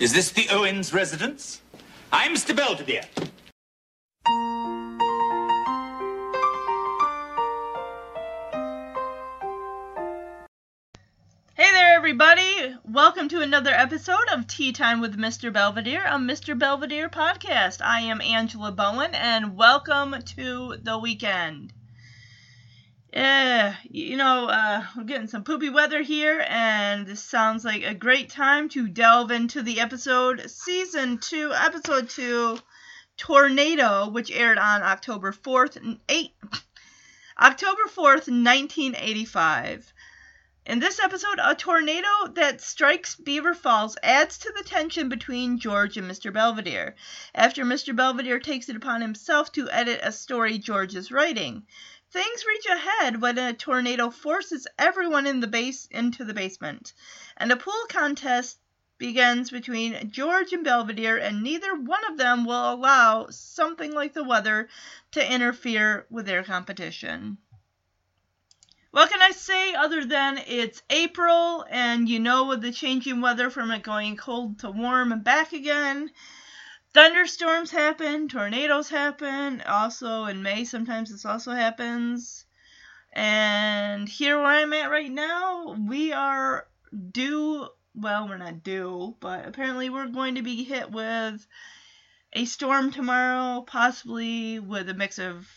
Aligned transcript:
Is 0.00 0.12
this 0.12 0.30
the 0.30 0.46
Owens 0.52 0.94
residence? 0.94 1.60
I'm 2.12 2.32
Mr. 2.32 2.54
Belvedere. 2.54 3.02
Hey 11.56 11.72
there, 11.72 11.96
everybody! 11.96 12.76
Welcome 12.84 13.28
to 13.30 13.40
another 13.40 13.72
episode 13.72 14.28
of 14.32 14.46
Tea 14.46 14.70
Time 14.70 15.00
with 15.00 15.18
Mr. 15.18 15.52
Belvedere, 15.52 16.04
a 16.04 16.10
Mr. 16.10 16.56
Belvedere 16.56 17.08
podcast. 17.08 17.84
I 17.84 18.02
am 18.02 18.20
Angela 18.20 18.70
Bowen, 18.70 19.16
and 19.16 19.56
welcome 19.56 20.14
to 20.36 20.76
the 20.80 20.96
weekend. 20.96 21.72
Yeah, 23.18 23.74
you 23.82 24.16
know, 24.16 24.46
uh, 24.46 24.84
we're 24.96 25.02
getting 25.02 25.26
some 25.26 25.42
poopy 25.42 25.70
weather 25.70 26.02
here, 26.02 26.44
and 26.48 27.04
this 27.04 27.20
sounds 27.20 27.64
like 27.64 27.82
a 27.82 27.92
great 27.92 28.30
time 28.30 28.68
to 28.68 28.86
delve 28.86 29.32
into 29.32 29.60
the 29.60 29.80
episode, 29.80 30.48
season 30.48 31.18
two, 31.18 31.52
episode 31.52 32.10
two, 32.10 32.60
Tornado, 33.16 34.08
which 34.08 34.30
aired 34.30 34.56
on 34.56 34.82
October 34.82 35.32
4th, 35.32 35.98
8, 36.08 36.30
October 37.40 37.82
4th, 37.88 38.28
1985. 38.30 39.92
In 40.64 40.78
this 40.78 41.00
episode, 41.00 41.40
a 41.42 41.56
tornado 41.56 42.28
that 42.34 42.60
strikes 42.60 43.16
Beaver 43.16 43.54
Falls 43.54 43.96
adds 44.02 44.38
to 44.38 44.52
the 44.56 44.62
tension 44.62 45.08
between 45.08 45.58
George 45.58 45.96
and 45.96 46.08
Mr. 46.08 46.32
Belvedere, 46.32 46.94
after 47.34 47.64
Mr. 47.64 47.96
Belvedere 47.96 48.38
takes 48.38 48.68
it 48.68 48.76
upon 48.76 49.00
himself 49.00 49.50
to 49.52 49.70
edit 49.70 49.98
a 50.02 50.12
story 50.12 50.58
George 50.58 50.94
is 50.94 51.10
writing. 51.10 51.66
Things 52.10 52.44
reach 52.46 52.66
a 52.66 52.78
head 52.78 53.20
when 53.20 53.36
a 53.36 53.52
tornado 53.52 54.08
forces 54.08 54.66
everyone 54.78 55.26
in 55.26 55.40
the 55.40 55.46
base 55.46 55.86
into 55.90 56.24
the 56.24 56.32
basement, 56.32 56.94
and 57.36 57.52
a 57.52 57.56
pool 57.56 57.84
contest 57.90 58.58
begins 58.96 59.50
between 59.50 60.10
George 60.10 60.52
and 60.52 60.64
Belvedere, 60.64 61.18
and 61.18 61.42
neither 61.42 61.74
one 61.74 62.04
of 62.06 62.16
them 62.16 62.46
will 62.46 62.72
allow 62.72 63.28
something 63.28 63.92
like 63.92 64.14
the 64.14 64.24
weather 64.24 64.68
to 65.12 65.32
interfere 65.32 66.06
with 66.08 66.24
their 66.24 66.42
competition. 66.42 67.36
What 68.90 69.10
can 69.10 69.20
I 69.20 69.32
say 69.32 69.74
other 69.74 70.04
than 70.04 70.38
it's 70.38 70.82
April 70.88 71.66
and 71.68 72.08
you 72.08 72.18
know 72.20 72.46
with 72.46 72.62
the 72.62 72.72
changing 72.72 73.20
weather 73.20 73.50
from 73.50 73.70
it 73.70 73.82
going 73.82 74.16
cold 74.16 74.60
to 74.60 74.70
warm 74.70 75.12
and 75.12 75.22
back 75.22 75.52
again, 75.52 76.10
thunderstorms 76.94 77.70
happen, 77.70 78.28
tornadoes 78.28 78.88
happen. 78.88 79.60
Also 79.62 80.24
in 80.24 80.42
May 80.42 80.64
sometimes 80.64 81.10
this 81.10 81.24
also 81.24 81.52
happens. 81.52 82.44
And 83.12 84.08
here 84.08 84.36
where 84.36 84.46
I'm 84.46 84.72
at 84.72 84.90
right 84.90 85.10
now, 85.10 85.76
we 85.88 86.12
are 86.12 86.68
due 87.10 87.68
well, 88.00 88.28
we're 88.28 88.36
not 88.36 88.62
due, 88.62 89.16
but 89.20 89.46
apparently 89.46 89.90
we're 89.90 90.06
going 90.06 90.36
to 90.36 90.42
be 90.42 90.62
hit 90.64 90.90
with 90.90 91.46
a 92.32 92.44
storm 92.44 92.92
tomorrow, 92.92 93.62
possibly 93.62 94.58
with 94.58 94.88
a 94.88 94.94
mix 94.94 95.18
of 95.18 95.48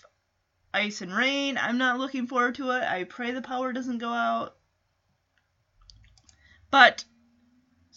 ice 0.74 1.02
and 1.02 1.16
rain. 1.16 1.58
I'm 1.58 1.78
not 1.78 2.00
looking 2.00 2.28
forward 2.28 2.56
to 2.56 2.72
it. 2.72 2.84
I 2.84 3.04
pray 3.04 3.32
the 3.32 3.42
power 3.42 3.74
doesn't 3.74 4.00
go 4.00 4.10
out. 4.10 4.56
But 6.72 7.04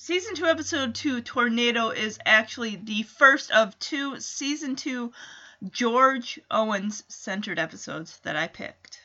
season 0.05 0.34
2 0.34 0.44
episode 0.44 0.94
2 0.94 1.22
Tornado 1.22 1.88
is 1.88 2.19
actually 2.27 2.77
the 2.77 3.02
first 3.05 3.50
of 3.50 3.78
two 3.78 4.20
season 4.20 4.77
2 4.77 5.11
George 5.70 6.38
Owens 6.50 7.05
centered 7.08 7.58
episodes 7.58 8.19
that 8.22 8.36
I 8.36 8.46
picked. 8.48 9.00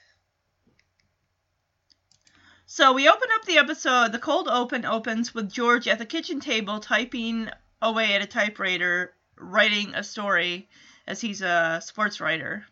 So 2.66 2.91
we 2.91 3.08
open 3.08 3.30
up 3.33 3.45
the 3.45 3.59
episode, 3.59 4.11
the 4.11 4.19
cold 4.19 4.50
open 4.50 4.83
opens 4.83 5.33
with 5.33 5.50
George 5.50 5.88
at 5.88 6.00
the 6.00 6.06
kitchen 6.06 6.41
table 6.41 6.81
typing 6.81 7.50
away 7.81 8.13
at 8.16 8.22
a 8.22 8.28
typewriter, 8.28 9.13
writing 9.38 9.95
a 9.95 10.03
story 10.03 10.68
as 11.07 11.22
he's 11.22 11.41
a 11.41 11.79
sports 11.81 12.19
writer. 12.19 12.66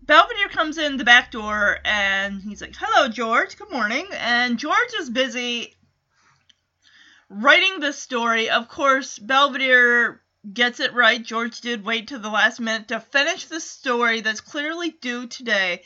Belvedere 0.00 0.48
comes 0.48 0.78
in 0.78 0.96
the 0.96 1.04
back 1.04 1.30
door 1.30 1.78
and 1.84 2.40
he's 2.42 2.62
like, 2.62 2.74
Hello, 2.78 3.08
George. 3.08 3.58
Good 3.58 3.70
morning. 3.70 4.06
And 4.12 4.58
George 4.58 4.94
is 4.98 5.10
busy 5.10 5.73
writing 7.34 7.80
this 7.80 7.98
story. 7.98 8.48
Of 8.50 8.68
course, 8.68 9.18
Belvedere 9.18 10.20
gets 10.52 10.80
it 10.80 10.92
right. 10.94 11.22
George 11.22 11.60
did 11.60 11.84
wait 11.84 12.08
to 12.08 12.18
the 12.18 12.30
last 12.30 12.60
minute 12.60 12.88
to 12.88 13.00
finish 13.00 13.46
the 13.46 13.60
story 13.60 14.20
that's 14.20 14.40
clearly 14.40 14.90
due 14.90 15.26
today 15.26 15.82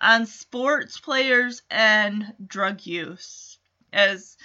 on 0.00 0.26
sports 0.26 0.98
players 0.98 1.62
and 1.70 2.32
drug 2.44 2.86
use. 2.86 3.58
As 3.92 4.36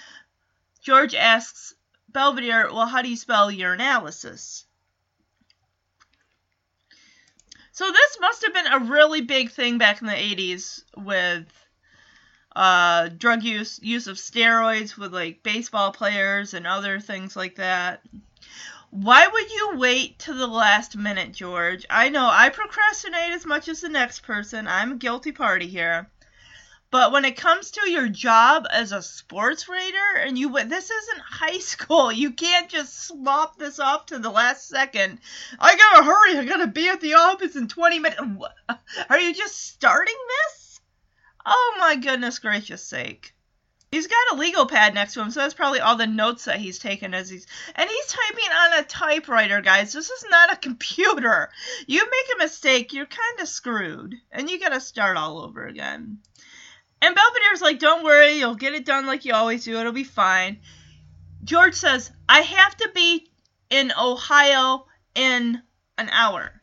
George 0.81 1.15
asks 1.15 1.73
Belvedere, 2.09 2.71
Well, 2.73 2.87
how 2.87 3.01
do 3.01 3.09
you 3.09 3.17
spell 3.17 3.49
urinalysis? 3.49 4.65
So 7.71 7.89
this 7.89 8.17
must 8.19 8.43
have 8.43 8.53
been 8.53 8.67
a 8.67 8.91
really 8.91 9.21
big 9.21 9.51
thing 9.51 9.77
back 9.77 10.01
in 10.01 10.07
the 10.07 10.13
80s 10.13 10.83
with 10.97 11.47
uh, 12.55 13.09
drug 13.09 13.43
use, 13.43 13.79
use 13.81 14.07
of 14.07 14.17
steroids 14.17 14.97
with 14.97 15.13
like 15.13 15.43
baseball 15.43 15.91
players 15.91 16.53
and 16.53 16.67
other 16.67 16.99
things 16.99 17.35
like 17.35 17.55
that. 17.55 18.01
Why 18.89 19.25
would 19.25 19.51
you 19.51 19.77
wait 19.77 20.19
to 20.19 20.33
the 20.33 20.47
last 20.47 20.97
minute, 20.97 21.31
George? 21.31 21.85
I 21.89 22.09
know 22.09 22.29
I 22.29 22.49
procrastinate 22.49 23.31
as 23.31 23.45
much 23.45 23.69
as 23.69 23.79
the 23.79 23.89
next 23.89 24.23
person. 24.23 24.67
I'm 24.67 24.91
a 24.91 24.95
guilty 24.95 25.31
party 25.31 25.67
here. 25.67 26.09
But 26.91 27.13
when 27.13 27.23
it 27.23 27.37
comes 27.37 27.71
to 27.71 27.89
your 27.89 28.09
job 28.09 28.67
as 28.69 28.91
a 28.91 29.01
sports 29.01 29.69
writer, 29.69 30.17
and 30.17 30.37
you 30.37 30.51
this 30.65 30.91
isn't 30.91 31.21
high 31.21 31.59
school, 31.59 32.11
you 32.11 32.31
can't 32.31 32.67
just 32.67 33.07
slop 33.07 33.57
this 33.57 33.79
off 33.79 34.07
to 34.07 34.19
the 34.19 34.29
last 34.29 34.67
second. 34.67 35.19
I 35.57 35.77
gotta 35.77 36.03
hurry. 36.03 36.37
I 36.37 36.43
gotta 36.43 36.67
be 36.67 36.89
at 36.89 36.99
the 36.99 37.13
office 37.13 37.55
in 37.55 37.69
20 37.69 37.99
minutes. 37.99 38.21
Are 39.09 39.19
you 39.19 39.33
just 39.33 39.69
starting 39.69 40.17
this? 40.27 40.60
Oh 41.45 41.75
my 41.79 41.95
goodness 41.95 42.39
gracious 42.39 42.83
sake. 42.83 43.33
He's 43.91 44.07
got 44.07 44.31
a 44.31 44.35
legal 44.35 44.67
pad 44.67 44.93
next 44.93 45.15
to 45.15 45.21
him, 45.21 45.31
so 45.31 45.41
that's 45.41 45.53
probably 45.53 45.81
all 45.81 45.97
the 45.97 46.07
notes 46.07 46.45
that 46.45 46.59
he's 46.59 46.79
taken 46.79 47.13
as 47.13 47.29
he's 47.29 47.45
and 47.75 47.89
he's 47.89 48.07
typing 48.07 48.51
on 48.51 48.79
a 48.79 48.83
typewriter, 48.83 49.59
guys. 49.59 49.91
This 49.91 50.09
is 50.09 50.25
not 50.29 50.53
a 50.53 50.55
computer. 50.67 51.49
You 51.87 51.99
make 51.99 52.35
a 52.35 52.43
mistake, 52.43 52.93
you're 52.93 53.05
kind 53.05 53.39
of 53.41 53.49
screwed, 53.49 54.15
and 54.31 54.49
you 54.49 54.59
gotta 54.59 54.79
start 54.79 55.17
all 55.17 55.39
over 55.39 55.65
again. 55.65 56.19
And 57.01 57.15
Belvedere's 57.15 57.61
like, 57.61 57.79
don't 57.79 58.03
worry, 58.03 58.33
you'll 58.33 58.55
get 58.55 58.75
it 58.75 58.85
done 58.85 59.07
like 59.07 59.25
you 59.25 59.33
always 59.33 59.65
do. 59.65 59.77
It'll 59.77 59.91
be 59.91 60.03
fine. 60.03 60.59
George 61.43 61.73
says, 61.73 62.11
I 62.29 62.41
have 62.41 62.77
to 62.77 62.91
be 62.93 63.31
in 63.69 63.91
Ohio 63.99 64.85
in 65.15 65.61
an 65.97 66.09
hour. 66.09 66.61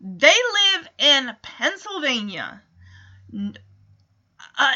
They 0.00 0.26
live 0.26 0.88
in 0.98 1.30
Pennsylvania. 1.40 2.62
Uh, 4.56 4.74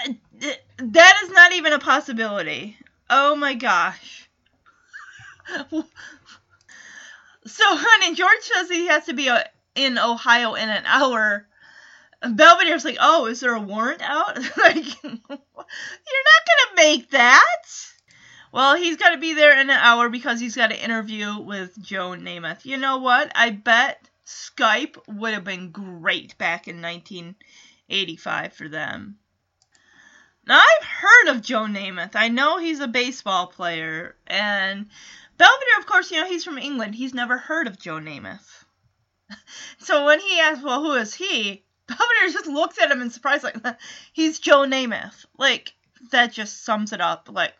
that 0.78 1.20
is 1.22 1.30
not 1.30 1.52
even 1.52 1.72
a 1.72 1.78
possibility. 1.78 2.76
Oh 3.08 3.36
my 3.36 3.54
gosh. 3.54 4.28
so, 5.70 5.74
honey, 7.46 8.14
George 8.14 8.40
says 8.42 8.68
he 8.68 8.88
has 8.88 9.06
to 9.06 9.14
be 9.14 9.28
uh, 9.28 9.42
in 9.74 9.98
Ohio 9.98 10.54
in 10.54 10.68
an 10.68 10.84
hour 10.86 11.48
Belvedere's 12.22 12.84
like, 12.84 12.96
oh, 13.00 13.26
is 13.26 13.40
there 13.40 13.54
a 13.54 13.60
warrant 13.60 14.02
out? 14.02 14.36
like, 14.58 15.02
you're 15.02 15.12
not 15.28 15.30
gonna 15.30 16.76
make 16.76 17.10
that. 17.10 17.62
Well, 18.50 18.76
he's 18.76 18.96
got 18.96 19.10
to 19.10 19.18
be 19.18 19.34
there 19.34 19.52
in 19.52 19.68
an 19.68 19.78
hour 19.78 20.08
because 20.08 20.40
he's 20.40 20.56
got 20.56 20.72
an 20.72 20.78
interview 20.78 21.38
with 21.38 21.80
Joe 21.82 22.12
Namath. 22.12 22.64
You 22.64 22.78
know 22.78 22.96
what? 22.96 23.30
I 23.34 23.50
bet 23.50 24.08
Skype 24.26 24.96
would 25.06 25.34
have 25.34 25.44
been 25.44 25.70
great 25.70 26.36
back 26.38 26.66
in 26.66 26.80
1985 26.80 28.54
for 28.54 28.68
them. 28.68 29.18
Now, 30.48 30.60
I've 30.60 30.86
heard 30.86 31.28
of 31.28 31.42
Joe 31.42 31.66
Namath. 31.66 32.16
I 32.16 32.28
know 32.28 32.56
he's 32.56 32.80
a 32.80 32.88
baseball 32.88 33.48
player. 33.48 34.16
And 34.26 34.86
Belvedere, 35.36 35.78
of 35.78 35.84
course, 35.84 36.10
you 36.10 36.18
know, 36.18 36.26
he's 36.26 36.42
from 36.42 36.56
England. 36.56 36.94
He's 36.94 37.12
never 37.12 37.36
heard 37.36 37.66
of 37.66 37.78
Joe 37.78 38.00
Namath. 38.00 38.64
so 39.78 40.06
when 40.06 40.20
he 40.20 40.40
asks, 40.40 40.64
well, 40.64 40.82
who 40.82 40.94
is 40.94 41.12
he? 41.12 41.64
Belvedere 41.86 42.32
just 42.32 42.46
looks 42.46 42.78
at 42.78 42.90
him 42.90 43.02
in 43.02 43.10
surprise, 43.10 43.44
like, 43.44 43.58
he's 44.14 44.38
Joe 44.38 44.60
Namath. 44.60 45.26
Like, 45.36 45.74
that 46.12 46.32
just 46.32 46.64
sums 46.64 46.94
it 46.94 47.00
up. 47.02 47.28
Like, 47.30 47.52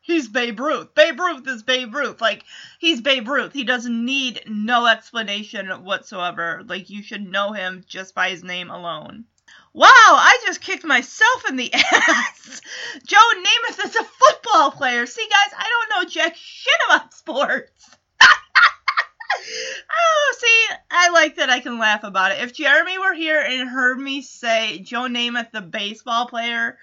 he's 0.00 0.26
Babe 0.26 0.58
Ruth. 0.58 0.96
Babe 0.96 1.20
Ruth 1.20 1.46
is 1.46 1.62
Babe 1.62 1.94
Ruth. 1.94 2.20
Like, 2.20 2.42
he's 2.80 3.00
Babe 3.00 3.28
Ruth. 3.28 3.52
He 3.52 3.62
doesn't 3.62 4.04
need 4.04 4.42
no 4.48 4.86
explanation 4.86 5.68
whatsoever. 5.84 6.64
Like, 6.66 6.90
you 6.90 7.04
should 7.04 7.22
know 7.22 7.52
him 7.52 7.84
just 7.86 8.16
by 8.16 8.30
his 8.30 8.42
name 8.42 8.68
alone. 8.68 9.26
Wow, 9.74 9.88
I 9.88 10.38
just 10.44 10.60
kicked 10.60 10.84
myself 10.84 11.48
in 11.48 11.56
the 11.56 11.72
ass. 11.92 12.60
Joe 13.06 13.16
Namath 13.36 13.84
is 13.86 13.96
a 13.96 14.04
football 14.04 14.70
player. 14.70 15.06
See, 15.06 15.26
guys, 15.30 15.58
I 15.58 15.68
don't 15.68 16.04
know 16.04 16.10
jack 16.10 16.36
shit 16.36 16.74
about 16.86 17.14
sports. 17.14 17.96
oh, 18.20 20.34
see, 20.38 20.76
I 20.90 21.08
like 21.10 21.36
that 21.36 21.48
I 21.48 21.60
can 21.60 21.78
laugh 21.78 22.04
about 22.04 22.32
it. 22.32 22.42
If 22.42 22.52
Jeremy 22.52 22.98
were 22.98 23.14
here 23.14 23.40
and 23.40 23.68
heard 23.68 23.98
me 23.98 24.20
say 24.20 24.80
Joe 24.80 25.08
Namath, 25.08 25.52
the 25.52 25.62
baseball 25.62 26.26
player, 26.26 26.76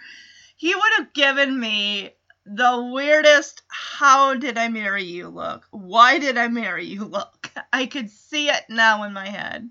he 0.55 0.73
would 0.73 0.93
have 0.97 1.13
given 1.13 1.59
me 1.59 2.09
the 2.47 2.89
weirdest 2.91 3.61
how 3.67 4.33
did 4.33 4.57
I 4.57 4.69
marry 4.69 5.03
you 5.03 5.29
look. 5.29 5.67
Why 5.69 6.17
did 6.17 6.39
I 6.39 6.47
marry 6.47 6.85
you 6.85 7.05
look? 7.05 7.51
I 7.71 7.85
could 7.85 8.09
see 8.09 8.49
it 8.49 8.63
now 8.67 9.03
in 9.03 9.13
my 9.13 9.27
head. 9.27 9.69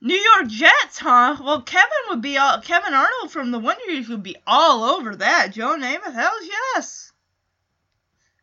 New 0.00 0.14
York 0.14 0.46
Jets, 0.46 0.98
huh? 0.98 1.36
Well, 1.42 1.62
Kevin 1.62 1.88
would 2.08 2.22
be 2.22 2.38
all 2.38 2.60
Kevin 2.60 2.94
Arnold 2.94 3.32
from 3.32 3.50
the 3.50 3.58
Wonder 3.58 3.84
Years 3.84 4.08
would 4.08 4.22
be 4.22 4.36
all 4.46 4.84
over 4.84 5.16
that. 5.16 5.52
Joe 5.52 5.76
Namath, 5.76 6.14
hell 6.14 6.44
yes. 6.44 7.12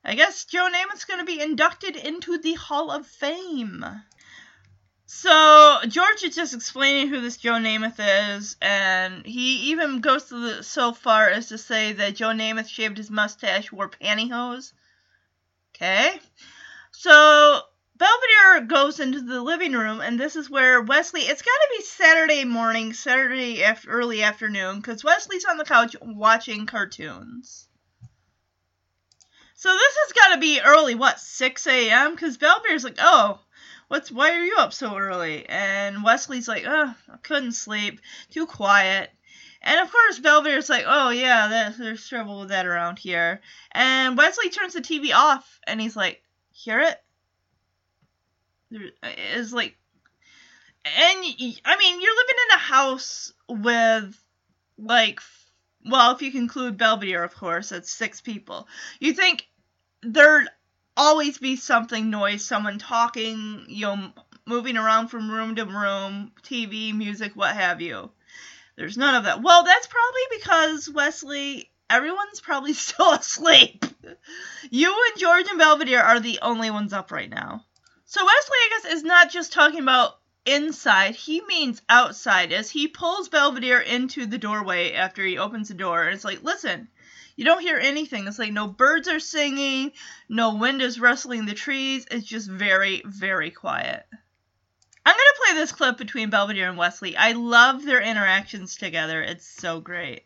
I 0.04 0.16
guess 0.16 0.46
Joe 0.46 0.70
Namath's 0.70 1.06
going 1.06 1.20
to 1.20 1.26
be 1.26 1.42
inducted 1.42 1.96
into 1.96 2.38
the 2.38 2.54
Hall 2.56 2.92
of 2.92 3.08
Fame. 3.08 3.86
So 5.08 5.80
George 5.88 6.24
is 6.24 6.36
just 6.36 6.54
explaining 6.54 7.08
who 7.08 7.22
this 7.22 7.38
Joe 7.38 7.54
Namath 7.54 8.36
is, 8.38 8.58
and 8.62 9.26
he 9.26 9.72
even 9.72 10.02
goes 10.02 10.26
to 10.26 10.40
the, 10.40 10.64
so 10.64 10.94
far 10.94 11.30
as 11.30 11.48
to 11.50 11.58
say 11.58 11.94
that 11.94 12.16
Joe 12.16 12.30
Namath 12.30 12.68
shaved 12.68 12.98
his 12.98 13.10
mustache, 13.10 13.72
wore 13.72 13.90
pantyhose. 13.90 14.74
Okay, 15.76 16.20
so 16.92 17.62
Belvedere 17.98 18.68
goes 18.68 19.00
into 19.00 19.22
the 19.22 19.42
living 19.42 19.72
room, 19.72 20.02
and 20.02 20.20
this 20.20 20.36
is 20.36 20.50
where 20.50 20.82
Wesley. 20.82 21.22
It's 21.22 21.42
got 21.42 21.52
to 21.52 21.76
be 21.78 21.84
Saturday 21.84 22.44
morning, 22.44 22.92
Saturday 22.92 23.64
after, 23.64 23.90
early 23.90 24.22
afternoon, 24.22 24.78
because 24.78 25.04
Wesley's 25.04 25.46
on 25.46 25.58
the 25.58 25.64
couch 25.64 25.96
watching 26.02 26.66
cartoons. 26.66 27.70
So 29.54 29.72
this 29.72 29.96
has 30.04 30.12
got 30.12 30.34
to 30.34 30.42
be 30.42 30.60
early, 30.60 30.96
what, 30.96 31.20
6 31.22 31.68
a.m.? 31.68 32.12
Because 32.12 32.38
Belvedere's 32.38 32.84
like, 32.84 32.98
oh, 33.00 33.40
what's 33.88 34.12
why 34.12 34.32
are 34.32 34.44
you 34.44 34.56
up 34.58 34.74
so 34.74 34.98
early? 34.98 35.48
And 35.48 36.04
Wesley's 36.04 36.50
like, 36.50 36.66
oh, 36.68 36.94
I 37.12 37.18
couldn't 37.24 37.54
sleep, 37.54 38.02
too 38.30 38.46
quiet. 38.46 39.10
And 39.62 39.80
of 39.80 39.90
course, 39.90 40.20
Belvedere's 40.20 40.70
like, 40.70 40.84
oh 40.86 41.12
yeah, 41.12 41.48
that, 41.48 41.78
there's 41.78 42.08
trouble 42.08 42.42
with 42.42 42.50
that 42.50 42.66
around 42.66 43.00
here. 43.00 43.42
And 43.72 44.18
Wesley 44.18 44.50
turns 44.50 44.74
the 44.74 44.82
TV 44.82 45.14
off, 45.14 45.60
and 45.66 45.80
he's 45.80 45.96
like, 45.96 46.22
hear 46.52 46.82
it? 46.82 47.02
There 48.72 48.90
is 49.36 49.54
like, 49.54 49.76
and 50.86 51.20
I 51.66 51.78
mean, 51.78 52.02
you're 52.02 52.16
living 52.16 52.36
in 52.50 52.56
a 52.56 52.60
house 52.60 53.34
with 53.48 54.20
like, 54.78 55.20
well, 55.86 56.14
if 56.14 56.22
you 56.22 56.32
conclude 56.32 56.78
Belvedere, 56.78 57.24
of 57.24 57.36
course, 57.36 57.70
that's 57.70 57.92
six 57.92 58.22
people. 58.22 58.68
You 59.00 59.14
think 59.14 59.48
there'd 60.02 60.50
always 60.98 61.38
be 61.38 61.56
something 61.56 62.10
noise, 62.10 62.44
someone 62.44 62.80
talking, 62.80 63.66
you 63.68 63.86
know, 63.86 64.12
moving 64.46 64.78
around 64.78 65.08
from 65.08 65.32
room 65.32 65.56
to 65.56 65.66
room, 65.66 66.32
TV, 66.44 66.96
music, 66.96 67.36
what 67.36 67.56
have 67.56 67.82
you. 67.82 68.12
There's 68.76 68.98
none 68.98 69.16
of 69.16 69.24
that. 69.24 69.42
Well, 69.42 69.64
that's 69.64 69.88
probably 69.88 70.38
because 70.38 70.90
Wesley, 70.90 71.72
everyone's 71.90 72.42
probably 72.42 72.74
still 72.74 73.14
asleep. 73.14 73.86
you 74.70 75.06
and 75.10 75.20
George 75.20 75.48
and 75.50 75.60
Belvedere 75.60 76.02
are 76.02 76.20
the 76.20 76.40
only 76.42 76.72
ones 76.72 76.94
up 76.94 77.12
right 77.12 77.30
now. 77.30 77.64
So 78.16 78.24
Wesley, 78.24 78.32
I 78.56 78.70
guess, 78.70 78.94
is 78.94 79.04
not 79.04 79.30
just 79.30 79.52
talking 79.52 79.82
about 79.82 80.18
inside, 80.46 81.16
he 81.16 81.42
means 81.42 81.82
outside, 81.90 82.54
as 82.54 82.70
he 82.70 82.88
pulls 82.88 83.28
Belvedere 83.28 83.82
into 83.82 84.26
the 84.26 84.38
doorway 84.38 84.94
after 84.94 85.22
he 85.26 85.38
opens 85.38 85.68
the 85.68 85.74
door, 85.74 86.04
and 86.04 86.16
it's 86.16 86.24
like, 86.24 86.42
listen, 86.42 86.88
you 87.36 87.44
don't 87.44 87.60
hear 87.60 87.78
anything. 87.78 88.26
It's 88.26 88.40
like 88.40 88.54
no 88.54 88.68
birds 88.68 89.10
are 89.10 89.20
singing, 89.20 89.92
no 90.30 90.56
wind 90.56 90.82
is 90.82 90.98
rustling 90.98 91.46
the 91.46 91.54
trees. 91.54 92.06
It's 92.10 92.26
just 92.26 92.50
very, 92.50 93.02
very 93.06 93.52
quiet. 93.52 94.06
I'm 95.06 95.14
going 95.14 95.18
to 95.18 95.42
play 95.46 95.56
this 95.56 95.74
clip 95.74 95.98
between 95.98 96.30
Belvedere 96.30 96.70
and 96.70 96.78
Wesley. 96.78 97.18
I 97.18 97.34
love 97.34 97.84
their 97.84 98.02
interactions 98.02 98.78
together. 98.78 99.22
It's 99.22 99.46
so 99.46 99.82
great. 99.82 100.24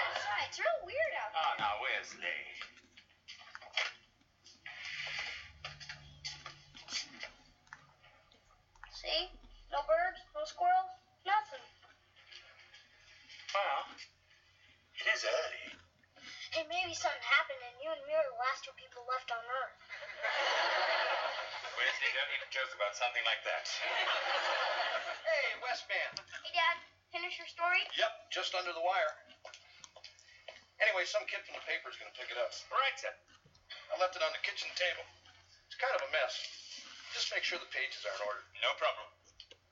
That's 0.00 0.24
right. 0.24 0.46
It's 0.48 0.58
real 0.58 0.80
weird 0.84 1.12
out 1.20 1.30
there. 1.32 1.44
Oh, 1.44 1.52
now, 1.60 1.74
Wesley. 1.82 2.40
See? 8.96 9.28
No 9.68 9.84
birds, 9.84 10.20
no 10.32 10.42
squirrels, 10.48 10.88
nothing. 11.28 11.64
Well, 13.52 13.82
it 14.96 15.06
is 15.12 15.22
early. 15.26 15.76
Hey, 16.56 16.64
maybe 16.72 16.96
something 16.96 17.20
happened 17.20 17.60
and 17.60 17.76
you 17.84 17.92
and 17.92 18.00
me 18.08 18.16
are 18.16 18.24
the 18.24 18.40
last 18.40 18.64
two 18.64 18.72
people 18.80 19.04
left 19.04 19.28
on 19.28 19.44
Earth. 19.44 19.76
Wesley, 21.76 22.08
don't 22.16 22.32
even 22.32 22.48
joke 22.48 22.72
about 22.72 22.96
something 22.96 23.20
like 23.28 23.44
that. 23.44 23.68
Hey, 23.68 25.46
Westman. 25.60 26.24
Hey, 26.40 26.52
Dad, 26.56 26.80
finish 27.16 27.40
your 27.40 27.48
story? 27.48 27.80
Yep, 27.96 28.12
just 28.28 28.52
under 28.52 28.76
the 28.76 28.84
wire. 28.84 29.08
Anyway, 30.84 31.08
some 31.08 31.24
kid 31.24 31.40
from 31.48 31.56
the 31.56 31.64
paper's 31.64 31.96
gonna 31.96 32.12
pick 32.12 32.28
it 32.28 32.36
up. 32.36 32.52
Right, 32.68 32.92
sir. 33.00 33.08
I 33.88 33.96
left 33.96 34.20
it 34.20 34.20
on 34.20 34.28
the 34.36 34.42
kitchen 34.44 34.68
table. 34.76 35.00
It's 35.64 35.80
kind 35.80 35.96
of 35.96 36.04
a 36.04 36.10
mess. 36.12 36.36
Just 37.16 37.32
make 37.32 37.40
sure 37.40 37.56
the 37.56 37.72
pages 37.72 38.04
are 38.04 38.12
in 38.20 38.22
order. 38.28 38.44
No 38.60 38.76
problem. 38.76 39.08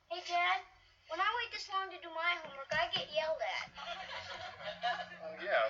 Hey, 0.09 0.25
Dad, 0.25 0.65
when 1.13 1.21
I 1.21 1.29
wait 1.37 1.53
this 1.53 1.69
long 1.69 1.93
to 1.93 1.99
do 2.01 2.09
my 2.17 2.33
homework, 2.41 2.73
I 2.73 2.89
get 2.89 3.13
yelled 3.13 3.37
at. 3.37 3.69
Oh, 5.21 5.37
yeah. 5.45 5.69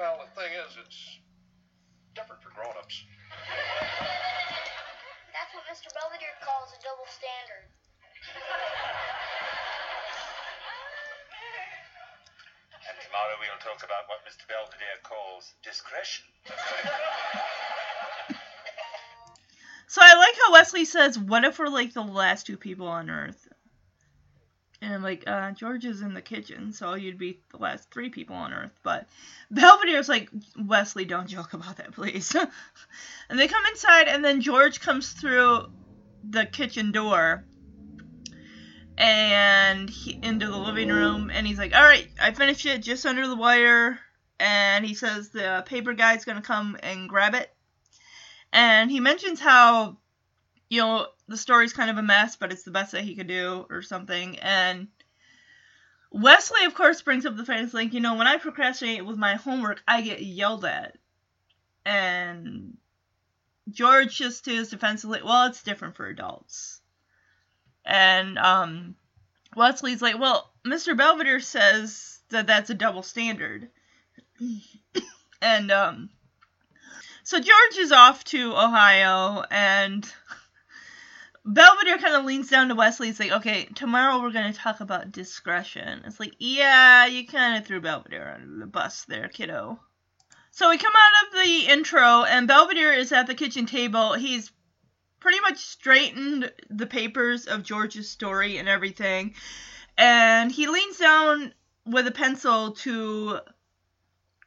Well, 0.00 0.24
the 0.24 0.32
thing 0.32 0.56
is, 0.56 0.72
it's 0.80 1.20
different 2.16 2.40
for 2.40 2.48
grown-ups. 2.56 3.04
That's 5.36 5.52
what 5.52 5.68
Mr. 5.68 5.92
Belvedere 5.92 6.40
calls 6.40 6.72
a 6.72 6.80
double 6.80 7.04
standard. 7.12 7.68
Tomorrow 13.10 13.34
we'll 13.40 13.58
talk 13.58 13.82
about 13.82 14.06
what 14.06 14.22
Mr. 14.22 14.46
Belvedere 14.46 15.02
calls 15.02 15.52
discretion. 15.64 16.26
So 19.88 20.00
I 20.00 20.14
like 20.14 20.36
how 20.40 20.52
Wesley 20.52 20.84
says, 20.84 21.18
"What 21.18 21.42
if 21.42 21.58
we're 21.58 21.66
like 21.66 21.92
the 21.92 22.02
last 22.02 22.46
two 22.46 22.56
people 22.56 22.86
on 22.86 23.10
Earth?" 23.10 23.48
And 24.80 25.02
like, 25.02 25.24
uh, 25.26 25.50
George 25.50 25.84
is 25.84 26.00
in 26.00 26.14
the 26.14 26.22
kitchen, 26.22 26.72
so 26.72 26.94
you'd 26.94 27.18
be 27.18 27.40
the 27.50 27.56
last 27.56 27.90
three 27.90 28.08
people 28.08 28.36
on 28.36 28.52
Earth. 28.52 28.70
But 28.84 29.08
Belvedere's 29.52 30.08
like, 30.08 30.30
Wesley, 30.56 31.06
don't 31.06 31.26
joke 31.26 31.54
about 31.54 31.78
that, 31.78 31.90
please. 31.90 32.32
and 33.28 33.36
they 33.36 33.48
come 33.48 33.66
inside, 33.66 34.06
and 34.06 34.24
then 34.24 34.40
George 34.40 34.78
comes 34.78 35.10
through 35.10 35.64
the 36.22 36.46
kitchen 36.46 36.92
door 36.92 37.42
and 39.00 39.88
he, 39.88 40.20
into 40.22 40.46
the 40.46 40.58
living 40.58 40.90
room, 40.90 41.30
and 41.30 41.46
he's 41.46 41.58
like, 41.58 41.74
"All 41.74 41.82
right, 41.82 42.06
I 42.20 42.32
finished 42.32 42.66
it 42.66 42.82
just 42.82 43.06
under 43.06 43.26
the 43.26 43.34
wire." 43.34 43.98
And 44.38 44.84
he 44.84 44.94
says 44.94 45.30
the 45.30 45.64
paper 45.66 45.94
guy's 45.94 46.26
gonna 46.26 46.42
come 46.42 46.76
and 46.82 47.08
grab 47.08 47.34
it. 47.34 47.50
And 48.52 48.90
he 48.90 49.00
mentions 49.00 49.40
how, 49.40 49.96
you 50.68 50.82
know, 50.82 51.06
the 51.28 51.38
story's 51.38 51.72
kind 51.72 51.90
of 51.90 51.96
a 51.96 52.02
mess, 52.02 52.36
but 52.36 52.52
it's 52.52 52.64
the 52.64 52.70
best 52.70 52.92
that 52.92 53.04
he 53.04 53.16
could 53.16 53.26
do, 53.26 53.66
or 53.70 53.80
something. 53.80 54.38
And 54.40 54.88
Wesley, 56.10 56.64
of 56.64 56.74
course, 56.74 57.00
brings 57.00 57.24
up 57.24 57.36
the 57.36 57.44
fact, 57.44 57.62
it's 57.62 57.74
like, 57.74 57.94
you 57.94 58.00
know, 58.00 58.16
when 58.16 58.26
I 58.26 58.36
procrastinate 58.36 59.06
with 59.06 59.16
my 59.16 59.36
homework, 59.36 59.82
I 59.88 60.02
get 60.02 60.20
yelled 60.22 60.64
at. 60.64 60.98
And 61.86 62.76
George, 63.70 64.16
just 64.16 64.44
to 64.44 64.50
his 64.50 64.68
defense, 64.68 65.04
is 65.04 65.10
like, 65.10 65.24
well, 65.24 65.46
it's 65.46 65.62
different 65.62 65.96
for 65.96 66.06
adults. 66.06 66.79
And 67.90 68.38
um, 68.38 68.94
Wesley's 69.56 70.00
like, 70.00 70.16
well, 70.16 70.52
Mr. 70.64 70.96
Belvedere 70.96 71.40
says 71.40 72.20
that 72.30 72.46
that's 72.46 72.70
a 72.70 72.74
double 72.74 73.02
standard. 73.02 73.68
and 75.42 75.72
um, 75.72 76.08
so 77.24 77.38
George 77.38 77.78
is 77.78 77.90
off 77.90 78.22
to 78.24 78.52
Ohio, 78.52 79.42
and 79.50 80.08
Belvedere 81.44 81.98
kind 81.98 82.14
of 82.14 82.24
leans 82.24 82.48
down 82.48 82.68
to 82.68 82.76
Wesley. 82.76 83.08
He's 83.08 83.18
like, 83.18 83.32
okay, 83.32 83.64
tomorrow 83.74 84.22
we're 84.22 84.30
going 84.30 84.52
to 84.52 84.58
talk 84.58 84.78
about 84.78 85.10
discretion. 85.10 86.02
It's 86.06 86.20
like, 86.20 86.34
yeah, 86.38 87.06
you 87.06 87.26
kind 87.26 87.58
of 87.58 87.66
threw 87.66 87.80
Belvedere 87.80 88.34
under 88.34 88.60
the 88.60 88.66
bus 88.66 89.04
there, 89.06 89.28
kiddo. 89.28 89.80
So 90.52 90.70
we 90.70 90.78
come 90.78 90.92
out 90.94 91.26
of 91.26 91.42
the 91.42 91.66
intro, 91.72 92.22
and 92.22 92.46
Belvedere 92.46 92.92
is 92.92 93.10
at 93.10 93.26
the 93.26 93.34
kitchen 93.34 93.66
table. 93.66 94.12
He's 94.12 94.52
pretty 95.20 95.40
much 95.40 95.58
straightened 95.58 96.52
the 96.70 96.86
papers 96.86 97.46
of 97.46 97.62
George's 97.62 98.10
story 98.10 98.58
and 98.58 98.68
everything. 98.68 99.34
And 99.96 100.50
he 100.50 100.66
leans 100.66 100.96
down 100.96 101.54
with 101.86 102.06
a 102.06 102.12
pencil 102.12 102.72
to 102.72 103.40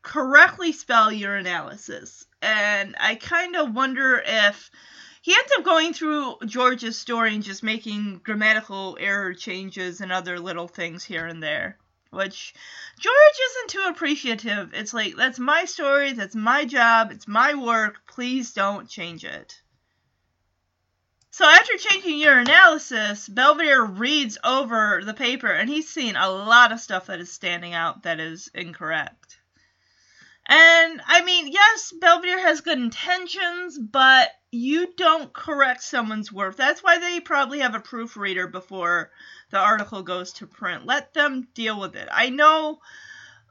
correctly 0.01 0.71
spell 0.71 1.11
urinalysis. 1.11 2.25
And 2.41 2.95
I 2.99 3.15
kind 3.15 3.55
of 3.55 3.73
wonder 3.73 4.21
if 4.25 4.71
he 5.21 5.33
ends 5.33 5.51
up 5.57 5.63
going 5.63 5.93
through 5.93 6.37
George's 6.45 6.99
story 6.99 7.33
and 7.33 7.43
just 7.43 7.63
making 7.63 8.19
grammatical 8.23 8.97
error 8.99 9.33
changes 9.33 10.01
and 10.01 10.11
other 10.11 10.39
little 10.39 10.67
things 10.67 11.05
here 11.05 11.25
and 11.25 11.41
there. 11.41 11.77
which 12.13 12.53
George 12.99 13.39
isn't 13.49 13.69
too 13.69 13.85
appreciative. 13.89 14.71
It's 14.73 14.93
like, 14.93 15.15
that's 15.15 15.39
my 15.39 15.65
story, 15.65 16.13
that's 16.13 16.35
my 16.35 16.65
job, 16.65 17.11
it's 17.11 17.27
my 17.27 17.55
work, 17.55 18.05
please 18.07 18.53
don't 18.53 18.87
change 18.87 19.25
it. 19.25 19.61
So 21.33 21.45
after 21.45 21.75
changing 21.79 22.19
urinalysis, 22.19 23.27
Belvedere 23.33 23.83
reads 23.83 24.37
over 24.43 25.01
the 25.03 25.15
paper 25.15 25.47
and 25.47 25.67
he's 25.67 25.89
seen 25.89 26.15
a 26.15 26.29
lot 26.29 26.71
of 26.71 26.79
stuff 26.79 27.07
that 27.07 27.19
is 27.19 27.31
standing 27.31 27.73
out 27.73 28.03
that 28.03 28.19
is 28.19 28.51
incorrect. 28.53 29.39
And 30.45 31.01
I 31.07 31.23
mean, 31.23 31.47
yes, 31.51 31.91
Belvedere 31.99 32.39
has 32.39 32.61
good 32.61 32.77
intentions, 32.77 33.79
but 33.79 34.29
you 34.51 34.93
don't 34.95 35.33
correct 35.33 35.81
someone's 35.81 36.31
work. 36.31 36.55
That's 36.55 36.83
why 36.83 36.99
they 36.99 37.19
probably 37.19 37.61
have 37.61 37.73
a 37.73 37.79
proofreader 37.79 38.47
before 38.47 39.09
the 39.49 39.57
article 39.57 40.03
goes 40.03 40.33
to 40.33 40.45
print. 40.45 40.85
Let 40.85 41.15
them 41.15 41.47
deal 41.55 41.79
with 41.79 41.95
it. 41.95 42.09
I 42.11 42.29
know 42.29 42.79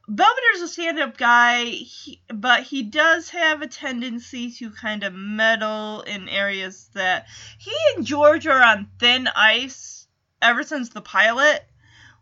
Belvedere's 0.08 0.62
a 0.62 0.68
stand 0.68 0.98
up 0.98 1.16
guy, 1.16 1.64
he, 1.64 2.20
but 2.28 2.64
he 2.64 2.82
does 2.82 3.30
have 3.30 3.62
a 3.62 3.68
tendency 3.68 4.50
to 4.50 4.70
kind 4.70 5.04
of 5.04 5.14
meddle 5.14 6.02
in 6.02 6.28
areas 6.28 6.90
that 6.94 7.28
he 7.58 7.72
and 7.94 8.04
George 8.04 8.46
are 8.46 8.62
on 8.62 8.90
thin 8.98 9.28
ice 9.28 10.08
ever 10.40 10.64
since 10.64 10.88
the 10.88 11.00
pilot, 11.00 11.64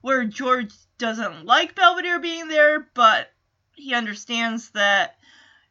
where 0.02 0.24
George 0.24 0.72
doesn't 0.98 1.46
like 1.46 1.74
Belvedere 1.74 2.20
being 2.20 2.48
there, 2.48 2.80
but 2.92 3.32
he 3.74 3.94
understands 3.94 4.70
that 4.70 5.16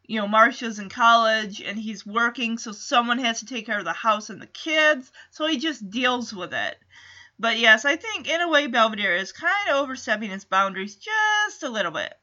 you 0.04 0.20
know 0.20 0.28
Marsha's 0.28 0.80
in 0.80 0.89
college 0.89 1.62
and 1.62 1.78
he's 1.78 2.08
working, 2.08 2.58
so 2.58 2.72
someone 2.72 3.20
has 3.20 3.39
to 3.39 3.46
take 3.46 3.68
care 3.68 3.78
of 3.78 3.86
the 3.86 3.94
house 3.94 4.32
and 4.32 4.42
the 4.42 4.48
kids, 4.48 5.12
so 5.30 5.46
he 5.46 5.60
just 5.60 5.89
deals 5.92 6.34
with 6.34 6.56
it. 6.56 6.80
But 7.39 7.58
yes, 7.58 7.86
I 7.86 7.96
think 7.96 8.27
in 8.27 8.41
a 8.41 8.50
way 8.50 8.67
Belvedere 8.67 9.15
is 9.15 9.31
kind 9.31 9.69
of 9.69 9.77
overstepping 9.77 10.29
his 10.29 10.43
boundaries 10.43 10.98
just 10.98 11.63
a 11.63 11.69
little 11.69 11.91
bit. 11.91 12.13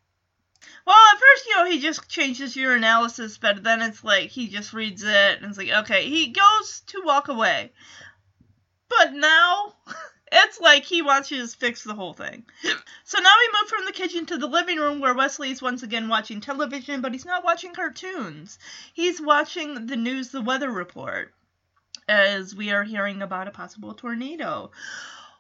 Well, 0.87 0.97
at 1.13 1.19
first, 1.19 1.47
you 1.47 1.57
know, 1.57 1.65
he 1.65 1.81
just 1.81 2.07
changes 2.07 2.55
urinalysis, 2.55 3.41
but 3.41 3.65
then 3.65 3.81
it's 3.81 4.05
like 4.05 4.29
he 4.29 4.47
just 4.47 4.75
reads 4.75 5.03
it 5.03 5.41
and 5.41 5.47
it's 5.47 5.57
like, 5.57 5.71
okay, 5.71 6.09
he 6.09 6.29
goes 6.29 6.83
to 6.89 7.03
walk 7.03 7.29
away. 7.29 7.73
But 8.91 9.15
now, 9.15 9.77
it's 10.33 10.61
like 10.61 10.85
he 10.85 11.01
wants 11.01 11.31
you 11.31 11.41
to 11.41 11.49
fix 11.49 11.83
the 11.83 11.95
whole 11.95 12.13
thing. 12.13 12.45
So 13.05 13.19
now 13.19 13.33
we 13.39 13.61
move 13.61 13.71
from 13.71 13.87
the 13.87 13.93
kitchen 13.93 14.27
to 14.27 14.37
the 14.37 14.47
living 14.47 14.79
room 14.79 15.01
where 15.01 15.15
Wesley 15.15 15.51
is 15.51 15.63
once 15.63 15.83
again 15.83 16.09
watching 16.09 16.43
television, 16.43 17.01
but 17.01 17.13
he's 17.13 17.25
not 17.25 17.43
watching 17.43 17.73
cartoons. 17.73 18.59
He's 18.93 19.19
watching 19.21 19.87
the 19.87 19.97
news, 19.97 20.29
the 20.29 20.43
weather 20.43 20.71
report 20.71 21.33
as 22.09 22.55
we 22.55 22.71
are 22.71 22.85
hearing 22.85 23.23
about 23.23 23.49
a 23.49 23.53
possible 23.53 23.95
tornado. 23.95 24.71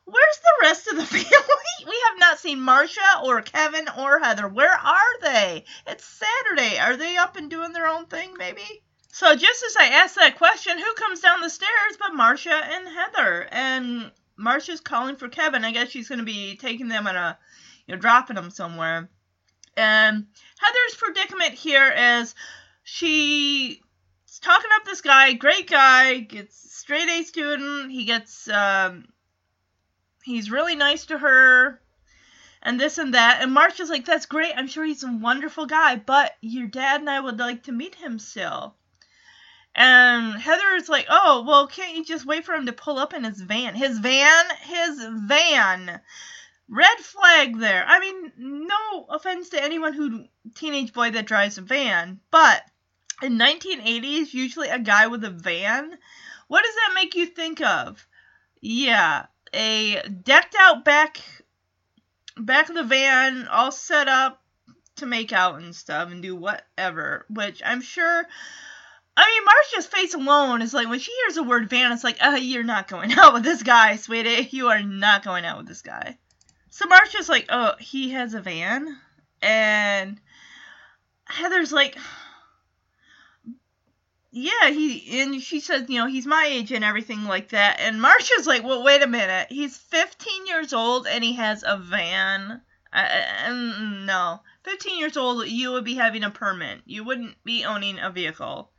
Where's 0.05 0.39
the 0.39 0.67
rest 0.67 0.87
of 0.89 0.97
the 0.97 1.05
family? 1.07 1.87
We 1.87 2.03
have 2.09 2.19
not 2.19 2.39
seen 2.39 2.59
Marsha 2.59 3.23
or 3.25 3.43
Kevin 3.43 3.89
or 3.99 4.19
Heather. 4.21 4.49
Where 4.49 4.73
are 4.73 5.21
they? 5.21 5.65
It's 5.87 6.05
Saturday. 6.05 6.79
Are 6.79 6.97
they 6.97 7.17
up 7.17 7.37
and 7.37 7.51
doing 7.51 7.73
their 7.73 7.87
own 7.89 8.07
thing, 8.07 8.35
maybe? 8.39 8.83
So 9.09 9.35
just 9.35 9.65
as 9.65 9.77
I 9.79 9.87
ask 9.87 10.15
that 10.17 10.37
question, 10.37 10.79
who 10.79 10.95
comes 10.95 11.21
down 11.21 11.41
the 11.41 11.51
stairs 11.51 11.97
but 11.99 12.13
Marsha 12.13 12.51
and 12.51 12.89
Heather? 12.89 13.49
And 13.51 14.11
Marsha's 14.39 14.81
calling 14.81 15.17
for 15.17 15.29
Kevin. 15.29 15.65
I 15.65 15.73
guess 15.73 15.91
she's 15.91 16.09
going 16.09 16.19
to 16.19 16.25
be 16.25 16.57
taking 16.57 16.89
them 16.89 17.07
and 17.07 17.17
a, 17.17 17.39
you 17.87 17.95
know, 17.95 18.01
dropping 18.01 18.37
them 18.37 18.51
somewhere. 18.51 19.09
And 19.77 20.27
Heather's 20.59 20.97
predicament 20.97 21.55
here 21.55 21.91
is 21.91 22.35
she 22.83 23.83
talking 24.39 24.71
up 24.75 24.85
this 24.85 25.01
guy, 25.01 25.33
great 25.33 25.69
guy, 25.69 26.19
gets 26.19 26.75
straight 26.75 27.09
A 27.09 27.23
student. 27.23 27.91
He 27.91 28.05
gets, 28.05 28.49
um, 28.49 29.07
he's 30.25 30.51
really 30.51 30.77
nice 30.77 31.07
to 31.07 31.19
her, 31.19 31.81
and 32.63 32.81
this 32.81 32.99
and 32.99 33.15
that. 33.15 33.43
And 33.43 33.57
Marsha's 33.57 33.91
like, 33.91 34.05
that's 34.05 34.27
great. 34.27 34.53
I'm 34.57 34.69
sure 34.69 34.85
he's 34.85 35.05
a 35.05 35.13
wonderful 35.13 35.67
guy, 35.67 35.97
but 35.97 36.33
your 36.41 36.67
dad 36.67 37.01
and 37.01 37.11
I 37.11 37.21
would 37.21 37.39
like 37.39 37.65
to 37.65 37.73
meet 37.73 37.95
him 37.95 38.19
still. 38.19 38.75
And 39.75 40.41
Heather 40.41 40.75
is 40.77 40.89
like, 40.89 41.07
oh, 41.11 41.45
well, 41.47 41.67
can't 41.67 41.97
you 41.97 42.05
just 42.05 42.25
wait 42.25 42.47
for 42.47 42.55
him 42.55 42.67
to 42.67 42.73
pull 42.73 42.99
up 42.99 43.13
in 43.13 43.25
his 43.25 43.41
van? 43.41 43.75
His 43.75 43.99
van? 43.99 44.45
His 44.63 44.99
van. 45.27 46.01
Red 46.69 46.99
flag 46.99 47.59
there. 47.59 47.85
I 47.87 48.01
mean, 48.01 48.33
no 48.39 49.07
offense 49.11 49.51
to 49.51 49.63
anyone 49.63 49.93
who, 49.93 50.25
teenage 50.55 50.93
boy 50.95 51.11
that 51.11 51.27
drives 51.27 51.59
a 51.59 51.63
van, 51.63 52.21
but 52.31 52.63
in 53.23 53.39
1980s, 53.39 54.35
usually 54.35 54.69
a 54.69 54.79
guy 54.79 55.07
with 55.07 55.25
a 55.25 55.31
van. 55.31 55.99
What 56.49 56.65
does 56.65 56.75
that 56.75 56.95
make 56.95 57.15
you 57.15 57.27
think 57.27 57.61
of? 57.61 58.07
Yeah, 58.61 59.27
a 59.53 60.03
decked 60.09 60.57
out 60.59 60.85
back 60.85 61.19
back 62.37 62.69
of 62.69 62.75
the 62.75 62.85
van, 62.85 63.49
all 63.49 63.73
set 63.73 64.09
up 64.09 64.43
to 64.97 65.07
make 65.07 65.33
out 65.33 65.61
and 65.61 65.75
stuff 65.75 66.11
and 66.11 66.23
do 66.23 66.37
whatever. 66.37 67.27
Which 67.29 67.63
I'm 67.65 67.81
sure. 67.81 68.27
I 69.19 69.27
mean, 69.27 69.45
Marsha's 69.45 69.87
face 69.87 70.13
alone 70.13 70.61
is 70.61 70.75
like 70.75 70.89
when 70.89 70.99
she 70.99 71.13
hears 71.13 71.37
the 71.37 71.43
word 71.43 71.71
van, 71.71 71.93
it's 71.93 72.05
like, 72.05 72.19
uh, 72.23 72.39
you're 72.41 72.63
not 72.63 72.87
going 72.89 73.13
out 73.15 73.33
with 73.33 73.45
this 73.45 73.63
guy, 73.63 73.97
sweetie. 73.97 74.49
You 74.51 74.69
are 74.69 74.83
not 74.83 75.25
going 75.25 75.47
out 75.47 75.57
with 75.57 75.67
this 75.67 75.83
guy. 75.83 76.19
So 76.69 76.87
Marcia's 76.87 77.29
like, 77.29 77.47
oh, 77.49 77.73
he 77.81 78.11
has 78.11 78.35
a 78.35 78.41
van, 78.43 78.99
and 79.41 80.21
Heather's 81.25 81.73
like, 81.73 81.97
yeah, 84.37 84.69
he 84.69 85.23
and 85.23 85.41
she 85.41 85.61
says, 85.61 85.87
you 85.89 85.99
know, 85.99 86.07
he's 86.07 86.27
my 86.27 86.45
age 86.47 86.71
and 86.71 86.85
everything 86.85 87.25
like 87.25 87.49
that. 87.49 87.81
And 87.81 87.99
Marsha's 87.99 88.47
like, 88.47 88.63
well, 88.65 88.85
wait 88.85 89.01
a 89.03 89.07
minute, 89.07 89.47
he's 89.49 89.79
15 89.79 90.47
years 90.47 90.75
old 90.75 91.07
and 91.07 91.25
he 91.25 91.33
has 91.37 91.65
a 91.67 91.79
van. 91.79 92.61
Uh, 92.93 93.51
no, 94.05 94.41
15 94.65 94.99
years 94.99 95.17
old, 95.17 95.47
you 95.49 95.73
would 95.73 95.85
be 95.85 95.95
having 95.95 96.23
a 96.23 96.29
permit. 96.29 96.83
You 96.85 97.03
wouldn't 97.03 97.43
be 97.45 97.65
owning 97.65 97.99
a 97.99 98.11
vehicle. 98.11 98.71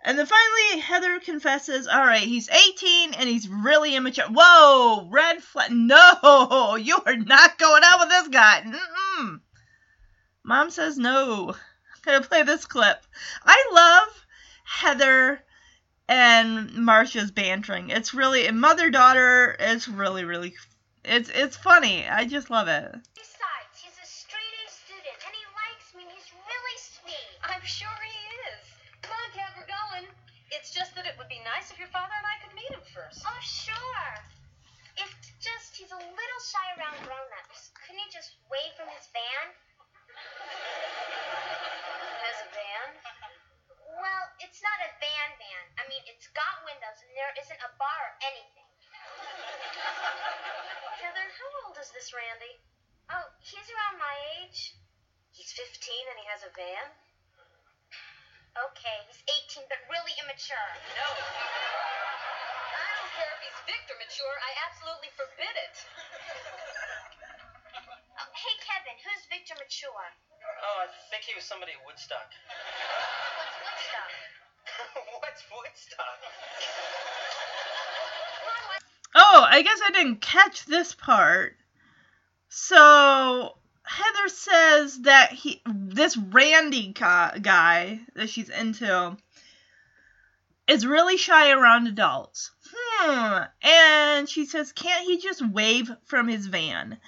And 0.00 0.16
then 0.16 0.26
finally, 0.26 0.80
Heather 0.80 1.18
confesses, 1.18 1.88
all 1.88 2.06
right, 2.06 2.22
he's 2.22 2.48
18 2.48 3.14
and 3.14 3.28
he's 3.28 3.48
really 3.48 3.96
immature. 3.96 4.26
Whoa, 4.30 5.08
red 5.10 5.42
flag. 5.42 5.70
No, 5.72 6.76
you 6.76 7.00
are 7.04 7.16
not 7.16 7.58
going 7.58 7.82
out 7.84 7.98
with 7.98 8.10
this 8.10 8.28
guy. 8.28 8.62
Mm-mm. 8.64 9.40
Mom 10.44 10.70
says 10.70 10.96
no. 10.98 11.56
Gonna 12.04 12.20
play 12.20 12.44
this 12.44 12.64
clip. 12.64 13.04
I 13.44 13.64
love 13.72 14.26
Heather 14.68 15.40
and 16.08 16.70
Marsha's 16.70 17.30
bantering. 17.30 17.88
It's 17.88 18.12
really 18.12 18.50
mother 18.52 18.90
daughter. 18.90 19.56
It's 19.58 19.88
really 19.88 20.24
really 20.24 20.54
it's 21.04 21.30
it's 21.32 21.56
funny. 21.56 22.06
I 22.06 22.28
just 22.28 22.50
love 22.50 22.68
it. 22.68 22.92
Besides, 23.16 23.74
he's 23.80 23.96
a 23.96 24.04
straight 24.06 24.54
A 24.60 24.68
student 24.68 25.18
and 25.24 25.32
he 25.32 25.44
likes 25.56 25.88
me 25.96 26.04
he's 26.12 26.28
really 26.36 26.78
sweet. 26.78 27.32
I'm 27.48 27.64
sure 27.64 27.96
he 28.04 28.20
is. 28.52 28.64
Come 29.00 29.16
on, 29.16 29.30
Kat, 29.32 29.56
we're 29.56 29.66
going. 29.66 30.04
It's 30.52 30.68
just 30.70 30.94
that 30.96 31.08
it 31.08 31.16
would 31.16 31.32
be 31.32 31.40
nice 31.48 31.72
if 31.72 31.78
your 31.80 31.88
father 31.88 32.12
and 32.12 32.28
I 32.28 32.36
could 32.44 32.54
meet 32.54 32.68
him 32.68 32.84
first. 32.92 33.24
Oh, 33.24 33.40
sure. 33.40 34.08
It's 35.00 35.32
just 35.40 35.76
he's 35.80 35.92
a 35.92 36.00
little 36.00 36.40
shy 36.44 36.68
around 36.76 37.00
grown-ups. 37.08 37.72
Couldn't 37.72 38.04
he 38.04 38.08
just 38.12 38.36
wave 38.52 38.76
from 38.76 38.92
his 38.92 39.08
van? 39.16 39.46
Has 42.20 42.38
a 42.44 42.48
van? 42.52 43.17
Well, 43.98 44.24
it's 44.38 44.62
not 44.62 44.78
a 44.86 44.90
van 45.02 45.30
van. 45.42 45.64
I 45.82 45.84
mean, 45.90 46.02
it's 46.06 46.30
got 46.30 46.62
windows 46.62 47.02
and 47.02 47.10
there 47.18 47.34
isn't 47.42 47.58
a 47.58 47.70
bar 47.82 47.98
or 48.06 48.14
anything. 48.22 48.66
Heather, 51.02 51.26
how 51.26 51.50
old 51.66 51.76
is 51.82 51.90
this 51.90 52.14
Randy? 52.14 52.62
Oh, 53.10 53.26
he's 53.42 53.66
around 53.74 53.98
my 53.98 54.14
age. 54.42 54.78
He's 55.34 55.50
15 55.54 55.66
and 56.10 56.18
he 56.18 56.26
has 56.30 56.46
a 56.46 56.52
van? 56.54 56.94
Okay, 58.58 58.98
he's 59.06 59.22
18, 59.54 59.66
but 59.70 59.78
really 59.86 60.14
immature. 60.18 60.70
No. 60.98 61.08
I 62.74 62.82
don't 62.98 63.12
care 63.14 63.30
if 63.38 63.40
he's 63.46 63.60
Victor 63.70 63.94
Mature. 63.98 64.34
I 64.42 64.52
absolutely 64.66 65.10
forbid 65.14 65.54
it. 65.54 65.76
Oh, 68.18 68.30
hey, 68.34 68.54
Kevin, 68.66 68.98
who's 68.98 69.22
Victor 69.30 69.54
Mature? 69.62 70.10
Oh, 70.58 70.82
I 70.82 70.90
think 71.10 71.22
he 71.22 71.38
was 71.38 71.46
somebody 71.46 71.70
at 71.78 71.82
Woodstock. 71.86 72.34
Woodstock? 72.34 73.17
What's 75.20 75.44
Woodstock? 75.50 76.18
Oh, 79.14 79.46
I 79.48 79.62
guess 79.62 79.80
I 79.84 79.90
didn't 79.90 80.20
catch 80.20 80.64
this 80.66 80.94
part. 80.94 81.56
So 82.48 83.56
Heather 83.82 84.28
says 84.28 85.00
that 85.02 85.32
he, 85.32 85.62
this 85.66 86.16
Randy 86.16 86.88
guy 86.92 88.00
that 88.14 88.30
she's 88.30 88.50
into, 88.50 89.16
is 90.66 90.86
really 90.86 91.16
shy 91.16 91.50
around 91.50 91.86
adults. 91.86 92.50
Hmm. 92.70 93.44
And 93.62 94.28
she 94.28 94.44
says, 94.44 94.72
can't 94.72 95.06
he 95.06 95.18
just 95.18 95.44
wave 95.46 95.90
from 96.04 96.28
his 96.28 96.46
van? 96.46 96.98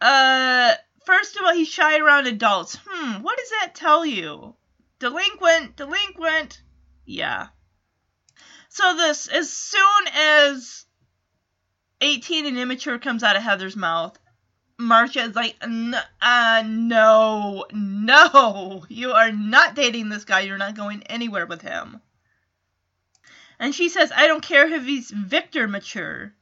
Uh, 0.00 0.74
first 1.06 1.36
of 1.36 1.44
all, 1.44 1.54
he's 1.54 1.68
shy 1.68 1.98
around 1.98 2.26
adults. 2.26 2.78
Hmm. 2.84 3.22
What 3.22 3.38
does 3.38 3.50
that 3.50 3.74
tell 3.74 4.04
you? 4.04 4.54
Delinquent, 4.98 5.76
delinquent. 5.76 6.62
Yeah. 7.04 7.48
So 8.68 8.96
this, 8.96 9.28
as 9.28 9.52
soon 9.52 10.06
as 10.14 10.86
18 12.00 12.46
and 12.46 12.58
immature 12.58 12.98
comes 12.98 13.22
out 13.22 13.36
of 13.36 13.42
Heather's 13.42 13.76
mouth, 13.76 14.18
Marsha 14.80 15.28
is 15.28 15.36
like, 15.36 15.56
uh, 15.62 16.62
no, 16.66 17.66
no, 17.72 18.84
you 18.88 19.12
are 19.12 19.30
not 19.30 19.74
dating 19.74 20.08
this 20.08 20.24
guy. 20.24 20.40
You're 20.40 20.58
not 20.58 20.74
going 20.74 21.02
anywhere 21.04 21.46
with 21.46 21.62
him. 21.62 22.00
And 23.58 23.74
she 23.74 23.88
says, 23.88 24.10
I 24.14 24.26
don't 24.26 24.42
care 24.42 24.66
if 24.72 24.84
he's 24.84 25.10
Victor 25.10 25.68
Mature. 25.68 26.32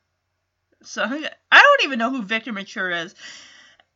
So 0.83 1.03
I 1.03 1.61
don't 1.61 1.85
even 1.85 1.99
know 1.99 2.11
who 2.11 2.23
Victor 2.23 2.53
Mature 2.53 2.91
is. 2.91 3.15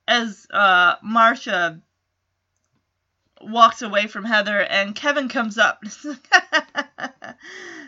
As 0.06 0.47
uh, 0.50 0.97
Marsha 0.97 1.80
walks 3.41 3.83
away 3.83 4.07
from 4.07 4.25
Heather, 4.25 4.61
and 4.61 4.95
Kevin 4.95 5.29
comes 5.29 5.59
up. 5.59 5.83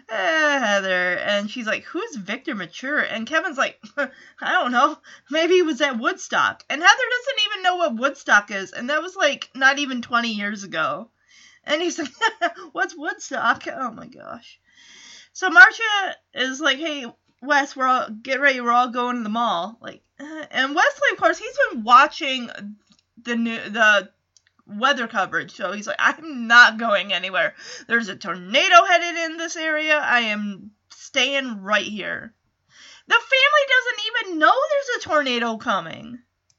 Eh, 0.09 0.59
Heather, 0.61 1.17
and 1.19 1.51
she's 1.51 1.67
like, 1.67 1.83
"Who's 1.85 2.15
Victor 2.15 2.55
Mature?" 2.55 3.01
And 3.01 3.27
Kevin's 3.27 3.59
like, 3.59 3.81
"I 3.97 4.53
don't 4.53 4.71
know. 4.71 4.99
Maybe 5.31 5.55
he 5.55 5.63
was 5.63 5.81
at 5.81 5.99
Woodstock." 5.99 6.63
And 6.71 6.81
Heather 6.81 6.95
doesn't 7.11 7.47
even 7.47 7.63
know 7.63 7.77
what 7.77 7.97
Woodstock 7.97 8.53
is, 8.53 8.71
and 8.73 8.89
that 8.89 9.03
was 9.03 9.17
like 9.17 9.51
not 9.57 9.81
even 9.81 10.03
20 10.03 10.29
years 10.29 10.63
ago. 10.63 11.11
And 11.65 11.83
he's 11.83 11.99
like, 11.99 12.13
"What's 12.73 12.97
Woodstock?" 12.97 13.65
Oh 13.67 13.91
my 13.91 14.07
gosh. 14.07 14.61
So 15.33 15.51
Marsha 15.51 16.15
is 16.35 16.61
like, 16.61 16.79
"Hey, 16.79 17.07
Wes, 17.43 17.75
we're 17.75 17.87
all 17.87 18.09
get 18.09 18.41
ready. 18.41 18.61
We're 18.61 18.71
all 18.71 18.91
going 18.91 19.17
to 19.17 19.23
the 19.25 19.29
mall." 19.29 19.77
Like, 19.81 20.03
and 20.21 20.75
Wesley, 20.75 21.09
of 21.13 21.19
course, 21.19 21.39
he's 21.39 21.59
been 21.73 21.83
watching 21.83 22.49
the 23.21 23.35
new 23.35 23.59
the 23.71 24.11
weather 24.67 25.07
coverage. 25.07 25.55
So 25.55 25.73
he's 25.73 25.87
like, 25.87 25.97
I'm 25.99 26.47
not 26.47 26.79
going 26.79 27.13
anywhere. 27.13 27.55
There's 27.89 28.09
a 28.09 28.17
tornado 28.17 28.85
headed 28.85 29.31
in 29.31 29.37
this 29.37 29.57
area. 29.57 29.97
I 29.97 30.21
am 30.21 30.73
staying 30.91 31.63
right 31.63 31.85
here. 31.85 32.35
The 33.09 33.15
family 33.15 33.67
doesn't 33.69 34.07
even 34.07 34.39
know 34.39 34.53
there's 34.53 35.05
a 35.05 35.09
tornado 35.09 35.57
coming. 35.59 36.19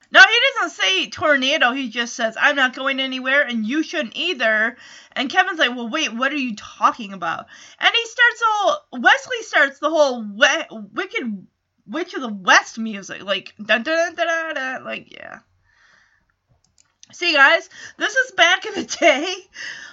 Now, 0.10 0.22
he 0.22 0.40
doesn't 0.56 0.82
say 0.82 1.10
tornado, 1.10 1.74
he 1.74 1.90
just 1.90 2.16
says, 2.16 2.38
I'm 2.40 2.56
not 2.56 2.74
going 2.74 3.02
anywhere 3.02 3.42
and 3.42 3.66
you 3.66 3.84
shouldn't 3.84 4.16
either. 4.16 4.78
And 5.12 5.30
Kevin's 5.30 5.60
like, 5.60 5.76
Well, 5.76 5.90
wait, 5.90 6.14
what 6.14 6.32
are 6.32 6.38
you 6.38 6.56
talking 6.56 7.12
about? 7.12 7.48
And 7.80 7.94
he 7.94 8.06
starts 8.06 8.44
all, 8.48 8.88
Wesley 8.94 9.42
starts 9.42 9.80
the 9.80 9.90
whole 9.90 10.24
we- 10.24 10.80
Wicked 10.94 11.48
Witch 11.86 12.14
of 12.14 12.22
the 12.22 12.34
West 12.34 12.80
music. 12.80 13.24
Like, 13.24 13.54
dun 13.58 13.84
dun 13.84 14.16
dun 14.16 14.28
dun 14.28 14.56
dun. 14.56 14.84
Like, 14.86 15.12
yeah. 15.12 15.40
See, 17.14 17.34
guys, 17.34 17.70
this 17.98 18.16
is 18.16 18.32
back 18.32 18.66
in 18.66 18.74
the 18.74 18.84
day 18.84 19.34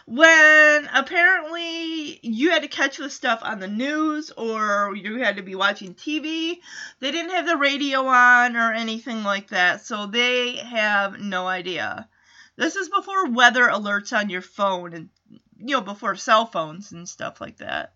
when 0.07 0.89
apparently 0.93 2.19
you 2.23 2.51
had 2.51 2.63
to 2.63 2.69
catch 2.69 2.97
the 2.97 3.09
stuff 3.09 3.41
on 3.43 3.61
the 3.61 3.69
news 3.69 4.33
or 4.33 4.95
you 4.97 5.21
had 5.21 5.37
to 5.37 5.43
be 5.43 5.55
watching 5.55 5.95
TV. 5.95 6.59
They 7.01 7.11
didn't 7.13 7.31
have 7.31 7.47
the 7.47 7.57
radio 7.57 8.07
on 8.07 8.57
or 8.57 8.73
anything 8.73 9.23
like 9.23 9.49
that, 9.49 9.87
so 9.87 10.07
they 10.07 10.57
have 10.57 11.21
no 11.21 11.47
idea. 11.47 12.09
This 12.57 12.75
is 12.77 12.89
before 12.89 13.31
weather 13.31 13.69
alerts 13.69 14.17
on 14.17 14.29
your 14.29 14.43
phone 14.43 14.93
and, 14.93 15.09
you 15.31 15.77
know, 15.77 15.81
before 15.81 16.17
cell 16.17 16.47
phones 16.47 16.91
and 16.93 17.09
stuff 17.09 17.41
like 17.41 17.59
that. 17.59 17.95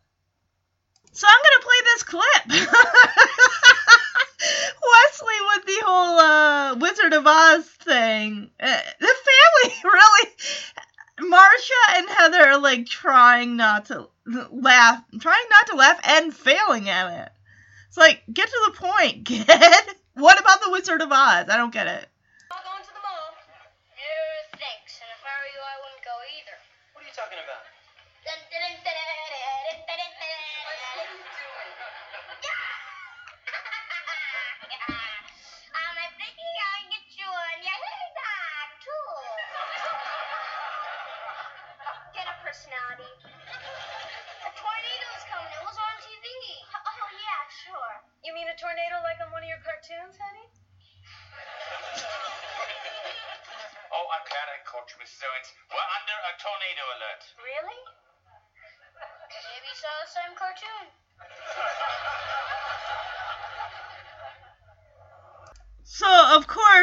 So 1.12 1.26
I'm 1.28 1.42
going 1.42 1.60
to 1.60 1.66
play 1.66 1.80
this 1.84 2.02
clip. 2.04 2.68
Wesley 4.40 5.34
with 5.54 5.66
the 5.66 5.84
whole 5.84 6.18
uh, 6.18 6.74
Wizard 6.76 7.12
of 7.12 7.26
Oz 7.26 7.64
thing. 7.64 8.50
Uh, 8.60 8.80
the 9.00 9.14
family 9.26 9.74
really. 9.84 10.30
Marsha 11.20 11.96
and 11.96 12.08
Heather 12.08 12.42
are 12.50 12.60
like 12.60 12.86
trying 12.86 13.56
not 13.56 13.86
to 13.86 14.08
laugh, 14.52 15.02
trying 15.18 15.44
not 15.50 15.66
to 15.68 15.76
laugh 15.76 16.00
and 16.04 16.34
failing 16.34 16.88
at 16.88 17.26
it. 17.26 17.32
It's 17.88 17.96
like, 17.96 18.22
get 18.32 18.48
to 18.48 18.60
the 18.66 18.78
point, 18.78 19.24
kid. 19.24 19.46
What 20.14 20.40
about 20.40 20.62
the 20.62 20.70
Wizard 20.70 21.00
of 21.00 21.10
Oz? 21.10 21.48
I 21.48 21.56
don't 21.56 21.72
get 21.72 21.86
it. 21.86 22.08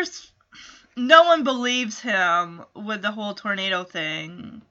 Course, 0.05 0.31
no 0.95 1.23
one 1.23 1.43
believes 1.43 1.99
him 1.99 2.63
with 2.75 3.01
the 3.01 3.11
whole 3.11 3.33
tornado 3.33 3.83
thing. 3.83 4.61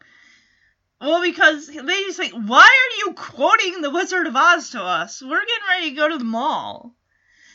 Well, 1.00 1.22
because 1.22 1.66
they 1.66 2.02
just 2.04 2.18
like, 2.18 2.32
why 2.32 2.62
are 2.62 2.96
you 2.98 3.14
quoting 3.14 3.82
the 3.82 3.90
Wizard 3.90 4.26
of 4.26 4.36
Oz 4.36 4.70
to 4.70 4.82
us? 4.82 5.20
We're 5.20 5.44
getting 5.44 5.68
ready 5.68 5.90
to 5.90 5.96
go 5.96 6.08
to 6.08 6.18
the 6.18 6.24
mall. 6.24 6.94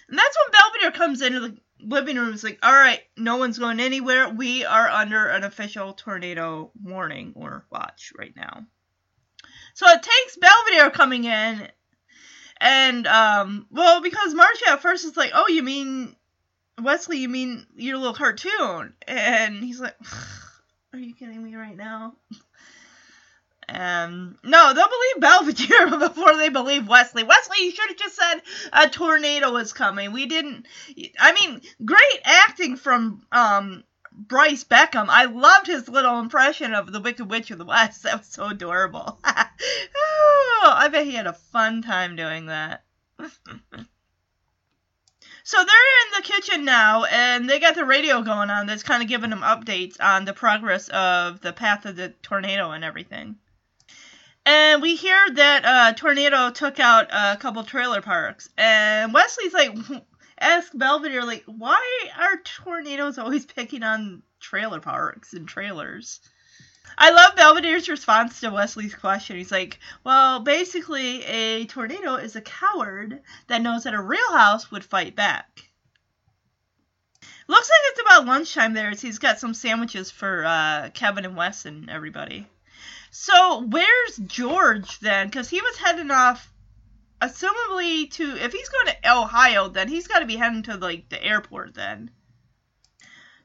And 0.09 0.17
that's 0.17 0.37
when 0.37 0.61
Belvedere 0.61 0.91
comes 0.91 1.21
into 1.21 1.39
the 1.39 1.57
living 1.79 2.17
room. 2.17 2.33
It's 2.33 2.43
like, 2.43 2.59
all 2.61 2.73
right, 2.73 2.99
no 3.17 3.37
one's 3.37 3.57
going 3.57 3.79
anywhere. 3.79 4.29
We 4.29 4.65
are 4.65 4.89
under 4.89 5.27
an 5.27 5.43
official 5.45 5.93
tornado 5.93 6.71
warning 6.83 7.33
or 7.35 7.65
watch 7.71 8.11
right 8.17 8.35
now. 8.35 8.65
So 9.73 9.87
it 9.87 10.03
takes 10.03 10.37
Belvedere 10.37 10.91
coming 10.91 11.23
in. 11.23 11.69
And, 12.61 13.07
um, 13.07 13.67
well, 13.71 14.01
because 14.01 14.33
Marsha 14.33 14.73
at 14.73 14.81
first 14.81 15.05
is 15.05 15.15
like, 15.15 15.31
oh, 15.33 15.47
you 15.47 15.63
mean 15.63 16.15
Wesley, 16.81 17.17
you 17.17 17.29
mean 17.29 17.65
your 17.75 17.97
little 17.97 18.13
cartoon? 18.13 18.93
And 19.07 19.63
he's 19.63 19.79
like, 19.79 19.95
Are 20.93 20.99
you 20.99 21.13
kidding 21.13 21.43
me 21.43 21.55
right 21.55 21.77
now? 21.77 22.15
And 23.67 24.35
no, 24.43 24.73
they'll 24.73 24.87
believe 24.87 25.19
Belvedere 25.19 25.99
before 25.99 26.35
they 26.35 26.49
believe 26.49 26.87
Wesley. 26.87 27.23
Wesley, 27.23 27.57
you 27.59 27.71
should 27.71 27.89
have 27.89 27.97
just 27.97 28.15
said 28.15 28.41
a 28.73 28.89
tornado 28.89 29.55
is 29.57 29.73
coming. 29.73 30.11
We 30.11 30.25
didn't. 30.25 30.65
I 31.19 31.33
mean, 31.33 31.61
great 31.85 32.21
acting 32.23 32.77
from 32.77 33.21
um 33.31 33.83
Brice 34.11 34.63
Beckham. 34.63 35.05
I 35.07 35.25
loved 35.25 35.67
his 35.67 35.87
little 35.87 36.19
impression 36.19 36.73
of 36.73 36.91
the 36.91 36.99
Wicked 36.99 37.29
Witch 37.29 37.51
of 37.51 37.57
the 37.57 37.65
West. 37.65 38.03
That 38.09 38.17
was 38.17 38.27
so 38.27 38.47
adorable. 38.47 39.19
oh, 39.25 40.73
I 40.75 40.87
bet 40.89 41.05
he 41.05 41.13
had 41.13 41.27
a 41.27 41.33
fun 41.33 41.81
time 41.83 42.15
doing 42.15 42.47
that. 42.47 42.83
So 45.49 45.57
they're 45.57 45.65
in 45.65 46.11
the 46.15 46.29
kitchen 46.31 46.63
now, 46.63 47.05
and 47.05 47.49
they 47.49 47.59
got 47.59 47.73
the 47.73 47.83
radio 47.83 48.21
going 48.21 48.51
on 48.51 48.67
that's 48.67 48.83
kind 48.83 49.01
of 49.01 49.09
giving 49.09 49.31
them 49.31 49.41
updates 49.41 49.99
on 49.99 50.25
the 50.25 50.31
progress 50.31 50.89
of 50.89 51.41
the 51.41 51.51
path 51.51 51.87
of 51.87 51.95
the 51.95 52.09
tornado 52.21 52.69
and 52.69 52.83
everything. 52.83 53.35
And 54.45 54.79
we 54.79 54.95
hear 54.95 55.17
that 55.33 55.65
uh, 55.65 55.93
tornado 55.93 56.51
took 56.51 56.79
out 56.79 57.07
a 57.11 57.35
couple 57.37 57.63
trailer 57.63 57.99
parks, 57.99 58.47
and 58.59 59.11
Wesley's 59.11 59.55
like, 59.55 59.75
ask 60.39 60.71
Belvedere 60.75 61.25
like, 61.25 61.45
why 61.47 61.83
are 62.15 62.37
tornadoes 62.43 63.17
always 63.17 63.47
picking 63.47 63.81
on 63.81 64.21
trailer 64.39 64.79
parks 64.79 65.33
and 65.33 65.47
trailers? 65.47 66.19
I 66.97 67.11
love 67.11 67.35
Belvedere's 67.35 67.87
response 67.87 68.39
to 68.39 68.49
Wesley's 68.49 68.95
question. 68.95 69.37
He's 69.37 69.51
like, 69.51 69.79
well, 70.03 70.39
basically, 70.41 71.23
a 71.25 71.65
tornado 71.65 72.15
is 72.15 72.35
a 72.35 72.41
coward 72.41 73.21
that 73.47 73.61
knows 73.61 73.83
that 73.83 73.93
a 73.93 74.01
real 74.01 74.31
house 74.33 74.71
would 74.71 74.83
fight 74.83 75.15
back. 75.15 75.69
Looks 77.47 77.69
like 77.69 77.79
it's 77.85 78.01
about 78.01 78.25
lunchtime 78.27 78.73
there 78.73 78.91
he's 78.91 79.17
got 79.17 79.39
some 79.39 79.55
sandwiches 79.55 80.11
for 80.11 80.45
uh, 80.45 80.89
Kevin 80.93 81.25
and 81.25 81.35
Wes 81.35 81.65
and 81.65 81.89
everybody. 81.89 82.47
So, 83.11 83.61
where's 83.61 84.17
George 84.27 84.99
then? 84.99 85.27
Because 85.27 85.49
he 85.49 85.59
was 85.59 85.77
heading 85.77 86.11
off, 86.11 86.51
assumably 87.21 88.11
to, 88.11 88.37
if 88.37 88.51
he's 88.51 88.69
going 88.69 88.87
to 88.87 89.11
Ohio, 89.11 89.67
then 89.67 89.87
he's 89.87 90.07
got 90.07 90.19
to 90.19 90.27
be 90.27 90.35
heading 90.35 90.61
to, 90.63 90.77
like, 90.77 91.09
the 91.09 91.23
airport 91.23 91.73
then. 91.73 92.11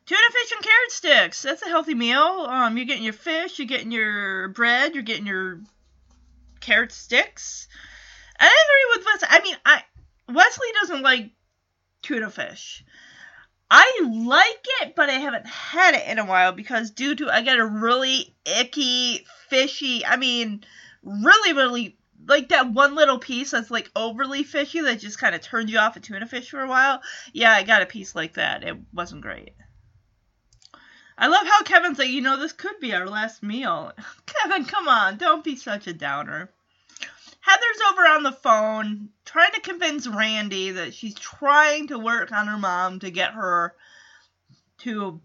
Tuna 0.06 0.20
fish 0.32 0.52
and 0.52 0.62
carrot 0.62 0.90
sticks. 0.90 1.42
That's 1.42 1.62
a 1.62 1.68
healthy 1.68 1.94
meal. 1.94 2.46
Um, 2.48 2.76
you're 2.76 2.86
getting 2.86 3.04
your 3.04 3.14
fish, 3.14 3.58
you're 3.58 3.66
getting 3.66 3.90
your 3.90 4.48
bread, 4.48 4.94
you're 4.94 5.02
getting 5.02 5.26
your 5.26 5.60
carrot 6.60 6.92
sticks. 6.92 7.68
I 8.38 8.46
agree 8.46 8.98
with 8.98 9.06
Wesley. 9.06 9.28
I 9.30 9.42
mean, 9.42 9.56
I 9.64 9.82
Wesley 10.28 10.68
doesn't 10.80 11.02
like 11.02 11.30
tuna 12.02 12.30
fish. 12.30 12.84
I 13.70 14.00
like 14.04 14.66
it, 14.82 14.94
but 14.94 15.08
I 15.08 15.14
haven't 15.14 15.46
had 15.46 15.94
it 15.94 16.06
in 16.06 16.18
a 16.18 16.26
while 16.26 16.52
because 16.52 16.90
due 16.90 17.14
to 17.16 17.30
I 17.30 17.40
get 17.40 17.58
a 17.58 17.66
really 17.66 18.36
icky, 18.44 19.26
fishy. 19.48 20.04
I 20.04 20.16
mean, 20.16 20.64
really, 21.02 21.54
really 21.54 21.96
like 22.26 22.50
that 22.50 22.72
one 22.72 22.94
little 22.94 23.18
piece 23.18 23.50
that's 23.50 23.70
like 23.70 23.90
overly 23.96 24.42
fishy 24.42 24.80
that 24.82 25.00
just 25.00 25.18
kind 25.18 25.34
of 25.34 25.40
turns 25.40 25.70
you 25.70 25.78
off 25.78 25.96
a 25.96 26.00
tuna 26.00 26.26
fish 26.26 26.50
for 26.50 26.60
a 26.60 26.68
while. 26.68 27.00
Yeah, 27.32 27.52
I 27.52 27.62
got 27.62 27.82
a 27.82 27.86
piece 27.86 28.14
like 28.14 28.34
that. 28.34 28.64
It 28.64 28.76
wasn't 28.92 29.22
great. 29.22 29.54
I 31.16 31.28
love 31.28 31.46
how 31.46 31.62
Kevin's 31.62 31.98
like, 31.98 32.08
you 32.08 32.20
know, 32.20 32.38
this 32.38 32.52
could 32.52 32.80
be 32.80 32.94
our 32.94 33.08
last 33.08 33.42
meal. 33.42 33.92
Kevin, 34.26 34.64
come 34.64 34.88
on, 34.88 35.16
don't 35.16 35.44
be 35.44 35.56
such 35.56 35.86
a 35.86 35.92
downer. 35.92 36.50
Heather's 37.40 37.80
over 37.90 38.02
on 38.02 38.22
the 38.22 38.32
phone 38.32 39.10
trying 39.24 39.52
to 39.52 39.60
convince 39.60 40.06
Randy 40.06 40.70
that 40.72 40.94
she's 40.94 41.14
trying 41.14 41.88
to 41.88 41.98
work 41.98 42.32
on 42.32 42.46
her 42.46 42.56
mom 42.56 43.00
to 43.00 43.10
get 43.10 43.32
her 43.32 43.74
to 44.78 45.20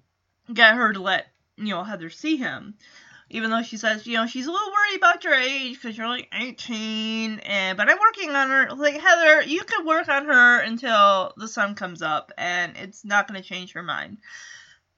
get 0.54 0.76
her 0.76 0.94
to 0.94 1.02
let, 1.02 1.28
you 1.56 1.70
know, 1.70 1.84
Heather 1.84 2.10
see 2.10 2.38
him. 2.38 2.76
Even 3.32 3.52
though 3.52 3.62
she 3.62 3.78
says, 3.78 4.08
you 4.08 4.16
know, 4.16 4.26
she's 4.26 4.48
a 4.48 4.52
little 4.52 4.72
worried 4.72 4.98
about 4.98 5.24
your 5.24 5.36
age 5.36 5.76
because 5.76 5.96
you're 5.98 6.08
like 6.08 6.28
18, 6.34 7.40
and 7.40 7.78
but 7.78 7.90
I'm 7.90 8.00
working 8.00 8.32
on 8.32 8.50
her. 8.50 8.76
Like 8.76 9.00
Heather, 9.00 9.44
you 9.44 9.64
can 9.64 9.86
work 9.86 10.08
on 10.10 10.26
her 10.26 10.60
until 10.60 11.34
the 11.38 11.48
sun 11.48 11.76
comes 11.76 12.02
up, 12.02 12.32
and 12.38 12.76
it's 12.76 13.06
not 13.06 13.28
going 13.28 13.42
to 13.42 13.48
change 13.48 13.74
her 13.74 13.84
mind. 13.84 14.18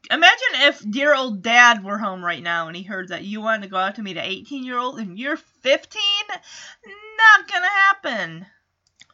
Imagine 0.10 0.54
if 0.54 0.90
dear 0.90 1.14
old 1.14 1.42
dad 1.42 1.84
were 1.84 1.98
home 1.98 2.26
right 2.26 2.42
now 2.42 2.68
and 2.68 2.76
he 2.76 2.84
heard 2.84 3.10
that 3.10 3.24
you 3.24 3.40
wanted 3.42 3.64
to 3.64 3.70
go 3.70 3.78
out 3.78 3.96
to 3.96 4.02
meet 4.02 4.18
an 4.18 4.26
18 4.26 4.64
year 4.64 4.78
old 4.78 5.00
and 5.00 5.18
you're 5.18 5.38
15. 5.38 6.02
Not 6.28 7.48
gonna 7.48 7.70
happen. 7.70 8.46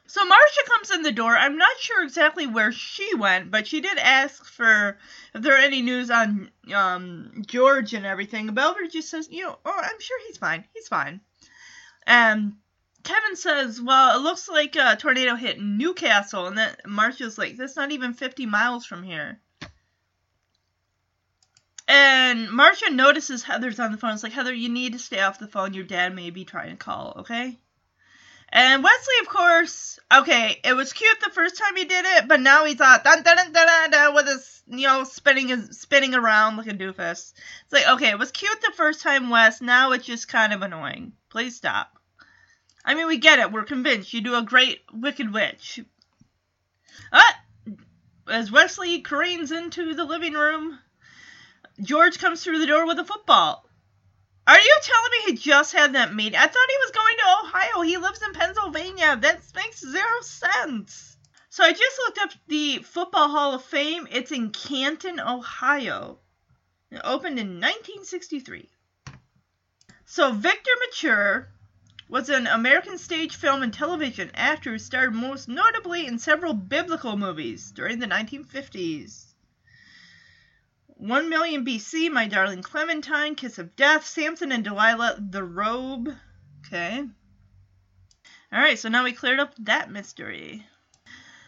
So 0.10 0.24
Marsha 0.24 0.66
comes 0.66 0.92
in 0.92 1.02
the 1.02 1.12
door. 1.12 1.36
I'm 1.36 1.58
not 1.58 1.78
sure 1.80 2.02
exactly 2.02 2.48
where 2.48 2.72
she 2.72 3.14
went, 3.16 3.52
but 3.52 3.68
she 3.68 3.82
did 3.82 3.98
ask 3.98 4.46
for 4.46 4.98
if 5.36 5.42
there 5.42 5.56
are 5.56 5.58
any 5.60 5.82
news 5.82 6.10
on 6.10 6.50
um, 6.74 7.44
George 7.46 7.94
and 7.94 8.06
everything. 8.06 8.48
Belvedere 8.54 8.88
just 8.88 9.10
says, 9.10 9.28
you 9.30 9.44
know, 9.44 9.60
oh, 9.66 9.80
I'm 9.80 10.00
sure 10.00 10.18
he's 10.26 10.38
fine. 10.38 10.64
He's 10.74 10.88
fine. 10.88 11.20
And 12.06 12.54
Kevin 13.04 13.36
says, 13.36 13.82
well, 13.82 14.18
it 14.18 14.24
looks 14.24 14.48
like 14.48 14.78
a 14.78 14.96
tornado 14.96 15.36
hit 15.36 15.62
New 15.62 15.94
Castle. 15.94 16.48
And 16.48 16.58
then 16.58 16.74
Marsha's 16.86 17.38
like, 17.38 17.58
that's 17.58 17.76
not 17.76 17.92
even 17.92 18.14
50 18.14 18.46
miles 18.46 18.86
from 18.86 19.04
here. 19.04 19.42
And 21.88 22.50
Marsha 22.50 22.92
notices 22.92 23.44
Heather's 23.44 23.80
on 23.80 23.92
the 23.92 23.98
phone. 23.98 24.14
It's 24.14 24.24
like, 24.24 24.34
Heather, 24.34 24.54
you 24.54 24.70
need 24.70 24.94
to 24.94 25.00
stay 25.00 25.22
off 25.22 25.40
the 25.40 25.48
phone. 25.48 25.74
Your 25.74 25.86
dad 25.86 26.14
may 26.14 26.30
be 26.32 26.44
trying 26.44 26.72
to 26.72 26.76
call, 26.76 27.16
okay? 27.20 27.58
And 28.50 28.84
Wesley, 28.84 29.14
of 29.22 29.28
course, 29.28 30.00
okay, 30.14 30.60
it 30.64 30.74
was 30.74 30.94
cute 30.94 31.20
the 31.22 31.32
first 31.32 31.58
time 31.58 31.76
he 31.76 31.84
did 31.84 32.06
it, 32.06 32.28
but 32.28 32.40
now 32.40 32.64
he's 32.64 32.80
uh, 32.80 32.98
dun, 33.04 33.22
dun, 33.22 33.36
dun, 33.36 33.52
dun, 33.52 33.92
dun, 33.92 34.16
with 34.16 34.26
his, 34.26 34.64
you 34.68 34.88
know, 34.88 35.04
spinning 35.04 35.72
spinning 35.74 36.16
around 36.16 36.56
like 36.56 36.68
a 36.68 36.74
doofus. 36.74 37.34
It's 37.34 37.74
like, 37.74 37.88
okay, 37.90 38.10
it 38.10 38.20
was 38.20 38.32
cute 38.32 38.62
the 38.62 38.72
first 38.76 39.02
time, 39.02 39.30
Wes. 39.30 39.62
Now 39.62 39.92
it's 39.92 40.06
just 40.06 40.30
kind 40.30 40.54
of 40.54 40.62
annoying. 40.62 41.12
Please 41.30 41.58
stop. 41.58 41.92
I 42.86 42.96
mean, 42.96 43.08
we 43.08 43.18
get 43.18 43.40
it. 43.40 43.52
We're 43.52 43.66
convinced. 43.66 44.14
You 44.14 44.22
do 44.22 44.36
a 44.36 44.44
great 44.44 44.80
Wicked 44.94 45.34
Witch. 45.34 45.82
Ah! 47.12 47.40
As 48.30 48.50
Wesley 48.50 49.02
careens 49.02 49.52
into 49.52 49.94
the 49.94 50.06
living 50.06 50.34
room, 50.34 50.80
George 51.82 52.18
comes 52.18 52.44
through 52.44 52.60
the 52.60 52.66
door 52.68 52.88
with 52.88 52.98
a 52.98 53.06
football. 53.06 53.64
Are 54.48 54.60
you 54.60 54.80
telling 54.82 55.12
me 55.12 55.18
he 55.26 55.38
just 55.38 55.74
had 55.74 55.94
that 55.94 56.16
meeting? 56.16 56.40
I 56.40 56.48
thought 56.48 56.70
he 56.70 56.78
was 56.78 56.92
going 56.92 57.18
to 57.18 57.46
Ohio. 57.46 57.82
He 57.82 57.98
lives 57.98 58.22
in 58.22 58.34
Pennsylvania. 58.34 59.18
That 59.18 59.42
makes 59.54 59.82
zero 59.82 60.22
sense. 60.22 61.18
So 61.50 61.64
I 61.64 61.74
just 61.74 62.00
looked 62.00 62.18
up 62.20 62.32
the 62.48 62.80
Football 62.80 63.30
Hall 63.30 63.54
of 63.54 63.64
Fame. 63.64 64.08
It's 64.10 64.32
in 64.32 64.52
Canton, 64.52 65.20
Ohio. 65.20 66.20
It 66.90 67.02
opened 67.04 67.40
in 67.40 67.60
1963. 67.60 68.70
So 70.06 70.32
Victor 70.32 70.72
Mature 70.80 71.50
was 72.10 72.30
an 72.30 72.48
American 72.48 72.98
stage 72.98 73.36
film 73.36 73.62
and 73.62 73.74
television 73.74 74.32
actor 74.34 74.72
who 74.72 74.80
starred 74.80 75.14
most 75.14 75.48
notably 75.48 76.08
in 76.08 76.18
several 76.18 76.54
biblical 76.54 77.18
movies 77.18 77.70
during 77.72 78.00
the 78.00 78.08
1950s. 78.08 79.26
1 81.00 81.30
million 81.30 81.64
BC, 81.64 82.12
My 82.12 82.28
Darling 82.28 82.64
Clementine, 82.64 83.36
Kiss 83.36 83.60
of 83.60 83.76
Death, 83.76 84.06
Samson 84.06 84.52
and 84.52 84.64
Delilah, 84.64 85.18
The 85.20 85.44
Robe. 85.44 86.10
Okay. 86.66 87.04
Alright, 88.52 88.80
so 88.80 88.90
now 88.90 89.04
we 89.04 89.14
cleared 89.14 89.40
up 89.40 89.54
that 89.60 89.92
mystery. 89.92 90.66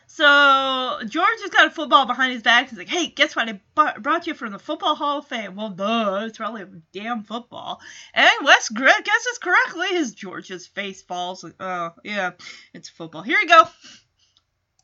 So, 0.05 0.99
George 1.07 1.41
has 1.41 1.49
got 1.49 1.67
a 1.67 1.71
football 1.71 2.05
behind 2.05 2.33
his 2.33 2.43
back. 2.43 2.69
He's 2.69 2.77
like, 2.77 2.89
hey, 2.89 3.07
guess 3.07 3.35
what? 3.35 3.49
I 3.77 3.97
brought 3.99 4.27
you 4.27 4.33
from 4.33 4.51
the 4.51 4.59
Football 4.59 4.95
Hall 4.95 5.19
of 5.19 5.27
Fame. 5.27 5.55
Well, 5.55 5.69
duh, 5.69 6.25
it's 6.25 6.37
probably 6.37 6.63
a 6.63 6.69
damn 6.93 7.23
football. 7.23 7.79
And 8.13 8.29
Wes 8.43 8.69
guesses 8.69 9.37
correctly. 9.41 9.87
His 9.89 10.13
George's 10.13 10.67
face 10.67 11.01
falls. 11.01 11.45
Oh, 11.59 11.91
yeah, 12.03 12.31
it's 12.73 12.89
football. 12.89 13.23
Here 13.23 13.39
you 13.39 13.47
go. 13.47 13.63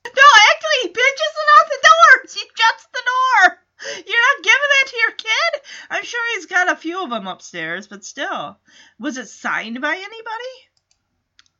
No, 0.06 0.22
actually, 0.38 0.82
he 0.84 0.88
pitches 0.90 1.02
it 1.02 1.50
out 1.58 1.68
the 1.68 1.88
door. 1.88 2.22
He 2.32 2.40
shuts 2.40 2.88
the 2.94 3.02
door. 3.08 3.65
You're 3.82 3.94
not 3.98 4.44
giving 4.44 4.70
that 4.70 4.88
to 4.88 4.98
your 4.98 5.12
kid? 5.12 5.62
I'm 5.90 6.04
sure 6.04 6.36
he's 6.36 6.46
got 6.46 6.72
a 6.72 6.76
few 6.76 7.04
of 7.04 7.10
them 7.10 7.28
upstairs, 7.28 7.88
but 7.88 8.06
still. 8.06 8.58
Was 9.00 9.18
it 9.18 9.28
signed 9.28 9.82
by 9.82 9.96
anybody? 9.96 10.56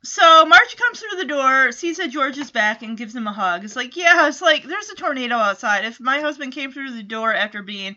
So 0.02 0.46
March 0.46 0.76
comes 0.76 1.00
through 1.00 1.18
the 1.18 1.26
door, 1.26 1.72
sees 1.72 1.96
that 1.96 2.10
George 2.10 2.38
is 2.38 2.50
back, 2.50 2.82
and 2.82 2.96
gives 2.96 3.14
him 3.14 3.26
a 3.26 3.32
hug. 3.32 3.64
It's 3.64 3.76
like, 3.76 3.96
yeah, 3.96 4.28
it's 4.28 4.40
like 4.40 4.62
there's 4.62 4.88
a 4.88 4.94
tornado 4.94 5.36
outside. 5.36 5.84
If 5.84 6.00
my 6.00 6.20
husband 6.20 6.52
came 6.52 6.72
through 6.72 6.92
the 6.92 7.02
door 7.02 7.34
after 7.34 7.62
being 7.62 7.96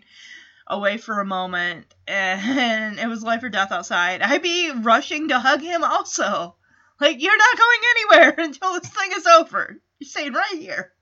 away 0.68 0.98
for 0.98 1.20
a 1.20 1.26
moment 1.26 1.94
and 2.08 3.00
it 3.00 3.08
was 3.08 3.24
life 3.24 3.44
or 3.44 3.50
death 3.50 3.72
outside, 3.72 4.22
I'd 4.22 4.42
be 4.42 4.72
rushing 4.72 5.30
to 5.30 5.40
hug 5.40 5.62
him 5.62 5.84
also. 5.84 6.56
Like, 7.00 7.22
you're 7.22 7.38
not 7.38 7.58
going 7.58 7.80
anywhere 7.92 8.36
until 8.46 8.74
this 8.74 8.90
thing 8.90 9.12
is 9.16 9.26
over. 9.26 9.80
You're 10.00 10.10
staying 10.10 10.34
right 10.34 10.58
here. 10.58 10.94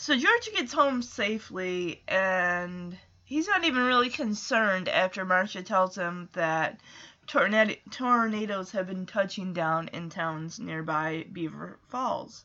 So 0.00 0.16
George 0.16 0.48
gets 0.54 0.72
home 0.72 1.02
safely, 1.02 2.04
and 2.06 2.96
he's 3.24 3.48
not 3.48 3.64
even 3.64 3.82
really 3.82 4.10
concerned 4.10 4.88
after 4.88 5.26
Marsha 5.26 5.66
tells 5.66 5.96
him 5.96 6.28
that 6.34 6.78
tornado- 7.26 7.74
tornadoes 7.90 8.70
have 8.70 8.86
been 8.86 9.06
touching 9.06 9.52
down 9.52 9.88
in 9.88 10.08
towns 10.08 10.60
nearby 10.60 11.26
Beaver 11.32 11.80
Falls. 11.88 12.44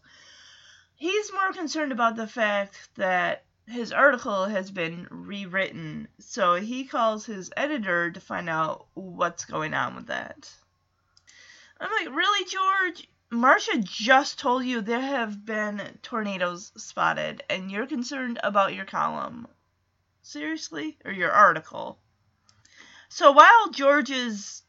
He's 0.96 1.32
more 1.32 1.54
concerned 1.54 1.92
about 1.92 2.16
the 2.16 2.26
fact 2.26 2.90
that 2.96 3.46
his 3.68 3.94
article 3.94 4.46
has 4.46 4.72
been 4.72 5.08
rewritten, 5.12 6.08
so 6.18 6.56
he 6.56 6.86
calls 6.86 7.24
his 7.24 7.52
editor 7.56 8.10
to 8.10 8.20
find 8.20 8.50
out 8.50 8.88
what's 8.96 9.46
going 9.46 9.76
on 9.76 9.96
with 9.96 10.08
that. 10.08 10.52
I'm 11.80 11.92
like, 11.92 12.16
really, 12.16 12.50
George? 12.50 13.08
Marsha 13.34 13.84
just 13.84 14.38
told 14.38 14.64
you 14.64 14.82
there 14.82 15.02
have 15.02 15.46
been 15.46 16.00
tornadoes 16.04 16.72
spotted, 16.78 17.44
and 17.50 17.72
you're 17.72 17.88
concerned 17.88 18.40
about 18.44 18.76
your 18.76 18.86
column. 18.86 19.48
Seriously? 20.22 20.98
Or 21.04 21.12
your 21.12 21.32
article. 21.32 22.00
So 23.10 23.32
while 23.32 23.70
George 23.72 24.12
is 24.12 24.62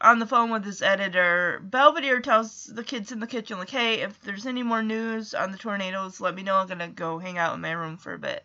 on 0.00 0.18
the 0.18 0.26
phone 0.26 0.50
with 0.50 0.64
his 0.64 0.82
editor, 0.82 1.60
Belvedere 1.62 2.20
tells 2.20 2.64
the 2.64 2.84
kids 2.84 3.12
in 3.12 3.20
the 3.20 3.26
kitchen, 3.26 3.58
like, 3.58 3.70
hey, 3.70 4.00
if 4.00 4.20
there's 4.22 4.46
any 4.46 4.62
more 4.62 4.82
news 4.82 5.34
on 5.34 5.52
the 5.52 5.58
tornadoes, 5.58 6.20
let 6.20 6.34
me 6.34 6.42
know. 6.42 6.56
I'm 6.56 6.66
going 6.66 6.78
to 6.78 6.88
go 6.88 7.18
hang 7.18 7.38
out 7.38 7.54
in 7.54 7.60
my 7.60 7.72
room 7.72 7.96
for 7.96 8.14
a 8.14 8.18
bit. 8.18 8.44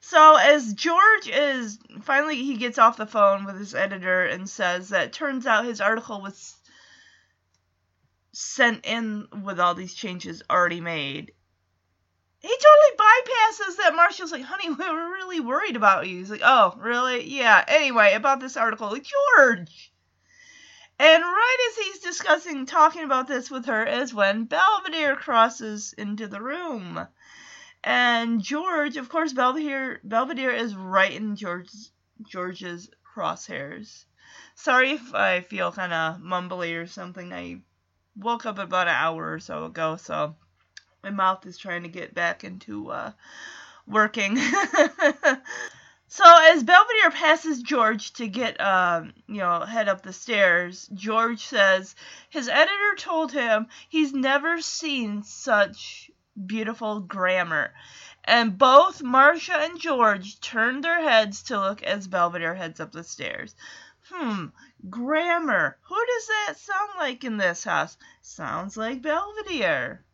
So 0.00 0.36
as 0.36 0.74
George 0.74 1.28
is 1.28 1.78
finally 2.02 2.36
he 2.36 2.56
gets 2.56 2.78
off 2.78 2.96
the 2.96 3.06
phone 3.06 3.44
with 3.44 3.58
his 3.58 3.74
editor 3.74 4.24
and 4.24 4.48
says 4.48 4.88
that 4.88 5.12
turns 5.12 5.46
out 5.46 5.64
his 5.64 5.80
article 5.80 6.20
was 6.20 6.56
sent 8.32 8.86
in 8.86 9.28
with 9.44 9.60
all 9.60 9.74
these 9.74 9.94
changes 9.94 10.42
already 10.50 10.80
made. 10.80 11.32
He 12.40 12.48
totally 12.48 12.96
bypasses 12.98 13.76
that. 13.76 13.94
Marsha's 13.94 14.32
like, 14.32 14.42
honey, 14.42 14.68
we 14.68 14.90
were 14.90 15.10
really 15.10 15.38
worried 15.38 15.76
about 15.76 16.08
you. 16.08 16.18
He's 16.18 16.30
like, 16.30 16.40
oh, 16.42 16.74
really? 16.78 17.28
Yeah. 17.28 17.64
Anyway, 17.68 18.14
about 18.14 18.40
this 18.40 18.56
article, 18.56 18.90
like, 18.90 19.04
George. 19.04 19.92
And 20.98 21.22
right 21.22 21.68
as 21.70 21.84
he's 21.84 21.98
discussing, 22.00 22.66
talking 22.66 23.04
about 23.04 23.28
this 23.28 23.50
with 23.50 23.66
her, 23.66 23.84
is 23.84 24.12
when 24.12 24.44
Belvedere 24.44 25.16
crosses 25.16 25.94
into 25.96 26.26
the 26.26 26.40
room. 26.40 27.06
And 27.84 28.42
George, 28.42 28.96
of 28.96 29.08
course, 29.08 29.32
Belvedere, 29.32 30.00
Belvedere 30.04 30.52
is 30.52 30.74
right 30.74 31.12
in 31.12 31.36
George's, 31.36 31.90
George's 32.22 32.88
crosshairs. 33.14 34.04
Sorry 34.54 34.92
if 34.92 35.14
I 35.14 35.40
feel 35.40 35.72
kind 35.72 35.92
of 35.92 36.20
mumbly 36.20 36.80
or 36.80 36.86
something. 36.86 37.32
I 37.32 37.62
woke 38.16 38.46
up 38.46 38.58
about 38.58 38.88
an 38.88 38.94
hour 38.94 39.32
or 39.32 39.40
so 39.40 39.64
ago, 39.64 39.96
so 39.96 40.34
my 41.02 41.10
mouth 41.10 41.46
is 41.46 41.58
trying 41.58 41.82
to 41.82 41.88
get 41.88 42.14
back 42.14 42.44
into 42.44 42.90
uh, 42.90 43.12
working. 43.86 44.36
so 46.08 46.24
as 46.24 46.62
Belvedere 46.62 47.10
passes 47.10 47.62
George 47.62 48.12
to 48.14 48.28
get, 48.28 48.60
um, 48.60 49.12
you 49.26 49.38
know, 49.38 49.60
head 49.60 49.88
up 49.88 50.02
the 50.02 50.12
stairs, 50.12 50.88
George 50.94 51.44
says 51.44 51.94
his 52.30 52.48
editor 52.48 52.94
told 52.96 53.32
him 53.32 53.66
he's 53.88 54.12
never 54.12 54.60
seen 54.60 55.22
such 55.22 56.10
beautiful 56.46 57.00
grammar. 57.00 57.72
And 58.24 58.56
both 58.56 59.02
Marsha 59.02 59.68
and 59.68 59.80
George 59.80 60.40
turned 60.40 60.84
their 60.84 61.02
heads 61.02 61.42
to 61.44 61.58
look 61.58 61.82
as 61.82 62.06
Belvedere 62.06 62.54
heads 62.54 62.78
up 62.78 62.92
the 62.92 63.02
stairs. 63.02 63.54
Hmm, 64.14 64.46
grammar. 64.90 65.78
Who 65.84 66.06
does 66.06 66.26
that 66.26 66.58
sound 66.58 66.90
like 66.98 67.24
in 67.24 67.38
this 67.38 67.64
house? 67.64 67.96
Sounds 68.20 68.76
like 68.76 69.00
Belvedere. 69.00 70.04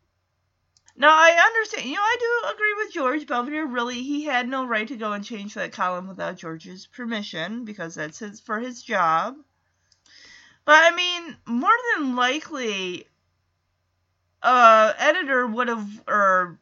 Now 0.95 1.09
I 1.11 1.31
understand. 1.31 1.85
You 1.85 1.95
know, 1.95 2.01
I 2.01 2.17
do 2.19 2.53
agree 2.53 2.73
with 2.75 2.93
George. 2.93 3.27
Belvedere 3.27 3.65
really 3.65 4.01
he 4.03 4.23
had 4.23 4.47
no 4.47 4.65
right 4.65 4.87
to 4.87 4.95
go 4.95 5.11
and 5.11 5.23
change 5.23 5.53
that 5.53 5.73
column 5.73 6.07
without 6.07 6.37
George's 6.37 6.87
permission 6.87 7.65
because 7.65 7.95
that's 7.95 8.19
his 8.19 8.39
for 8.39 8.59
his 8.59 8.81
job. 8.81 9.35
But 10.65 10.93
I 10.93 10.95
mean, 10.95 11.37
more 11.45 11.75
than 11.95 12.15
likely, 12.15 13.07
uh, 14.41 14.93
editor 14.97 15.45
would 15.45 15.67
have 15.67 16.03
or 16.07 16.59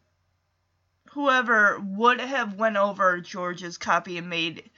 whoever 1.12 1.80
would 1.80 2.20
have 2.20 2.56
went 2.56 2.78
over 2.78 3.20
George's 3.22 3.78
copy 3.78 4.18
and 4.18 4.30
made 4.30 4.70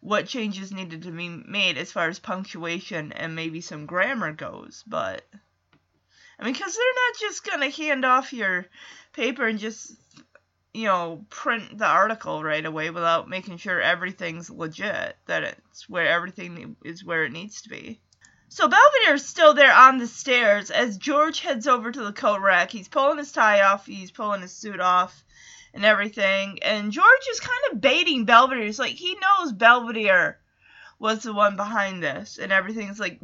what 0.00 0.26
changes 0.26 0.72
needed 0.72 1.02
to 1.02 1.10
be 1.10 1.28
made 1.28 1.76
as 1.76 1.92
far 1.92 2.08
as 2.08 2.18
punctuation 2.18 3.12
and 3.12 3.36
maybe 3.36 3.60
some 3.60 3.86
grammar 3.86 4.32
goes. 4.32 4.82
But 4.86 5.24
I 6.38 6.44
mean, 6.44 6.54
because 6.54 6.74
they're 6.74 6.94
not 7.08 7.20
just 7.20 7.44
gonna 7.44 7.70
hand 7.70 8.04
off 8.04 8.32
your 8.32 8.66
paper 9.12 9.46
and 9.46 9.58
just 9.58 9.92
you 10.72 10.86
know 10.86 11.24
print 11.28 11.76
the 11.76 11.86
article 11.86 12.42
right 12.42 12.64
away 12.64 12.90
without 12.90 13.28
making 13.28 13.58
sure 13.58 13.80
everything's 13.80 14.48
legit 14.48 15.16
that 15.26 15.42
it's 15.42 15.88
where 15.88 16.08
everything 16.08 16.76
is 16.84 17.04
where 17.04 17.24
it 17.24 17.32
needs 17.32 17.62
to 17.62 17.68
be. 17.68 18.00
So 18.48 18.68
Belvedere's 18.68 19.26
still 19.26 19.54
there 19.54 19.72
on 19.72 19.98
the 19.98 20.08
stairs 20.08 20.70
as 20.70 20.96
George 20.96 21.40
heads 21.40 21.68
over 21.68 21.92
to 21.92 22.02
the 22.02 22.12
coat 22.12 22.40
rack. 22.40 22.70
He's 22.70 22.88
pulling 22.88 23.18
his 23.18 23.32
tie 23.32 23.60
off, 23.62 23.86
he's 23.86 24.10
pulling 24.10 24.40
his 24.40 24.52
suit 24.52 24.80
off 24.80 25.24
and 25.74 25.84
everything. 25.84 26.58
And 26.62 26.92
George 26.92 27.26
is 27.30 27.40
kind 27.40 27.60
of 27.72 27.80
baiting 27.80 28.24
Belvedere. 28.24 28.64
He's 28.64 28.78
like 28.78 28.94
he 28.94 29.16
knows 29.16 29.52
Belvedere 29.52 30.38
was 30.98 31.22
the 31.22 31.32
one 31.32 31.56
behind 31.56 32.02
this 32.02 32.38
and 32.38 32.52
everything's 32.52 33.00
like 33.00 33.20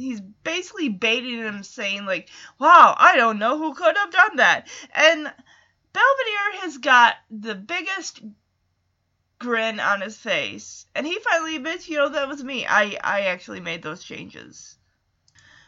he's 0.00 0.20
basically 0.20 0.88
baiting 0.88 1.38
him 1.38 1.62
saying 1.62 2.06
like, 2.06 2.28
"Wow, 2.58 2.94
I 2.98 3.16
don't 3.16 3.38
know 3.38 3.58
who 3.58 3.74
could 3.74 3.96
have 3.96 4.10
done 4.10 4.36
that." 4.36 4.68
And 4.94 5.32
Belvedere 5.92 6.60
has 6.62 6.78
got 6.78 7.16
the 7.30 7.54
biggest 7.54 8.20
grin 9.38 9.80
on 9.80 10.00
his 10.00 10.16
face, 10.16 10.86
and 10.94 11.06
he 11.06 11.18
finally 11.18 11.56
admits, 11.56 11.88
"You 11.88 11.98
know, 11.98 12.08
that 12.08 12.28
was 12.28 12.42
me. 12.42 12.66
I 12.66 12.98
I 13.02 13.22
actually 13.22 13.60
made 13.60 13.82
those 13.82 14.02
changes." 14.02 14.76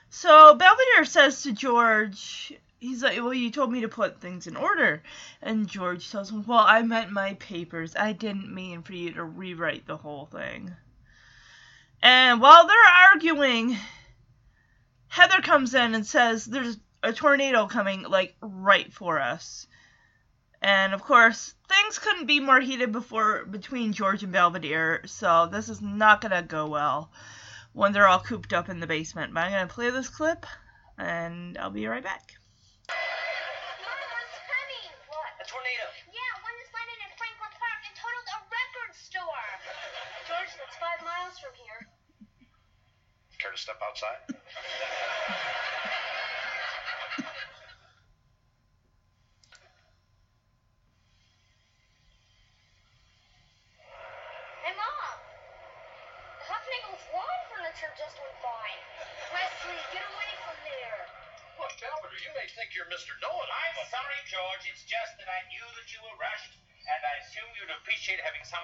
So 0.08 0.54
Belvedere 0.54 1.04
says 1.04 1.42
to 1.42 1.52
George, 1.52 2.52
he's 2.82 3.02
like, 3.02 3.16
Well, 3.18 3.32
you 3.32 3.50
told 3.50 3.70
me 3.70 3.82
to 3.82 3.88
put 3.88 4.20
things 4.20 4.48
in 4.48 4.56
order. 4.56 5.02
And 5.40 5.68
George 5.68 6.10
tells 6.10 6.30
him, 6.30 6.44
Well, 6.44 6.58
I 6.58 6.82
meant 6.82 7.12
my 7.12 7.34
papers. 7.34 7.94
I 7.96 8.12
didn't 8.12 8.52
mean 8.52 8.82
for 8.82 8.92
you 8.92 9.12
to 9.12 9.24
rewrite 9.24 9.86
the 9.86 9.96
whole 9.96 10.26
thing. 10.26 10.74
And 12.02 12.40
while 12.40 12.66
they're 12.66 13.08
arguing, 13.12 13.76
Heather 15.06 15.40
comes 15.40 15.74
in 15.74 15.94
and 15.94 16.04
says, 16.04 16.44
There's 16.44 16.78
a 17.04 17.12
tornado 17.12 17.68
coming, 17.68 18.02
like, 18.02 18.34
right 18.40 18.92
for 18.92 19.20
us. 19.20 19.68
And 20.60 20.92
of 20.92 21.02
course, 21.02 21.54
things 21.68 21.98
couldn't 21.98 22.26
be 22.26 22.40
more 22.40 22.60
heated 22.60 22.90
before 22.92 23.44
between 23.44 23.92
George 23.92 24.22
and 24.22 24.32
Belvedere, 24.32 25.02
so 25.06 25.46
this 25.46 25.68
is 25.68 25.80
not 25.80 26.20
gonna 26.20 26.42
go 26.42 26.66
well 26.66 27.12
when 27.72 27.92
they're 27.92 28.06
all 28.06 28.20
cooped 28.20 28.52
up 28.52 28.68
in 28.68 28.78
the 28.80 28.86
basement. 28.86 29.34
But 29.34 29.44
I'm 29.44 29.52
gonna 29.52 29.66
play 29.66 29.90
this 29.90 30.08
clip, 30.08 30.46
and 30.98 31.58
I'll 31.58 31.70
be 31.70 31.86
right 31.86 32.02
back. 32.02 32.34
Tornado. 35.52 35.86
Yeah, 36.08 36.32
one 36.40 36.56
that's 36.56 36.72
landed 36.72 36.98
in 37.04 37.12
Franklin 37.20 37.52
Park 37.60 37.80
and 37.84 37.92
totaled 37.92 38.28
a 38.32 38.38
record 38.48 38.92
store. 38.96 39.48
George, 40.24 40.52
that's 40.56 40.76
five 40.80 41.00
miles 41.04 41.36
from 41.36 41.52
here. 41.60 41.84
Care 43.36 43.52
to 43.52 43.60
step 43.60 43.76
outside? 43.84 44.32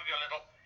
violento 0.09 0.58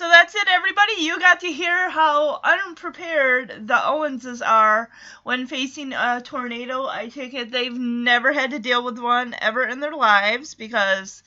So 0.00 0.08
that's 0.08 0.34
it, 0.34 0.48
everybody. 0.48 0.94
You 1.00 1.20
got 1.20 1.40
to 1.40 1.52
hear 1.52 1.90
how 1.90 2.40
unprepared 2.42 3.68
the 3.68 3.74
Owenses 3.74 4.40
are 4.40 4.88
when 5.24 5.46
facing 5.46 5.92
a 5.92 6.22
tornado. 6.24 6.86
I 6.86 7.08
take 7.08 7.34
it 7.34 7.52
they've 7.52 7.78
never 7.78 8.32
had 8.32 8.52
to 8.52 8.58
deal 8.58 8.82
with 8.82 8.98
one 8.98 9.36
ever 9.38 9.62
in 9.62 9.80
their 9.80 9.94
lives 9.94 10.54
because 10.54 11.22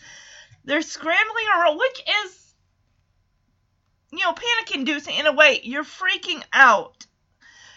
they're 0.65 0.81
scrambling 0.81 1.45
around, 1.55 1.77
which 1.77 2.03
is, 2.25 2.55
you 4.11 4.21
know, 4.21 4.33
panic 4.33 4.73
inducing 4.73 5.17
in 5.17 5.27
a 5.27 5.33
way. 5.33 5.59
You're 5.61 5.83
freaking 5.83 6.41
out. 6.51 7.05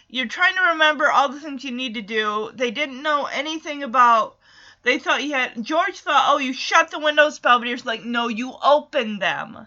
You're 0.09 0.29
trying 0.29 0.55
to 0.55 0.71
remember 0.73 1.11
all 1.11 1.29
the 1.29 1.41
things 1.41 1.63
you 1.63 1.73
need 1.73 1.93
to 1.97 2.01
do. 2.01 2.53
They 2.55 2.71
didn't 2.71 3.03
know 3.03 3.27
anything 3.27 3.83
about 3.83 4.39
They 4.83 4.99
thought 4.99 5.25
you 5.25 5.35
had 5.35 5.63
George 5.63 6.01
thought, 6.01 6.29
oh, 6.31 6.39
you 6.39 6.55
shut 6.55 6.91
the 6.91 7.01
windows. 7.01 7.39
Belvedere's 7.39 7.85
like, 7.85 8.03
no, 8.03 8.29
you 8.29 8.55
open 8.65 9.19
them. 9.19 9.67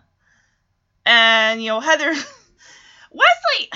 And 1.05 1.61
you 1.61 1.69
know, 1.69 1.79
Heather, 1.79 2.11
Wesley, 3.11 3.71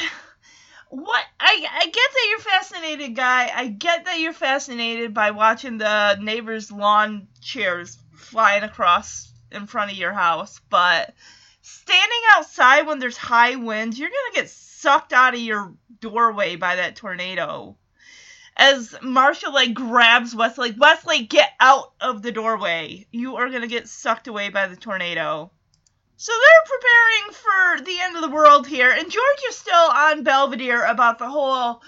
what? 0.89 1.23
I 1.39 1.65
I 1.71 1.85
get 1.85 1.93
that 1.93 2.27
you're 2.29 2.39
fascinated, 2.39 3.15
guy. 3.15 3.51
I 3.53 3.67
get 3.67 4.05
that 4.05 4.19
you're 4.19 4.33
fascinated 4.33 5.13
by 5.13 5.31
watching 5.31 5.77
the 5.77 6.15
neighbor's 6.21 6.71
lawn 6.71 7.27
chairs 7.41 7.97
flying 8.15 8.63
across 8.63 9.31
in 9.51 9.67
front 9.67 9.91
of 9.91 9.97
your 9.97 10.13
house, 10.13 10.59
but 10.69 11.13
standing 11.61 12.21
outside 12.31 12.87
when 12.87 12.99
there's 12.99 13.17
high 13.17 13.55
winds, 13.55 13.97
you're 13.97 14.09
gonna 14.09 14.41
get 14.41 14.49
sucked 14.49 15.13
out 15.13 15.33
of 15.33 15.39
your 15.39 15.73
doorway 15.99 16.55
by 16.55 16.75
that 16.75 16.95
tornado. 16.95 17.77
As 18.55 18.91
Marsha 19.01 19.51
like 19.51 19.73
grabs 19.73 20.35
Wesley, 20.35 20.71
Wesley, 20.71 21.23
get 21.23 21.53
out 21.59 21.93
of 21.99 22.21
the 22.21 22.31
doorway. 22.31 23.07
You 23.11 23.37
are 23.37 23.49
gonna 23.49 23.67
get 23.67 23.87
sucked 23.87 24.27
away 24.27 24.49
by 24.49 24.67
the 24.67 24.75
tornado. 24.75 25.51
So 26.15 26.31
they're 26.31 26.77
preparing 26.77 27.33
for 27.33 27.85
the 27.85 27.99
end 28.01 28.15
of 28.15 28.21
the 28.21 28.35
world 28.35 28.67
here, 28.67 28.91
and 28.91 29.11
George 29.11 29.43
is 29.49 29.55
still 29.55 29.73
on 29.75 30.23
Belvedere 30.23 30.85
about 30.85 31.19
the 31.19 31.29
whole 31.29 31.81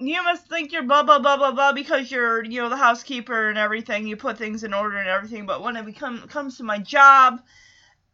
you 0.00 0.22
must 0.22 0.46
think 0.46 0.72
you're 0.72 0.84
blah 0.84 1.02
blah 1.02 1.18
blah 1.18 1.36
blah 1.36 1.52
blah 1.52 1.72
because 1.72 2.10
you're 2.10 2.44
you 2.44 2.60
know 2.60 2.68
the 2.68 2.76
housekeeper 2.76 3.48
and 3.48 3.58
everything. 3.58 4.06
You 4.06 4.16
put 4.16 4.38
things 4.38 4.64
in 4.64 4.72
order 4.72 4.96
and 4.96 5.08
everything, 5.08 5.46
but 5.46 5.62
when 5.62 5.76
it 5.76 5.84
become 5.84 6.26
comes 6.28 6.58
to 6.58 6.64
my 6.64 6.78
job 6.78 7.42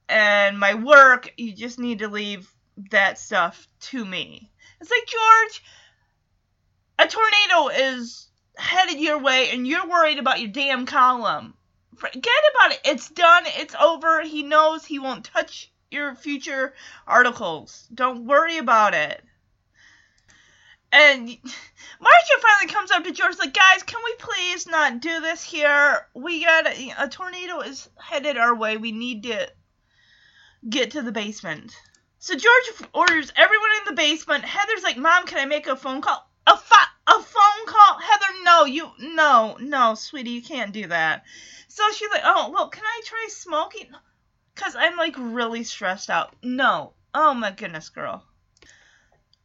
and 0.09 0.59
my 0.59 0.75
work, 0.75 1.33
you 1.37 1.53
just 1.53 1.79
need 1.79 1.99
to 1.99 2.09
leave 2.09 2.51
that 2.91 3.19
stuff 3.19 3.69
to 3.81 4.05
me. 4.05 4.51
It's 4.81 4.91
like 4.91 5.07
George, 5.07 5.65
a 6.99 7.07
tornado 7.07 7.91
is 7.91 8.29
headed 8.57 9.01
your 9.01 9.19
way, 9.19 9.51
and 9.51 9.67
you're 9.67 9.87
worried 9.87 10.19
about 10.19 10.41
your 10.41 10.51
damn 10.51 10.87
column. 10.87 11.55
Forget 11.97 12.33
about 12.55 12.73
it. 12.73 12.81
It's 12.85 13.09
done. 13.09 13.45
It's 13.47 13.75
over. 13.75 14.23
He 14.23 14.43
knows 14.43 14.85
he 14.85 14.99
won't 14.99 15.25
touch 15.25 15.73
your 15.91 16.15
future 16.15 16.75
articles. 17.07 17.89
Don't 17.95 18.27
worry 18.27 18.59
about 18.59 18.95
it. 18.95 19.23
And 20.93 21.29
Marsha 21.29 22.41
finally 22.41 22.73
comes 22.73 22.91
up 22.93 23.03
to 23.05 23.13
George 23.13 23.37
like, 23.39 23.53
guys, 23.53 23.83
can 23.83 24.01
we 24.05 24.15
please 24.19 24.67
not 24.67 25.01
do 25.01 25.21
this 25.21 25.43
here? 25.43 26.07
We 26.15 26.45
got 26.45 26.69
a, 26.69 26.95
a 26.99 27.09
tornado 27.09 27.61
is 27.61 27.89
headed 27.99 28.37
our 28.37 28.55
way. 28.55 28.77
We 28.77 28.93
need 28.93 29.25
to 29.25 29.51
get 30.69 30.93
to 30.93 31.03
the 31.03 31.13
basement. 31.13 31.75
So 32.21 32.35
George 32.35 32.89
orders 32.93 33.33
everyone 33.37 33.71
in 33.81 33.95
the 33.95 34.01
basement. 34.01 34.45
Heather's 34.45 34.85
like, 34.85 34.97
Mom, 34.97 35.27
can 35.27 35.39
I 35.39 35.47
make 35.47 35.67
a 35.67 35.77
phone 35.77 36.01
call? 36.01 36.31
A, 36.47 36.57
fa- 36.57 36.94
a 37.19 37.23
phone 37.23 37.67
call? 37.67 37.99
Heather, 37.99 38.45
no, 38.45 38.65
you, 38.65 38.91
no, 38.99 39.57
no, 39.61 39.95
sweetie, 39.95 40.31
you 40.31 40.43
can't 40.43 40.73
do 40.73 40.87
that. 40.89 41.25
So 41.69 41.83
she's 41.93 42.11
like, 42.11 42.23
oh, 42.25 42.51
well, 42.53 42.69
can 42.69 42.85
I 42.85 43.01
try 43.05 43.27
smoking? 43.31 43.91
Because 44.55 44.77
I'm 44.77 44.97
like 44.97 45.15
really 45.19 45.65
stressed 45.65 46.11
out. 46.11 46.35
No. 46.43 46.93
Oh 47.15 47.35
my 47.35 47.51
goodness, 47.51 47.89
girl. 47.89 48.25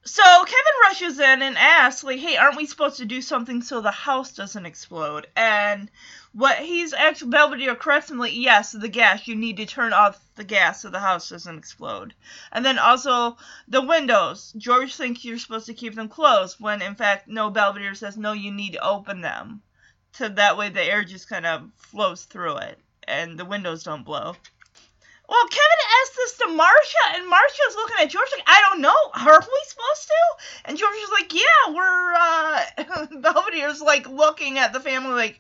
So 0.04 0.24
Kevin 0.24 0.80
rushes 0.84 1.20
in 1.20 1.42
and 1.42 1.58
asks, 1.58 2.04
like, 2.04 2.20
hey, 2.20 2.38
aren't 2.38 2.58
we 2.58 2.66
supposed 2.66 2.98
to 2.98 3.06
do 3.06 3.22
something 3.22 3.62
so 3.62 3.82
the 3.82 3.92
house 3.92 4.34
doesn't 4.34 4.66
explode? 4.66 5.28
And 5.36 5.92
what 6.34 6.58
he's 6.60 6.94
actually, 6.94 7.32
Belvedere 7.32 7.78
like, 8.12 8.36
yes, 8.36 8.72
the 8.72 8.88
gas, 8.88 9.28
you 9.28 9.36
need 9.36 9.58
to 9.58 9.66
turn 9.66 9.94
off 9.94 10.20
the 10.36 10.44
gas 10.44 10.82
so 10.82 10.90
the 10.90 11.00
house 11.00 11.30
doesn't 11.30 11.58
explode. 11.58 12.14
And 12.52 12.64
then 12.64 12.78
also 12.78 13.38
the 13.68 13.82
windows. 13.82 14.54
George 14.58 14.96
thinks 14.96 15.26
you're 15.26 15.40
supposed 15.40 15.66
to 15.66 15.74
keep 15.74 15.96
them 15.96 16.08
closed, 16.08 16.58
when 16.60 16.82
in 16.82 16.96
fact, 16.96 17.28
no, 17.28 17.50
Belvedere 17.50 17.96
says, 17.96 18.16
no, 18.18 18.34
you 18.34 18.52
need 18.52 18.74
to 18.74 18.88
open 18.88 19.22
them. 19.22 19.62
So 20.14 20.30
that 20.30 20.58
way 20.58 20.70
the 20.70 20.84
air 20.84 21.04
just 21.04 21.30
kind 21.30 21.46
of 21.46 21.70
flows 21.78 22.26
through 22.26 22.58
it 22.58 22.80
and 23.08 23.38
the 23.38 23.46
windows 23.46 23.84
don't 23.84 24.04
blow. 24.04 24.36
Well, 25.28 25.48
Kevin 25.48 25.86
asked 26.02 26.16
this 26.16 26.38
to 26.38 26.46
Marsha, 26.46 27.16
and 27.16 27.32
Marsha's 27.32 27.76
looking 27.76 27.98
at 28.02 28.10
George 28.10 28.30
like, 28.32 28.48
I 28.48 28.64
don't 28.68 28.82
know, 28.82 28.96
are 29.14 29.40
we 29.40 29.62
supposed 29.68 30.08
to? 30.08 30.66
And 30.66 30.78
George 30.78 30.96
is 30.96 31.12
like, 31.12 31.34
yeah, 31.34 31.74
we're, 31.74 32.14
uh, 32.16 32.66
Belvedere's 33.22 33.82
like 33.82 34.10
looking 34.10 34.58
at 34.58 34.74
the 34.74 34.80
family 34.80 35.12
like, 35.12 35.40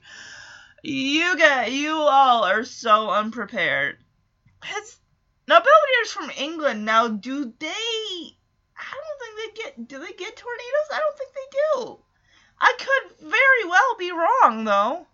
you 0.83 1.37
get, 1.37 1.71
you 1.71 1.93
all 1.93 2.43
are 2.43 2.63
so 2.63 3.09
unprepared. 3.09 3.97
Now 5.47 5.57
Belvedere's 5.57 6.11
from 6.11 6.31
England. 6.37 6.85
Now, 6.85 7.07
do 7.07 7.53
they, 7.57 7.67
I 8.77 8.93
don't 8.93 9.19
think 9.19 9.55
they 9.55 9.63
get, 9.63 9.87
do 9.87 9.99
they 9.99 10.13
get 10.13 10.35
tornadoes? 10.37 10.89
I 10.91 10.99
don't 10.99 11.17
think 11.17 11.31
they 11.33 11.57
do. 11.73 11.99
I 12.61 12.73
could 12.77 13.29
very 13.29 13.65
well 13.69 13.95
be 13.97 14.11
wrong, 14.11 14.65
though. 14.65 15.07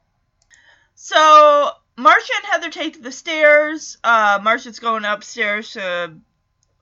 So, 0.95 1.71
Marsha 1.97 2.32
and 2.36 2.45
Heather 2.51 2.69
take 2.69 3.01
the 3.01 3.12
stairs. 3.12 3.97
Uh, 4.04 4.39
Marsha's 4.39 4.80
going 4.80 5.06
upstairs 5.06 5.71
to 5.73 6.15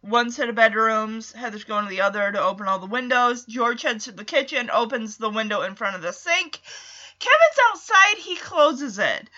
one 0.02 0.32
set 0.32 0.50
of 0.50 0.56
bedrooms. 0.56 1.32
Heather's 1.32 1.64
going 1.64 1.86
to 1.86 1.90
the 1.90 2.02
other 2.02 2.32
to 2.32 2.42
open 2.42 2.68
all 2.68 2.80
the 2.80 2.86
windows. 2.86 3.46
George 3.46 3.84
heads 3.84 4.06
to 4.06 4.12
the 4.12 4.26
kitchen, 4.26 4.70
opens 4.72 5.18
the 5.18 5.30
window 5.30 5.62
in 5.62 5.76
front 5.76 5.96
of 5.96 6.02
the 6.02 6.12
sink. 6.12 6.60
Kevin's 7.24 7.60
outside, 7.72 8.18
he 8.18 8.36
closes 8.36 9.00
it. 9.00 9.30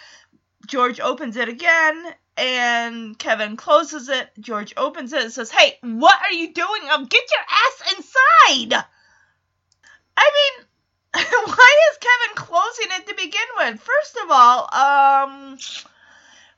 George 0.65 0.99
opens 0.99 1.35
it 1.37 1.49
again, 1.49 2.15
and 2.35 3.17
Kevin 3.19 3.57
closes 3.57 4.09
it. 4.09 4.31
George 4.39 4.73
opens 4.75 5.13
it 5.13 5.21
and 5.21 5.31
says, 5.31 5.51
Hey, 5.51 5.77
what 5.81 6.19
are 6.23 6.31
you 6.33 6.51
doing? 6.51 6.81
Oh, 6.89 7.05
get 7.05 7.23
your 7.31 7.45
ass 7.51 7.93
inside! 7.95 8.83
I 10.17 10.31
mean, 10.33 10.65
why 11.45 11.75
is 11.91 11.97
Kevin 11.99 12.35
closing 12.35 12.87
it 12.97 13.07
to 13.07 13.15
begin 13.15 13.47
with? 13.57 13.79
First 13.79 14.17
of 14.23 14.31
all, 14.31 14.61
um, 14.73 15.57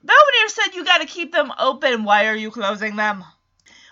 Belvedere 0.01 0.49
said 0.49 0.75
you 0.75 0.85
got 0.85 0.99
to 0.99 1.07
keep 1.07 1.33
them 1.33 1.51
open. 1.59 2.05
Why 2.05 2.27
are 2.27 2.35
you 2.35 2.51
closing 2.51 2.95
them? 2.95 3.25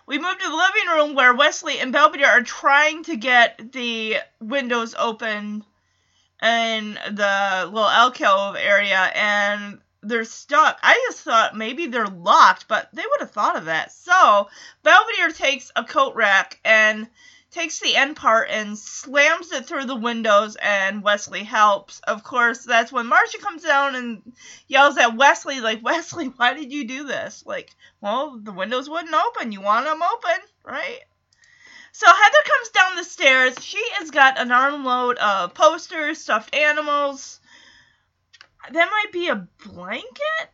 We 0.08 0.20
move 0.20 0.38
to 0.38 0.50
the 0.50 0.56
living 0.56 0.90
room 0.96 1.16
where 1.16 1.36
Wesley 1.36 1.80
and 1.80 1.92
Belvedere 1.92 2.28
are 2.28 2.44
trying 2.44 3.04
to 3.06 3.18
get 3.18 3.74
the 3.74 4.18
windows 4.40 4.96
open 4.98 5.66
in 6.42 6.94
the 7.12 7.70
little 7.72 7.90
alcove 7.90 8.56
area, 8.56 9.12
and 9.16 9.80
they're 10.02 10.26
stuck. 10.26 10.80
I 10.84 11.04
just 11.08 11.24
thought 11.24 11.58
maybe 11.58 11.88
they're 11.88 12.08
locked, 12.08 12.68
but 12.68 12.90
they 12.94 13.02
would 13.02 13.22
have 13.22 13.32
thought 13.32 13.56
of 13.56 13.66
that. 13.66 13.92
So 13.92 14.50
Belvedere 14.84 15.32
takes 15.32 15.72
a 15.76 15.84
coat 15.84 16.16
rack 16.16 16.60
and 16.64 17.08
takes 17.52 17.80
the 17.80 17.96
end 17.96 18.18
part 18.18 18.50
and 18.50 18.78
slams 18.78 19.52
it 19.52 19.66
through 19.66 19.86
the 19.86 19.96
windows, 19.96 20.58
and 20.62 21.02
Wesley 21.02 21.44
helps. 21.44 22.02
Of 22.02 22.24
course, 22.24 22.66
that's 22.66 22.92
when 22.92 23.10
Marsha 23.10 23.40
comes 23.40 23.64
down 23.64 23.96
and 23.96 24.34
yells 24.68 24.98
at 24.98 25.16
Wesley, 25.16 25.62
like, 25.62 25.80
Wesley, 25.84 26.28
why 26.28 26.54
did 26.54 26.72
you 26.72 26.86
do 26.86 27.06
this? 27.06 27.44
Like, 27.46 27.74
well, 28.02 28.38
the 28.38 28.52
windows 28.52 28.90
wouldn't 28.90 29.16
open. 29.16 29.52
You 29.52 29.62
want 29.62 29.86
them 29.86 30.02
open, 30.04 30.44
right? 30.64 31.00
So 31.98 32.08
Heather 32.08 32.44
comes 32.44 32.70
down 32.72 32.96
the 32.98 33.04
stairs. 33.06 33.56
She 33.62 33.82
has 33.94 34.12
got 34.12 34.38
an 34.38 34.52
armload 34.52 35.18
of 35.18 35.54
posters, 35.54 36.18
stuffed 36.18 36.54
animals. 36.54 37.40
That 38.70 38.92
might 38.92 39.14
be 39.14 39.30
a 39.30 39.48
blanket? 39.64 40.50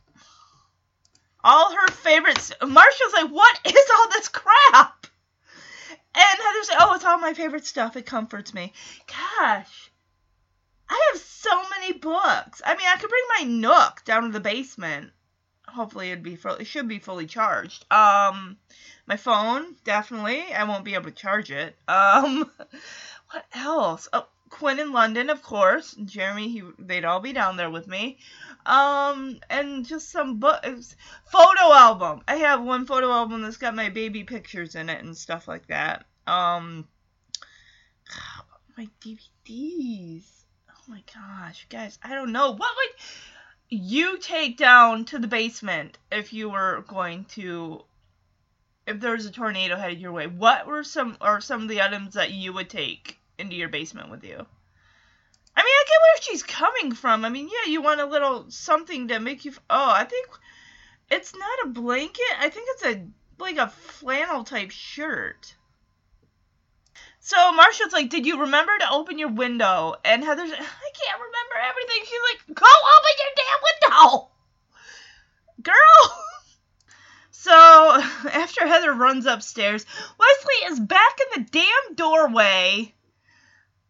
All 1.44 1.74
her 1.74 1.88
favorites. 1.88 2.52
Marshall's 2.62 3.14
like, 3.14 3.32
what 3.32 3.60
is 3.66 3.90
all 3.96 4.10
this 4.10 4.28
crap? 4.28 5.08
And 6.14 6.40
Heather's 6.40 6.70
like, 6.70 6.78
oh, 6.80 6.94
it's 6.94 7.06
all 7.06 7.18
my 7.18 7.34
favorite 7.34 7.66
stuff. 7.66 7.98
It 7.98 8.06
comforts 8.06 8.54
me. 8.54 8.74
Gosh, 9.08 9.92
I 10.88 11.10
have 11.12 11.22
so 11.22 11.64
many 11.72 11.94
books. 11.94 12.62
I 12.64 12.76
mean, 12.78 12.86
I 12.88 12.98
could 13.00 13.10
bring 13.10 13.24
my 13.40 13.52
Nook 13.52 14.06
down 14.06 14.26
to 14.26 14.30
the 14.30 14.40
basement. 14.40 15.10
Hopefully, 15.68 16.12
it'd 16.12 16.24
be 16.24 16.36
full, 16.36 16.58
it 16.58 16.68
should 16.68 16.88
be 16.88 17.00
fully 17.00 17.26
charged. 17.26 17.92
Um, 17.92 18.58
my 19.12 19.18
phone 19.18 19.76
definitely. 19.84 20.42
I 20.54 20.64
won't 20.64 20.86
be 20.86 20.94
able 20.94 21.04
to 21.04 21.12
charge 21.12 21.52
it. 21.52 21.76
Um, 21.86 22.50
what 23.32 23.46
else? 23.54 24.08
Oh, 24.14 24.26
Quinn 24.50 24.80
in 24.80 24.94
London, 24.94 25.30
of 25.30 25.44
course. 25.44 25.94
Jeremy, 26.06 26.48
he, 26.48 26.64
they'd 26.80 27.04
all 27.04 27.20
be 27.20 27.34
down 27.34 27.58
there 27.58 27.70
with 27.70 27.90
me. 27.90 28.20
Um, 28.66 29.42
and 29.50 29.86
just 29.86 30.12
some 30.12 30.40
books. 30.40 30.96
Photo 31.26 31.74
album. 31.74 32.22
I 32.26 32.38
have 32.38 32.64
one 32.64 32.86
photo 32.86 33.12
album 33.12 33.42
that's 33.42 33.58
got 33.58 33.76
my 33.76 33.90
baby 33.90 34.24
pictures 34.24 34.76
in 34.76 34.90
it 34.90 35.04
and 35.04 35.18
stuff 35.18 35.46
like 35.46 35.68
that. 35.68 36.06
Um, 36.26 36.88
my 38.78 38.88
DVDs. 39.02 40.24
Oh 40.70 40.84
my 40.88 41.04
gosh, 41.14 41.68
guys, 41.70 42.00
I 42.02 42.14
don't 42.14 42.32
know. 42.32 42.52
What 42.52 42.76
would 42.78 43.78
you 43.78 44.20
take 44.20 44.56
down 44.56 45.04
to 45.06 45.20
the 45.20 45.28
basement 45.28 45.98
if 46.14 46.32
you 46.32 46.50
were 46.50 46.86
going 46.88 47.26
to 47.26 47.84
if 48.92 49.00
there 49.00 49.14
was 49.14 49.26
a 49.26 49.32
tornado 49.32 49.78
headed 49.78 50.00
your 50.00 50.12
way? 50.12 50.28
What 50.28 50.68
were 50.68 50.84
some 50.84 51.18
or 51.22 51.42
some 51.42 51.64
of 51.64 51.68
the 51.70 51.82
items 51.82 52.14
that 52.14 52.32
you 52.32 52.54
would 52.54 52.70
take 52.70 53.18
into 53.38 53.56
your 53.56 53.70
basement 53.70 54.12
with 54.12 54.24
you? 54.24 54.46
I 55.56 55.64
mean, 55.64 55.74
I 55.74 55.84
get 55.88 56.02
where 56.02 56.22
she's 56.22 56.44
coming 56.44 56.92
from. 56.94 57.26
I 57.26 57.30
mean, 57.30 57.50
yeah, 57.50 57.72
you 57.72 57.82
want 57.82 58.02
a 58.02 58.06
little 58.06 58.46
something 58.50 59.08
to 59.08 59.20
make 59.20 59.46
you. 59.46 59.54
Oh, 59.70 59.92
I 59.92 60.04
think 60.04 60.28
it's 61.10 61.36
not 61.36 61.66
a 61.66 61.70
blanket. 61.70 62.36
I 62.40 62.50
think 62.50 62.68
it's 62.72 62.86
a 62.86 63.08
like 63.38 63.58
a 63.58 63.68
flannel 63.70 64.44
type 64.44 64.72
shirt. 64.72 65.56
So 67.20 67.38
Marsha's 67.52 67.94
like, 67.94 68.10
"Did 68.10 68.26
you 68.26 68.42
remember 68.42 68.78
to 68.78 68.92
open 68.92 69.20
your 69.20 69.30
window?" 69.30 69.96
And 70.04 70.24
Heather's, 70.24 70.52
"I 70.52 70.56
can't 70.56 71.20
remember 71.20 71.56
everything." 71.64 72.04
She's 72.04 72.20
like, 72.32 72.56
"Go 72.56 72.66
open 72.66 73.12
your 73.20 73.34
damn 73.36 73.62
window, 74.02 74.32
girl." 75.64 76.26
So 77.42 77.52
after 78.32 78.68
Heather 78.68 78.94
runs 78.94 79.26
upstairs, 79.26 79.84
Wesley 80.20 80.72
is 80.72 80.80
back 80.80 81.18
in 81.20 81.42
the 81.42 81.50
damn 81.50 81.96
doorway, 81.96 82.94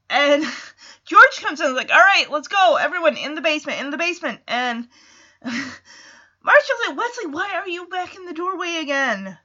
and 0.10 0.46
George 1.06 1.42
comes 1.42 1.60
in 1.60 1.66
and 1.66 1.76
is 1.76 1.78
like, 1.78 1.92
"All 1.92 2.00
right, 2.00 2.32
let's 2.32 2.48
go, 2.48 2.78
everyone 2.78 3.18
in 3.18 3.36
the 3.36 3.42
basement, 3.42 3.82
in 3.82 3.90
the 3.90 3.98
basement." 3.98 4.40
And 4.48 4.88
Marsha's 5.44 6.88
like, 6.88 6.98
"Wesley, 6.98 7.26
why 7.26 7.52
are 7.56 7.68
you 7.68 7.88
back 7.88 8.16
in 8.16 8.26
the 8.26 8.34
doorway 8.34 8.78
again?" 8.82 9.38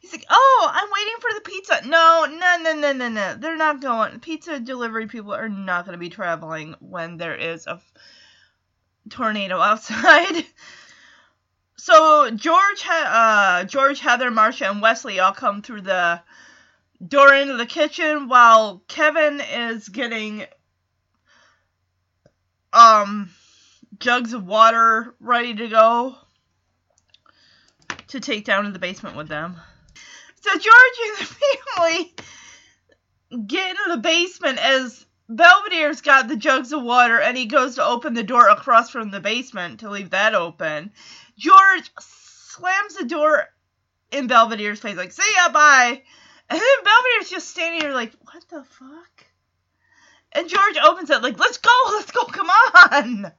He's 0.00 0.12
like, 0.12 0.26
"Oh, 0.28 0.70
I'm 0.70 0.90
waiting 0.92 1.16
for 1.22 1.30
the 1.32 1.40
pizza." 1.40 1.88
No, 1.88 2.26
no, 2.28 2.58
no, 2.60 2.78
no, 2.78 2.92
no, 2.92 3.08
no. 3.08 3.34
They're 3.36 3.56
not 3.56 3.80
going. 3.80 4.20
Pizza 4.20 4.60
delivery 4.60 5.06
people 5.06 5.32
are 5.32 5.48
not 5.48 5.86
going 5.86 5.94
to 5.94 5.98
be 5.98 6.10
traveling 6.10 6.74
when 6.80 7.16
there 7.16 7.34
is 7.34 7.66
a 7.66 7.80
tornado 9.08 9.58
outside. 9.58 10.44
So 11.76 12.30
George, 12.30 12.84
uh, 12.88 13.64
George, 13.64 14.00
Heather, 14.00 14.30
Marsha, 14.30 14.70
and 14.70 14.80
Wesley 14.80 15.20
all 15.20 15.32
come 15.32 15.62
through 15.62 15.82
the 15.82 16.20
door 17.06 17.34
into 17.34 17.56
the 17.56 17.66
kitchen 17.66 18.28
while 18.28 18.82
Kevin 18.88 19.40
is 19.40 19.88
getting 19.88 20.46
um 22.72 23.30
jugs 23.98 24.32
of 24.32 24.44
water 24.44 25.14
ready 25.20 25.54
to 25.54 25.68
go 25.68 26.16
to 28.08 28.20
take 28.20 28.44
down 28.44 28.64
to 28.64 28.70
the 28.70 28.78
basement 28.78 29.16
with 29.16 29.28
them. 29.28 29.56
So 30.40 30.50
George 30.50 30.98
and 31.06 31.18
the 31.18 31.34
family 31.76 32.14
get 33.46 33.70
into 33.70 33.84
the 33.88 34.00
basement 34.00 34.58
as 34.58 35.04
Belvedere's 35.28 36.02
got 36.02 36.28
the 36.28 36.36
jugs 36.36 36.72
of 36.72 36.82
water 36.82 37.20
and 37.20 37.36
he 37.36 37.46
goes 37.46 37.76
to 37.76 37.84
open 37.84 38.14
the 38.14 38.22
door 38.22 38.48
across 38.48 38.90
from 38.90 39.10
the 39.10 39.20
basement 39.20 39.80
to 39.80 39.90
leave 39.90 40.10
that 40.10 40.34
open. 40.34 40.92
George 41.36 41.90
slams 42.00 42.94
the 42.94 43.04
door 43.04 43.44
in 44.10 44.28
Belvedere's 44.28 44.80
face, 44.80 44.96
like, 44.96 45.12
see 45.12 45.22
ya, 45.36 45.50
bye. 45.50 46.02
And 46.48 46.60
then 46.60 46.84
Belvedere's 46.84 47.30
just 47.30 47.50
standing 47.50 47.80
there, 47.80 47.94
like, 47.94 48.12
what 48.22 48.44
the 48.48 48.64
fuck? 48.64 49.26
And 50.32 50.48
George 50.48 50.76
opens 50.84 51.10
it, 51.10 51.22
like, 51.22 51.38
let's 51.38 51.58
go, 51.58 51.70
let's 51.92 52.10
go, 52.10 52.24
come 52.24 52.48
on. 52.48 53.32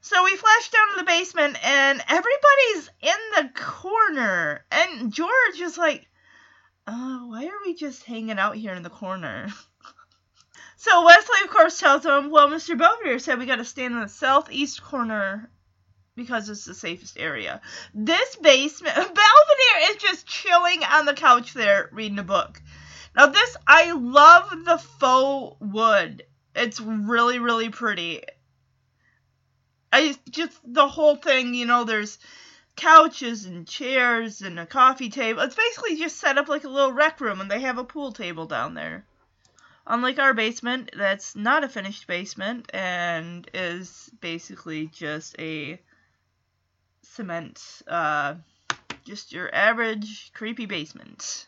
So 0.00 0.22
we 0.22 0.36
flash 0.36 0.70
down 0.70 0.90
to 0.90 0.96
the 0.98 1.04
basement, 1.04 1.56
and 1.64 2.02
everybody's 2.08 2.90
in 3.00 3.16
the 3.36 3.50
corner. 3.54 4.64
And 4.70 5.12
George 5.12 5.60
is 5.60 5.78
like, 5.78 6.06
uh, 6.86 7.20
why 7.20 7.46
are 7.46 7.64
we 7.64 7.74
just 7.74 8.04
hanging 8.04 8.38
out 8.38 8.56
here 8.56 8.74
in 8.74 8.82
the 8.82 8.90
corner? 8.90 9.48
So 10.76 11.06
Wesley, 11.06 11.38
of 11.44 11.48
course, 11.48 11.80
tells 11.80 12.04
him, 12.04 12.30
well, 12.30 12.48
Mr. 12.48 12.76
Belvedere 12.76 13.18
said 13.18 13.38
we 13.38 13.46
got 13.46 13.56
to 13.56 13.64
stand 13.64 13.94
in 13.94 14.00
the 14.00 14.08
southeast 14.08 14.82
corner 14.82 15.48
because 16.16 16.48
it's 16.48 16.64
the 16.64 16.74
safest 16.74 17.18
area. 17.18 17.60
This 17.92 18.36
basement, 18.36 18.94
Belvedere 18.96 19.90
is 19.90 19.96
just 19.96 20.26
chilling 20.26 20.82
on 20.84 21.06
the 21.06 21.14
couch 21.14 21.54
there 21.54 21.88
reading 21.92 22.18
a 22.18 22.24
book. 22.24 22.60
Now, 23.16 23.26
this, 23.26 23.56
I 23.66 23.92
love 23.92 24.50
the 24.64 24.78
faux 24.78 25.56
wood. 25.60 26.24
It's 26.54 26.80
really, 26.80 27.38
really 27.38 27.68
pretty. 27.68 28.22
I 29.92 30.14
just, 30.30 30.58
the 30.64 30.88
whole 30.88 31.16
thing, 31.16 31.54
you 31.54 31.66
know, 31.66 31.84
there's 31.84 32.18
couches 32.76 33.44
and 33.44 33.66
chairs 33.66 34.42
and 34.42 34.58
a 34.58 34.66
coffee 34.66 35.10
table. 35.10 35.42
It's 35.42 35.54
basically 35.54 35.96
just 35.96 36.16
set 36.16 36.38
up 36.38 36.48
like 36.48 36.64
a 36.64 36.68
little 36.68 36.92
rec 36.92 37.20
room, 37.20 37.40
and 37.40 37.50
they 37.50 37.60
have 37.60 37.78
a 37.78 37.84
pool 37.84 38.12
table 38.12 38.46
down 38.46 38.74
there. 38.74 39.04
Unlike 39.86 40.18
our 40.18 40.34
basement, 40.34 40.90
that's 40.96 41.36
not 41.36 41.62
a 41.62 41.68
finished 41.68 42.06
basement 42.06 42.70
and 42.72 43.48
is 43.52 44.10
basically 44.20 44.86
just 44.86 45.36
a 45.38 45.78
cement, 47.04 47.82
uh, 47.86 48.34
just 49.04 49.32
your 49.32 49.54
average 49.54 50.32
creepy 50.34 50.66
basement. 50.66 51.46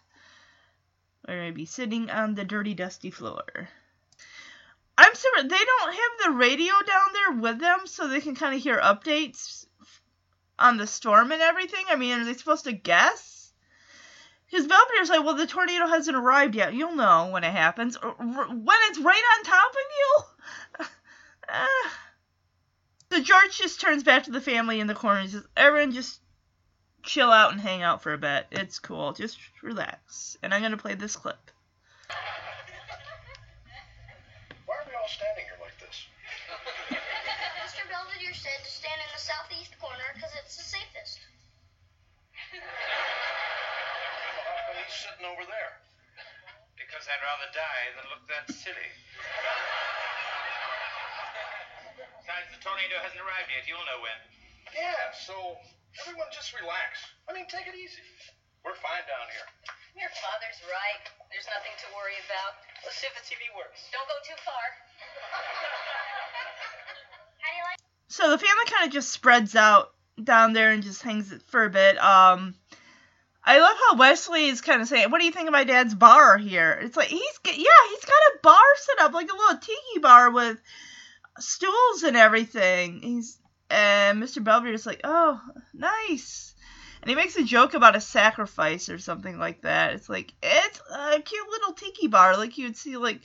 Where 1.25 1.43
I'd 1.43 1.55
be 1.55 1.67
sitting 1.67 2.11
on 2.11 2.35
the 2.35 2.45
dirty, 2.45 2.75
dusty 2.75 3.11
floor. 3.11 3.69
I'm 4.99 5.15
sorry, 5.15 5.43
they 5.43 5.65
don't 5.65 5.95
have 5.95 6.25
the 6.25 6.31
radio 6.33 6.73
down 6.87 7.09
there 7.13 7.41
with 7.41 7.61
them 7.61 7.81
so 7.87 8.09
they 8.09 8.21
can 8.21 8.35
kind 8.35 8.55
of 8.55 8.63
hear 8.63 8.79
updates 8.79 9.67
on 10.59 10.79
the 10.79 10.87
storm 10.87 11.33
and 11.33 11.43
everything. 11.43 11.85
I 11.89 11.97
mean, 11.97 12.21
are 12.21 12.25
they 12.25 12.35
supposed 12.35 12.65
to 12.65 12.73
guess? 12.73 13.53
Because 14.51 14.67
Belvedere's 14.67 15.11
like, 15.11 15.25
well, 15.25 15.35
the 15.35 15.47
tornado 15.47 15.87
hasn't 15.87 16.17
arrived 16.17 16.55
yet. 16.55 16.73
You'll 16.73 16.95
know 16.95 17.31
when 17.31 17.45
it 17.45 17.53
happens. 17.53 17.97
When 18.01 18.79
it's 18.89 18.99
right 19.01 19.23
on 19.39 19.45
top 19.45 19.71
of 19.71 19.77
you? 19.99 20.87
uh. 21.49 21.91
So 23.13 23.21
George 23.23 23.57
just 23.57 23.81
turns 23.81 24.03
back 24.03 24.25
to 24.25 24.33
the 24.33 24.41
family 24.41 24.81
in 24.81 24.87
the 24.89 24.95
corner 24.95 25.21
and 25.21 25.31
says, 25.31 25.47
everyone 25.57 25.93
just 25.93 26.21
chill 27.03 27.31
out 27.31 27.53
and 27.53 27.61
hang 27.61 27.83
out 27.83 28.03
for 28.03 28.13
a 28.13 28.19
bit. 28.19 28.47
It's 28.51 28.79
cool. 28.81 29.13
Just 29.13 29.39
relax. 29.63 30.37
And 30.43 30.53
I'm 30.53 30.61
going 30.61 30.73
to 30.73 30.77
play 30.77 30.95
this 30.95 31.15
clip. 31.15 31.39
Why 34.67 34.75
are 34.75 34.87
we 34.91 34.95
all 34.99 35.07
standing 35.07 35.47
here 35.47 35.59
like 35.63 35.79
this? 35.79 36.07
Mr. 36.91 37.87
Belvedere 37.87 38.35
said 38.35 38.59
to 38.65 38.71
stand 38.71 38.99
in 38.99 39.11
the 39.15 39.23
southeast 39.23 39.79
corner 39.79 40.11
because 40.15 40.35
it's 40.43 40.57
the 40.59 40.67
safest. 40.67 41.23
Well, 42.53 42.63
how 44.51 44.67
come 44.67 44.83
he's 44.83 44.99
sitting 44.99 45.27
over 45.31 45.47
there? 45.47 45.79
Because 46.75 47.07
I'd 47.07 47.23
rather 47.23 47.49
die 47.55 47.95
than 47.95 48.11
look 48.11 48.27
that 48.35 48.51
silly. 48.51 48.91
Besides, 52.37 52.53
the 52.53 52.69
tornado 52.69 53.01
hasn't 53.01 53.17
arrived 53.25 53.49
yet. 53.49 53.65
You'll 53.65 53.81
know 53.89 54.05
when. 54.05 54.13
Yeah, 54.77 54.93
so 55.25 55.57
everyone 56.05 56.29
just 56.29 56.53
relax. 56.53 57.01
I 57.25 57.33
mean, 57.33 57.49
take 57.49 57.65
it 57.65 57.73
easy. 57.73 58.05
We're 58.61 58.77
fine 58.77 59.09
down 59.09 59.25
here. 59.33 59.49
Your 59.97 60.13
father's 60.21 60.61
right. 60.69 61.01
There's 61.33 61.49
nothing 61.49 61.73
to 61.81 61.89
worry 61.97 62.13
about. 62.29 62.61
Let's 62.85 63.01
see 63.01 63.09
if 63.09 63.17
the 63.17 63.25
TV 63.25 63.49
works. 63.57 63.89
Don't 63.89 64.05
go 64.05 64.21
too 64.21 64.37
far. 64.45 64.65
How 67.41 67.49
do 67.49 67.57
you 67.57 67.65
like 67.73 67.81
So 68.13 68.29
the 68.29 68.37
family 68.37 68.69
kind 68.69 68.85
of 68.85 68.93
just 68.93 69.17
spreads 69.17 69.57
out 69.57 69.97
down 70.21 70.53
there 70.53 70.77
and 70.77 70.85
just 70.85 71.01
hangs 71.01 71.33
it 71.33 71.41
for 71.49 71.65
a 71.65 71.73
bit. 71.73 71.97
Um, 71.97 72.53
I 73.49 73.65
love 73.65 73.81
how 73.89 73.97
Wesley 73.97 74.53
is 74.53 74.61
kind 74.61 74.85
of 74.85 74.93
saying, 74.93 75.09
"What 75.09 75.25
do 75.25 75.25
you 75.25 75.33
think 75.33 75.49
of 75.49 75.57
my 75.57 75.65
dad's 75.65 75.97
bar 75.97 76.37
here?" 76.37 76.77
It's 76.85 77.01
like 77.01 77.09
he's 77.09 77.39
yeah, 77.49 77.81
he's 77.97 78.05
got 78.05 78.29
a 78.37 78.45
bar 78.45 78.69
set 78.77 79.09
up 79.09 79.17
like 79.17 79.33
a 79.33 79.37
little 79.37 79.57
tiki 79.57 80.05
bar 80.05 80.29
with 80.29 80.61
stools 81.39 82.03
and 82.03 82.17
everything. 82.17 83.01
He's 83.03 83.39
and 83.69 84.23
Mr. 84.23 84.43
Belvedere's 84.43 84.87
like, 84.87 85.01
"Oh, 85.05 85.41
nice." 85.75 86.55
And 87.03 87.11
he 87.11 87.17
makes 87.17 87.37
a 87.37 87.45
joke 87.45 87.75
about 87.75 87.97
a 87.97 88.01
sacrifice 88.01 88.89
or 88.89 88.99
something 88.99 89.39
like 89.39 89.63
that. 89.63 89.95
It's 89.95 90.09
like 90.09 90.33
it's 90.43 90.81
a 90.91 91.21
cute 91.21 91.49
little 91.49 91.73
tiki 91.73 92.09
bar 92.09 92.37
like 92.37 92.59
you'd 92.59 92.77
see 92.77 92.97
like 92.97 93.21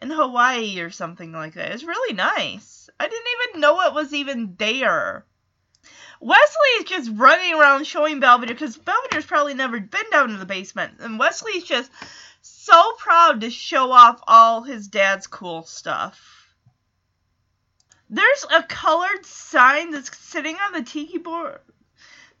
in 0.00 0.10
Hawaii 0.10 0.80
or 0.80 0.90
something 0.90 1.32
like 1.32 1.54
that. 1.54 1.72
It's 1.72 1.84
really 1.84 2.14
nice. 2.14 2.88
I 2.98 3.08
didn't 3.08 3.26
even 3.50 3.60
know 3.60 3.80
it 3.82 3.94
was 3.94 4.14
even 4.14 4.54
there. 4.58 5.26
Wesley 6.20 6.68
is 6.78 6.84
just 6.84 7.10
running 7.14 7.54
around 7.54 7.86
showing 7.86 8.20
Belvedere 8.20 8.54
because 8.54 8.78
Belvedere's 8.78 9.26
probably 9.26 9.54
never 9.54 9.78
been 9.78 10.10
down 10.10 10.30
to 10.30 10.36
the 10.36 10.46
basement, 10.46 10.94
and 11.00 11.18
Wesley's 11.18 11.64
just 11.64 11.90
so 12.40 12.92
proud 12.98 13.42
to 13.42 13.50
show 13.50 13.92
off 13.92 14.22
all 14.26 14.62
his 14.62 14.88
dad's 14.88 15.26
cool 15.26 15.64
stuff. 15.64 16.35
There's 18.08 18.46
a 18.52 18.62
colored 18.62 19.26
sign 19.26 19.90
that's 19.90 20.16
sitting 20.16 20.56
on 20.56 20.72
the 20.72 20.82
tiki 20.82 21.18
board, 21.18 21.60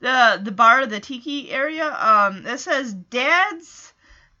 the 0.00 0.40
the 0.42 0.52
bar, 0.52 0.86
the 0.86 1.00
tiki 1.00 1.50
area. 1.50 1.92
Um, 1.92 2.42
that 2.44 2.60
says 2.60 2.94
"Dad's 2.94 3.92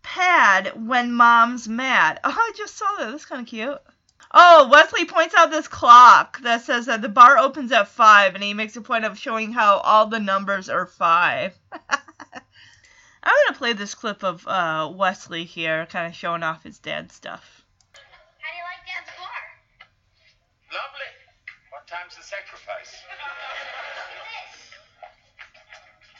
pad 0.02 0.86
when 0.86 1.12
Mom's 1.12 1.68
mad." 1.68 2.20
Oh, 2.24 2.30
I 2.30 2.52
just 2.56 2.76
saw 2.76 2.86
that. 2.98 3.10
That's 3.10 3.26
kind 3.26 3.42
of 3.42 3.48
cute. 3.48 3.80
Oh, 4.32 4.68
Wesley 4.70 5.04
points 5.04 5.34
out 5.34 5.50
this 5.50 5.68
clock 5.68 6.40
that 6.42 6.62
says 6.62 6.86
that 6.86 7.00
the 7.00 7.08
bar 7.08 7.38
opens 7.38 7.72
at 7.72 7.88
5, 7.88 8.34
and 8.34 8.44
he 8.44 8.54
makes 8.54 8.76
a 8.76 8.80
point 8.80 9.04
of 9.04 9.18
showing 9.18 9.52
how 9.52 9.78
all 9.78 10.06
the 10.06 10.20
numbers 10.20 10.68
are 10.68 10.86
5. 10.86 11.58
I'm 13.22 13.34
to 13.48 13.54
play 13.54 13.72
this 13.72 13.94
clip 13.94 14.22
of 14.22 14.46
uh, 14.46 14.92
Wesley 14.94 15.44
here, 15.44 15.86
kind 15.86 16.06
of 16.06 16.14
showing 16.14 16.42
off 16.42 16.62
his 16.62 16.78
dad's 16.78 17.14
stuff. 17.14 17.64
How 17.92 18.00
do 18.52 18.56
you 18.56 18.62
like 18.62 18.86
Dad's 18.86 19.16
bar? 19.16 19.40
Lovely. 20.70 21.10
What 21.86 22.02
time's 22.02 22.18
the 22.18 22.26
sacrifice? 22.26 22.98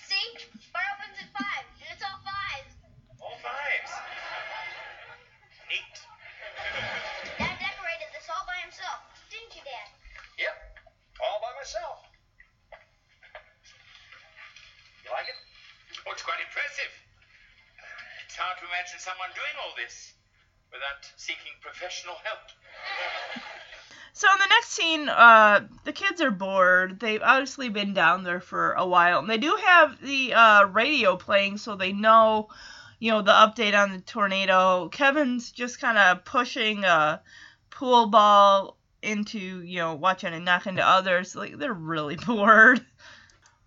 See? 0.07 0.47
Bar 0.71 0.87
opens 0.95 1.19
at 1.19 1.27
five, 1.35 1.67
and 1.83 1.91
it's 1.91 2.07
all 2.07 2.23
fives. 2.23 2.71
All 3.19 3.35
fives. 3.43 3.91
Neat. 5.67 5.95
Dad 7.43 7.59
decorated 7.59 8.15
this 8.15 8.31
all 8.31 8.47
by 8.47 8.63
himself, 8.63 9.11
didn't 9.27 9.59
you, 9.59 9.67
Dad? 9.67 9.91
Yep, 10.39 10.55
all 11.19 11.43
by 11.43 11.51
myself. 11.59 12.07
You 15.03 15.11
like 15.11 15.27
it? 15.27 15.39
Oh, 16.07 16.15
it's 16.15 16.23
quite 16.23 16.39
impressive. 16.47 16.95
It's 18.23 18.39
hard 18.39 18.55
to 18.63 18.71
imagine 18.71 19.03
someone 19.03 19.35
doing 19.35 19.59
all 19.67 19.75
this 19.75 20.15
without 20.71 21.03
seeking 21.19 21.59
professional 21.59 22.23
help. 22.23 22.55
So 24.17 24.27
in 24.33 24.39
the 24.39 24.47
next 24.49 24.71
scene, 24.71 25.09
uh, 25.11 25.69
the 25.85 25.93
kids 25.93 26.23
are 26.23 26.31
bored. 26.31 27.01
They've 27.01 27.21
obviously 27.23 27.69
been 27.69 27.93
down 27.93 28.25
there 28.25 28.41
for 28.41 28.73
a 28.73 28.87
while, 28.87 29.19
and 29.19 29.29
they 29.29 29.37
do 29.37 29.55
have 29.63 30.01
the 30.01 30.33
uh, 30.33 30.65
radio 30.69 31.19
playing, 31.19 31.59
so 31.59 31.77
they 31.77 31.93
know, 31.93 32.49
you 32.99 33.11
know, 33.11 33.21
the 33.21 33.33
update 33.33 33.79
on 33.79 33.93
the 33.93 34.01
tornado. 34.01 34.89
Kevin's 34.89 35.53
just 35.53 35.83
kind 35.83 35.99
of 35.99 36.25
pushing 36.25 36.83
a 36.85 37.21
pool 37.69 38.07
ball 38.07 38.79
into, 39.03 39.61
you 39.61 39.81
know, 39.81 39.95
watching 39.95 40.33
it 40.33 40.41
knock 40.41 40.67
into 40.67 40.83
others. 40.83 41.37
Like 41.37 41.59
they're 41.59 41.75
really 41.75 42.17
bored. 42.27 42.81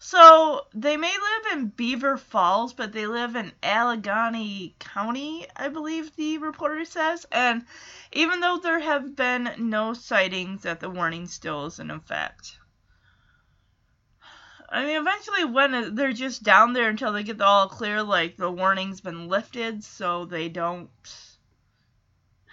So 0.01 0.65
they 0.73 0.95
may 0.95 1.11
live 1.11 1.51
in 1.51 1.67
Beaver 1.67 2.15
Falls, 2.15 2.71
but 2.71 2.93
they 2.93 3.05
live 3.05 3.35
in 3.35 3.51
Allegheny 3.61 4.73
County, 4.79 5.45
I 5.57 5.67
believe 5.67 6.15
the 6.15 6.37
reporter 6.37 6.85
says. 6.85 7.25
And 7.33 7.65
even 8.13 8.39
though 8.39 8.57
there 8.57 8.79
have 8.79 9.17
been 9.17 9.53
no 9.57 9.93
sightings, 9.93 10.61
that 10.61 10.79
the 10.79 10.89
warning 10.89 11.27
still 11.27 11.65
is 11.65 11.79
in 11.79 11.91
effect. 11.91 12.57
I 14.69 14.85
mean, 14.85 14.95
eventually, 14.95 15.43
when 15.43 15.95
they're 15.95 16.13
just 16.13 16.43
down 16.43 16.71
there 16.71 16.87
until 16.87 17.11
they 17.11 17.23
get 17.23 17.37
the 17.37 17.45
all 17.45 17.67
clear, 17.67 18.01
like 18.01 18.37
the 18.37 18.49
warning's 18.49 19.01
been 19.01 19.27
lifted, 19.27 19.83
so 19.83 20.23
they 20.23 20.47
don't 20.47 20.89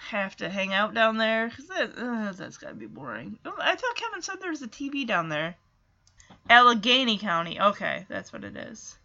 have 0.08 0.34
to 0.38 0.48
hang 0.48 0.72
out 0.72 0.94
down 0.94 1.16
there. 1.16 1.50
Cause 1.50 1.68
that, 1.68 1.96
uh, 1.96 2.32
that's 2.32 2.58
gotta 2.58 2.74
be 2.74 2.86
boring. 2.86 3.38
Oh, 3.44 3.54
I 3.56 3.76
thought 3.76 3.94
Kevin 3.94 4.22
said 4.22 4.40
there 4.40 4.50
was 4.50 4.62
a 4.62 4.68
TV 4.68 5.06
down 5.06 5.28
there. 5.28 5.56
Allegheny 6.48 7.18
County. 7.18 7.60
Okay, 7.60 8.06
that's 8.08 8.32
what 8.32 8.44
it 8.44 8.56
is. 8.56 8.96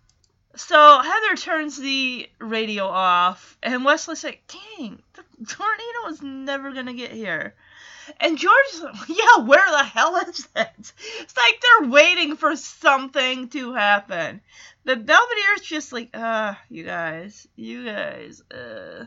So 0.56 1.02
Heather 1.02 1.36
turns 1.38 1.78
the 1.78 2.30
radio 2.40 2.86
off, 2.86 3.58
and 3.64 3.86
Wesley's 3.86 4.24
like, 4.24 4.44
dang, 4.48 5.02
the 5.14 5.24
tornado 5.48 6.08
is 6.10 6.22
never 6.22 6.74
going 6.74 6.88
to 6.88 6.94
get 6.94 7.12
here. 7.12 7.56
And 8.20 8.38
George's 8.38 8.82
like, 8.82 9.10
yeah, 9.10 9.44
where 9.46 9.70
the 9.72 9.84
hell 9.84 10.18
is 10.18 10.48
it? 10.56 10.94
It's 11.20 11.38
like 11.38 11.62
they're 11.62 11.90
waiting 11.90 12.36
for 12.36 12.56
something 12.56 13.48
to 13.50 13.74
happen. 13.74 14.42
But 14.84 15.06
Belvedere's 15.06 15.62
just 15.62 15.94
like, 15.94 16.10
uh, 16.14 16.56
you 16.70 16.84
guys, 16.84 17.48
you 17.56 17.86
guys, 17.86 18.42
uh. 18.52 19.06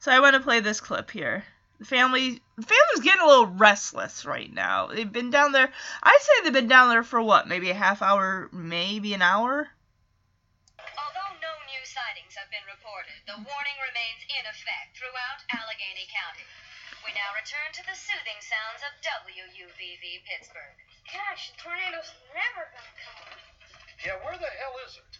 So 0.00 0.12
I 0.12 0.20
want 0.20 0.34
to 0.34 0.40
play 0.40 0.60
this 0.60 0.80
clip 0.80 1.10
here. 1.10 1.44
The 1.78 1.86
family, 1.86 2.42
the 2.56 2.66
family's 2.66 3.04
getting 3.06 3.22
a 3.22 3.26
little 3.26 3.46
restless 3.46 4.26
right 4.26 4.52
now. 4.52 4.88
They've 4.88 5.10
been 5.10 5.30
down 5.30 5.52
there. 5.52 5.70
I'd 6.02 6.22
say 6.22 6.42
they've 6.42 6.52
been 6.52 6.66
down 6.66 6.90
there 6.90 7.04
for 7.04 7.22
what, 7.22 7.46
maybe 7.46 7.70
a 7.70 7.74
half 7.74 8.02
hour, 8.02 8.48
maybe 8.50 9.14
an 9.14 9.22
hour. 9.22 9.70
Although 10.78 11.32
no 11.38 11.52
new 11.70 11.84
sightings 11.86 12.34
have 12.34 12.50
been 12.50 12.66
reported, 12.66 13.14
the 13.30 13.38
warning 13.38 13.78
remains 13.78 14.26
in 14.26 14.42
effect 14.50 14.98
throughout 14.98 15.38
Allegheny 15.54 16.10
County. 16.10 16.42
We 17.06 17.14
now 17.14 17.30
return 17.38 17.70
to 17.78 17.82
the 17.86 17.94
soothing 17.94 18.42
sounds 18.42 18.82
of 18.82 18.92
WUVV 18.98 20.26
Pittsburgh. 20.26 20.76
Gosh, 21.14 21.54
the 21.54 21.62
tornado's 21.62 22.10
never 22.34 22.74
gonna 22.74 22.94
come. 23.06 23.38
Yeah, 24.02 24.18
where 24.26 24.34
the 24.34 24.50
hell 24.58 24.74
is 24.82 24.98
it? 24.98 25.12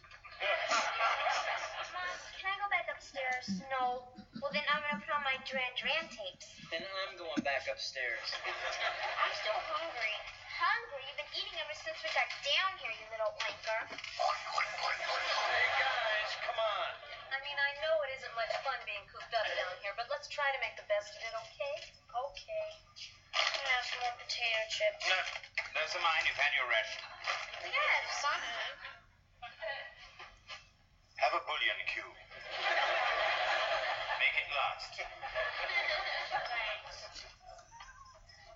Mom, 1.94 2.18
can 2.42 2.50
I 2.50 2.56
go 2.58 2.66
back 2.66 2.90
upstairs? 2.90 3.46
Mm. 3.46 3.70
No. 3.70 4.02
Well, 4.38 4.54
then 4.54 4.62
I'm 4.70 4.78
gonna 4.86 5.02
put 5.02 5.10
on 5.10 5.26
my 5.26 5.34
Duran 5.42 5.74
Duran 5.74 6.06
tapes. 6.14 6.46
Then 6.70 6.86
I'm 6.86 7.18
going 7.18 7.42
back 7.42 7.66
upstairs. 7.66 8.22
I'm 8.46 9.34
still 9.34 9.58
hungry. 9.66 10.14
Hungry? 10.54 11.02
You've 11.10 11.18
been 11.18 11.32
eating 11.34 11.58
ever 11.58 11.74
since 11.74 11.98
we 11.98 12.08
got 12.14 12.30
down 12.46 12.70
here, 12.78 12.94
you 13.02 13.06
little 13.10 13.34
blinker. 13.34 13.80
Hey, 13.90 15.66
guys, 15.74 16.30
come 16.46 16.54
on. 16.54 16.90
I 17.34 17.42
mean, 17.42 17.58
I 17.58 17.70
know 17.82 17.94
it 18.06 18.14
isn't 18.22 18.34
much 18.38 18.54
fun 18.62 18.78
being 18.86 19.02
cooped 19.10 19.34
up 19.34 19.42
down 19.42 19.74
here, 19.82 19.94
but 19.98 20.06
let's 20.06 20.30
try 20.30 20.46
to 20.54 20.60
make 20.62 20.78
the 20.78 20.86
best 20.86 21.18
of 21.18 21.20
it, 21.26 21.34
okay? 21.34 21.74
Okay. 22.14 22.66
I'm 23.34 23.42
gonna 23.58 23.74
have 23.74 23.86
some 23.90 24.00
more 24.06 24.14
potato 24.22 24.60
chips. 24.70 25.02
No, 25.02 25.18
those 25.74 25.98
are 25.98 26.04
mine. 26.06 26.22
You've 26.30 26.38
had 26.38 26.54
your 26.54 26.70
ration. 26.70 27.02
Yes, 27.66 28.06
son. 28.22 28.38
Have 31.26 31.34
a 31.34 31.42
bouillon 31.42 31.82
cube. 31.90 32.14
Make 34.48 35.04
it. 35.04 35.10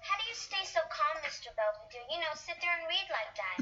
How 0.01 0.16
do 0.16 0.24
you 0.24 0.36
stay 0.36 0.64
so 0.64 0.80
calm, 0.88 1.20
Mr. 1.20 1.53
Belvedere? 1.53 2.09
You 2.09 2.16
know, 2.24 2.32
sit 2.32 2.57
there 2.64 2.72
and 2.72 2.88
read 2.88 3.09
like 3.12 3.32
that. 3.36 3.61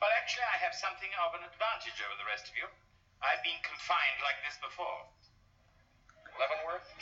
Well, 0.00 0.12
actually, 0.16 0.48
I 0.48 0.56
have 0.64 0.72
something 0.72 1.12
of 1.20 1.36
an 1.36 1.44
advantage 1.44 2.00
over 2.08 2.16
the 2.16 2.24
rest 2.24 2.48
of 2.48 2.56
you. 2.56 2.64
I've 3.20 3.44
been 3.44 3.60
confined 3.60 4.18
like 4.24 4.40
this 4.48 4.56
before. 4.64 5.04
Leavenworth? 6.40 6.88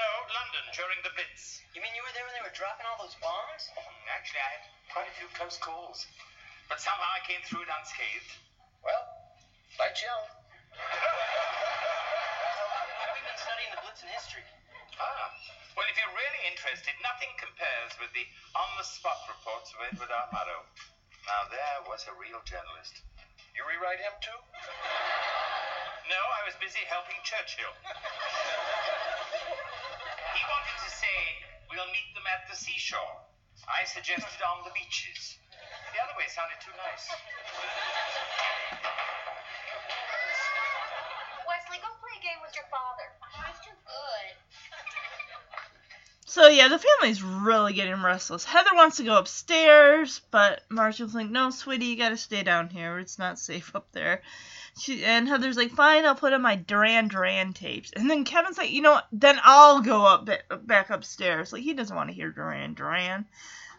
No, 0.00 0.08
London 0.32 0.64
during 0.72 0.96
the 1.04 1.12
Blitz. 1.12 1.60
You 1.76 1.84
mean 1.84 1.92
you 1.92 2.00
were 2.00 2.08
there 2.16 2.24
when 2.24 2.32
they 2.32 2.40
were 2.40 2.56
dropping 2.56 2.88
all 2.88 2.96
those 3.04 3.12
bombs? 3.20 3.68
Mm, 3.76 4.08
actually, 4.08 4.40
I 4.40 4.48
had 4.56 4.64
quite 4.88 5.04
a 5.04 5.14
few 5.20 5.28
close 5.36 5.60
calls. 5.60 6.08
But 6.72 6.80
somehow 6.80 7.04
I 7.04 7.20
came 7.28 7.44
through 7.44 7.68
it 7.68 7.68
unscathed. 7.68 8.32
Well, 8.80 9.04
life's 9.76 10.00
young. 10.00 10.39
We've 13.12 13.26
been 13.26 13.40
studying 13.40 13.70
the 13.74 13.80
Blitz 13.84 14.00
in 14.02 14.10
history. 14.12 14.44
Ah. 15.00 15.30
Well, 15.76 15.86
if 15.88 15.96
you're 15.96 16.16
really 16.16 16.42
interested, 16.50 16.92
nothing 17.00 17.32
compares 17.38 17.96
with 18.00 18.12
the 18.12 18.26
on-the-spot 18.56 19.28
reports 19.30 19.72
of 19.76 19.84
Edward 19.86 20.10
R. 20.10 20.26
Murrow. 20.34 20.64
Now, 21.28 21.46
there 21.52 21.80
was 21.86 22.04
a 22.10 22.14
real 22.18 22.40
journalist. 22.44 23.04
You 23.54 23.62
rewrite 23.68 24.00
him 24.00 24.16
too? 24.24 24.40
No, 26.10 26.18
I 26.18 26.42
was 26.48 26.58
busy 26.58 26.82
helping 26.90 27.20
Churchill. 27.22 27.70
he 30.34 30.42
wanted 30.48 30.78
to 30.82 30.90
say, 30.90 31.18
we'll 31.70 31.86
meet 31.94 32.10
them 32.18 32.26
at 32.26 32.50
the 32.50 32.56
seashore. 32.56 33.20
I 33.68 33.84
suggested 33.86 34.42
on 34.42 34.64
the 34.64 34.72
beaches. 34.74 35.38
The 35.94 36.02
other 36.02 36.16
way 36.18 36.26
sounded 36.26 36.58
too 36.58 36.74
nice. 36.74 37.06
Wesley, 42.20 42.28
go 42.28 42.28
play 42.28 42.28
a 42.28 42.32
game 42.32 42.40
with 42.42 42.54
your 42.54 42.64
father. 42.70 43.06
He's 43.46 43.58
too 43.64 43.76
good. 43.86 44.36
So 46.26 46.46
yeah, 46.46 46.68
the 46.68 46.78
family's 46.78 47.22
really 47.22 47.72
getting 47.72 48.02
restless. 48.02 48.44
Heather 48.44 48.70
wants 48.74 48.98
to 48.98 49.04
go 49.04 49.18
upstairs, 49.18 50.20
but 50.30 50.62
Marshall's 50.68 51.14
like, 51.14 51.28
"No, 51.28 51.50
sweetie, 51.50 51.86
you 51.86 51.96
gotta 51.96 52.16
stay 52.16 52.42
down 52.44 52.68
here. 52.68 52.98
It's 53.00 53.18
not 53.18 53.38
safe 53.38 53.74
up 53.74 53.90
there." 53.92 54.22
She 54.78 55.04
and 55.04 55.28
Heather's 55.28 55.56
like, 55.56 55.72
"Fine, 55.72 56.06
I'll 56.06 56.14
put 56.14 56.32
on 56.32 56.42
my 56.42 56.54
Duran 56.54 57.08
Duran 57.08 57.52
tapes." 57.52 57.90
And 57.96 58.08
then 58.08 58.24
Kevin's 58.24 58.58
like, 58.58 58.70
"You 58.70 58.82
know 58.82 58.92
what? 58.92 59.08
Then 59.10 59.40
I'll 59.42 59.80
go 59.80 60.06
up 60.06 60.28
back 60.66 60.90
upstairs." 60.90 61.52
Like 61.52 61.62
he 61.62 61.74
doesn't 61.74 61.96
want 61.96 62.08
to 62.10 62.14
hear 62.14 62.30
Duran 62.30 62.74
Duran, 62.74 63.26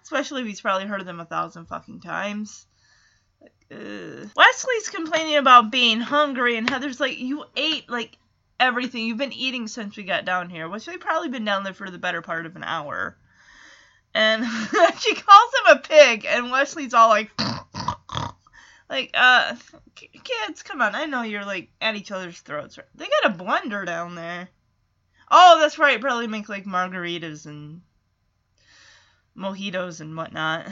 especially 0.03 0.41
if 0.41 0.47
he's 0.47 0.61
probably 0.61 0.87
heard 0.87 1.05
them 1.05 1.21
a 1.21 1.25
thousand 1.25 1.67
fucking 1.67 2.01
times. 2.01 2.67
Ugh. 3.71 4.29
Wesley's 4.35 4.89
complaining 4.89 5.37
about 5.37 5.71
being 5.71 6.01
hungry, 6.01 6.57
and 6.57 6.69
Heather's 6.69 6.99
like, 6.99 7.17
"You 7.17 7.45
ate 7.55 7.89
like 7.89 8.17
everything. 8.62 9.05
You've 9.05 9.18
been 9.18 9.34
eating 9.34 9.68
since 9.68 9.97
we 9.97 10.03
got 10.03 10.24
down 10.24 10.49
here, 10.49 10.70
which 10.70 10.86
they've 10.86 10.99
probably 10.99 11.30
been 11.30 11.43
down 11.43 11.64
there 11.64 11.74
for 11.74 11.89
the 11.89 11.97
better 11.97 12.22
part 12.22 12.45
of 12.45 12.55
an 12.55 12.64
hour." 12.64 13.18
And 14.14 14.45
she 14.99 15.16
calls 15.16 15.53
him 15.53 15.78
a 15.78 15.80
pig, 15.80 16.26
and 16.26 16.51
Wesley's 16.51 16.93
all 16.93 17.09
like, 17.09 17.32
like, 18.89 19.12
uh, 19.14 19.55
kids, 19.95 20.64
come 20.64 20.82
on. 20.82 20.95
I 20.95 21.05
know 21.05 21.24
you're 21.24 21.45
like 21.45 21.70
at 21.82 21.95
each 21.95 22.12
other's 22.12 22.39
throats. 22.39 22.78
They 22.95 23.07
got 23.22 23.32
a 23.32 23.43
blender 23.43 23.86
down 23.86 24.16
there. 24.16 24.49
Oh, 25.30 25.59
that's 25.59 25.80
right. 25.80 25.99
Probably 25.99 26.28
make 26.28 26.49
like 26.49 26.66
margaritas 26.66 27.45
and 27.45 27.82
mojitos 29.38 30.01
and 30.01 30.16
whatnot. 30.16 30.68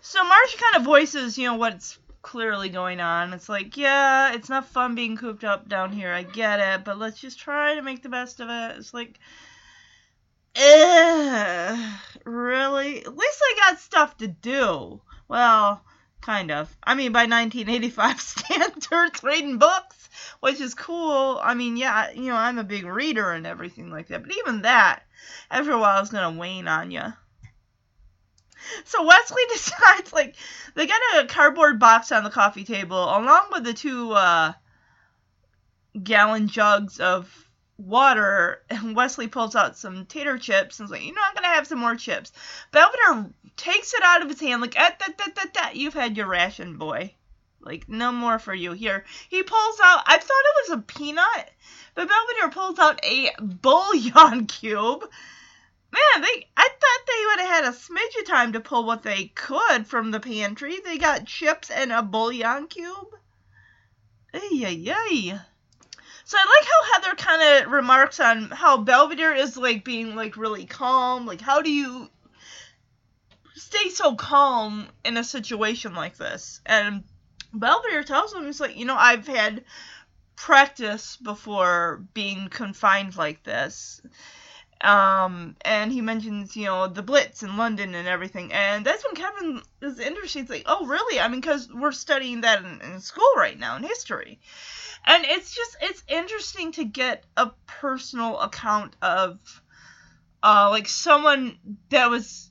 So 0.00 0.22
Marsha 0.22 0.58
kind 0.58 0.76
of 0.76 0.82
voices, 0.82 1.36
you 1.36 1.46
know, 1.46 1.56
what's 1.56 1.98
clearly 2.22 2.68
going 2.68 3.00
on. 3.00 3.32
It's 3.32 3.48
like, 3.48 3.76
yeah, 3.76 4.32
it's 4.32 4.48
not 4.48 4.66
fun 4.66 4.94
being 4.94 5.16
cooped 5.16 5.44
up 5.44 5.68
down 5.68 5.92
here. 5.92 6.12
I 6.12 6.22
get 6.22 6.60
it, 6.60 6.84
but 6.84 6.98
let's 6.98 7.20
just 7.20 7.38
try 7.38 7.74
to 7.74 7.82
make 7.82 8.02
the 8.02 8.08
best 8.08 8.40
of 8.40 8.48
it. 8.48 8.78
It's 8.78 8.94
like, 8.94 9.18
eh, 10.54 11.92
really? 12.24 13.04
At 13.04 13.16
least 13.16 13.42
I 13.42 13.54
got 13.58 13.80
stuff 13.80 14.16
to 14.18 14.28
do. 14.28 15.00
Well, 15.28 15.82
kind 16.20 16.50
of. 16.50 16.74
I 16.82 16.94
mean, 16.94 17.12
by 17.12 17.26
1985 17.26 18.20
standards, 18.90 19.22
reading 19.22 19.58
books, 19.58 20.08
which 20.40 20.60
is 20.60 20.74
cool. 20.74 21.38
I 21.42 21.54
mean, 21.54 21.76
yeah, 21.76 22.10
you 22.10 22.28
know, 22.28 22.36
I'm 22.36 22.58
a 22.58 22.64
big 22.64 22.84
reader 22.84 23.30
and 23.32 23.46
everything 23.46 23.90
like 23.90 24.08
that, 24.08 24.22
but 24.22 24.36
even 24.36 24.62
that, 24.62 25.02
after 25.50 25.72
a 25.72 25.78
while, 25.78 26.02
is 26.02 26.10
gonna 26.10 26.38
wane 26.38 26.68
on 26.68 26.90
you. 26.90 27.12
So 28.84 29.06
Wesley 29.06 29.42
decides, 29.52 30.12
like, 30.12 30.36
they 30.74 30.86
got 30.86 31.00
a 31.18 31.26
cardboard 31.26 31.78
box 31.78 32.12
on 32.12 32.24
the 32.24 32.30
coffee 32.30 32.64
table, 32.64 33.02
along 33.02 33.48
with 33.52 33.64
the 33.64 33.74
two 33.74 34.12
uh, 34.12 34.52
gallon 36.02 36.48
jugs 36.48 37.00
of 37.00 37.48
water. 37.78 38.62
And 38.68 38.94
Wesley 38.94 39.28
pulls 39.28 39.56
out 39.56 39.76
some 39.76 40.06
tater 40.06 40.38
chips 40.38 40.78
and 40.78 40.86
is 40.86 40.90
like, 40.90 41.04
you 41.04 41.14
know, 41.14 41.22
I'm 41.26 41.34
gonna 41.34 41.48
have 41.48 41.66
some 41.66 41.78
more 41.78 41.96
chips. 41.96 42.32
Belvedere 42.72 43.30
takes 43.56 43.94
it 43.94 44.02
out 44.02 44.22
of 44.22 44.28
his 44.28 44.40
hand, 44.40 44.62
like, 44.62 44.74
ah, 44.78 44.94
da, 44.98 45.06
da, 45.16 45.32
da, 45.34 45.50
da. 45.52 45.70
you've 45.72 45.94
had 45.94 46.16
your 46.16 46.26
ration, 46.26 46.76
boy. 46.76 47.14
Like, 47.62 47.88
no 47.88 48.10
more 48.10 48.38
for 48.38 48.54
you. 48.54 48.72
Here, 48.72 49.04
he 49.28 49.42
pulls 49.42 49.80
out, 49.82 50.02
I 50.06 50.16
thought 50.16 50.22
it 50.22 50.70
was 50.70 50.78
a 50.78 50.82
peanut, 50.82 51.50
but 51.94 52.08
Belvedere 52.08 52.50
pulls 52.50 52.78
out 52.78 53.04
a 53.04 53.30
bouillon 53.40 54.46
cube. 54.46 55.04
Man, 55.92 56.22
they, 56.22 56.46
I 56.56 56.68
thought 56.68 57.06
they 57.06 57.26
would 57.26 57.40
have 57.40 57.64
had 57.64 57.64
a 57.64 57.76
smidge 57.76 58.20
of 58.20 58.26
time 58.26 58.52
to 58.52 58.60
pull 58.60 58.84
what 58.84 59.02
they 59.02 59.26
could 59.34 59.86
from 59.86 60.10
the 60.10 60.20
pantry. 60.20 60.78
They 60.84 60.98
got 60.98 61.26
chips 61.26 61.70
and 61.70 61.90
a 61.90 62.02
bouillon 62.02 62.68
cube. 62.68 63.08
Ay, 64.32 64.62
ay, 64.64 64.94
ay. 64.94 65.40
So 66.24 66.38
I 66.38 66.44
like 66.44 66.68
how 66.68 66.92
Heather 66.92 67.16
kind 67.16 67.66
of 67.66 67.72
remarks 67.72 68.20
on 68.20 68.50
how 68.50 68.76
Belvedere 68.76 69.34
is 69.34 69.56
like 69.56 69.84
being 69.84 70.14
like 70.14 70.36
really 70.36 70.64
calm. 70.64 71.26
Like, 71.26 71.40
how 71.40 71.60
do 71.60 71.72
you 71.72 72.08
stay 73.56 73.88
so 73.88 74.14
calm 74.14 74.86
in 75.04 75.16
a 75.16 75.24
situation 75.24 75.94
like 75.94 76.16
this? 76.16 76.60
And 76.64 77.02
Belvedere 77.52 78.04
tells 78.04 78.32
him, 78.32 78.46
he's 78.46 78.60
like, 78.60 78.76
you 78.76 78.84
know, 78.84 78.96
I've 78.96 79.26
had 79.26 79.64
practice 80.36 81.16
before 81.16 82.04
being 82.14 82.48
confined 82.48 83.16
like 83.16 83.42
this. 83.42 84.00
Um, 84.82 85.56
and 85.62 85.92
he 85.92 86.00
mentions, 86.00 86.56
you 86.56 86.64
know, 86.64 86.86
the 86.86 87.02
Blitz 87.02 87.42
in 87.42 87.56
London 87.56 87.94
and 87.94 88.08
everything. 88.08 88.52
And 88.52 88.84
that's 88.84 89.04
when 89.04 89.14
Kevin 89.14 89.62
is 89.82 89.98
interested. 89.98 90.40
He's 90.40 90.50
like, 90.50 90.62
oh, 90.66 90.86
really? 90.86 91.20
I 91.20 91.28
mean, 91.28 91.40
because 91.40 91.68
we're 91.72 91.92
studying 91.92 92.42
that 92.42 92.64
in, 92.64 92.80
in 92.80 93.00
school 93.00 93.30
right 93.36 93.58
now 93.58 93.76
in 93.76 93.82
history 93.82 94.40
and 95.06 95.24
it's 95.26 95.54
just 95.54 95.76
it's 95.80 96.02
interesting 96.08 96.72
to 96.72 96.84
get 96.84 97.24
a 97.36 97.50
personal 97.66 98.38
account 98.40 98.94
of 99.02 99.38
uh 100.42 100.68
like 100.70 100.88
someone 100.88 101.58
that 101.90 102.10
was 102.10 102.50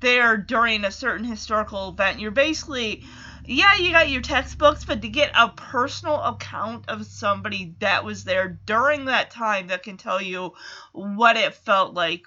there 0.00 0.36
during 0.36 0.84
a 0.84 0.90
certain 0.90 1.24
historical 1.24 1.88
event 1.88 2.20
you're 2.20 2.30
basically 2.30 3.04
yeah 3.46 3.76
you 3.76 3.92
got 3.92 4.08
your 4.08 4.22
textbooks 4.22 4.84
but 4.84 5.02
to 5.02 5.08
get 5.08 5.30
a 5.34 5.48
personal 5.48 6.20
account 6.22 6.88
of 6.88 7.06
somebody 7.06 7.74
that 7.80 8.04
was 8.04 8.24
there 8.24 8.58
during 8.66 9.06
that 9.06 9.30
time 9.30 9.68
that 9.68 9.82
can 9.82 9.96
tell 9.96 10.20
you 10.20 10.52
what 10.92 11.36
it 11.36 11.54
felt 11.54 11.94
like 11.94 12.22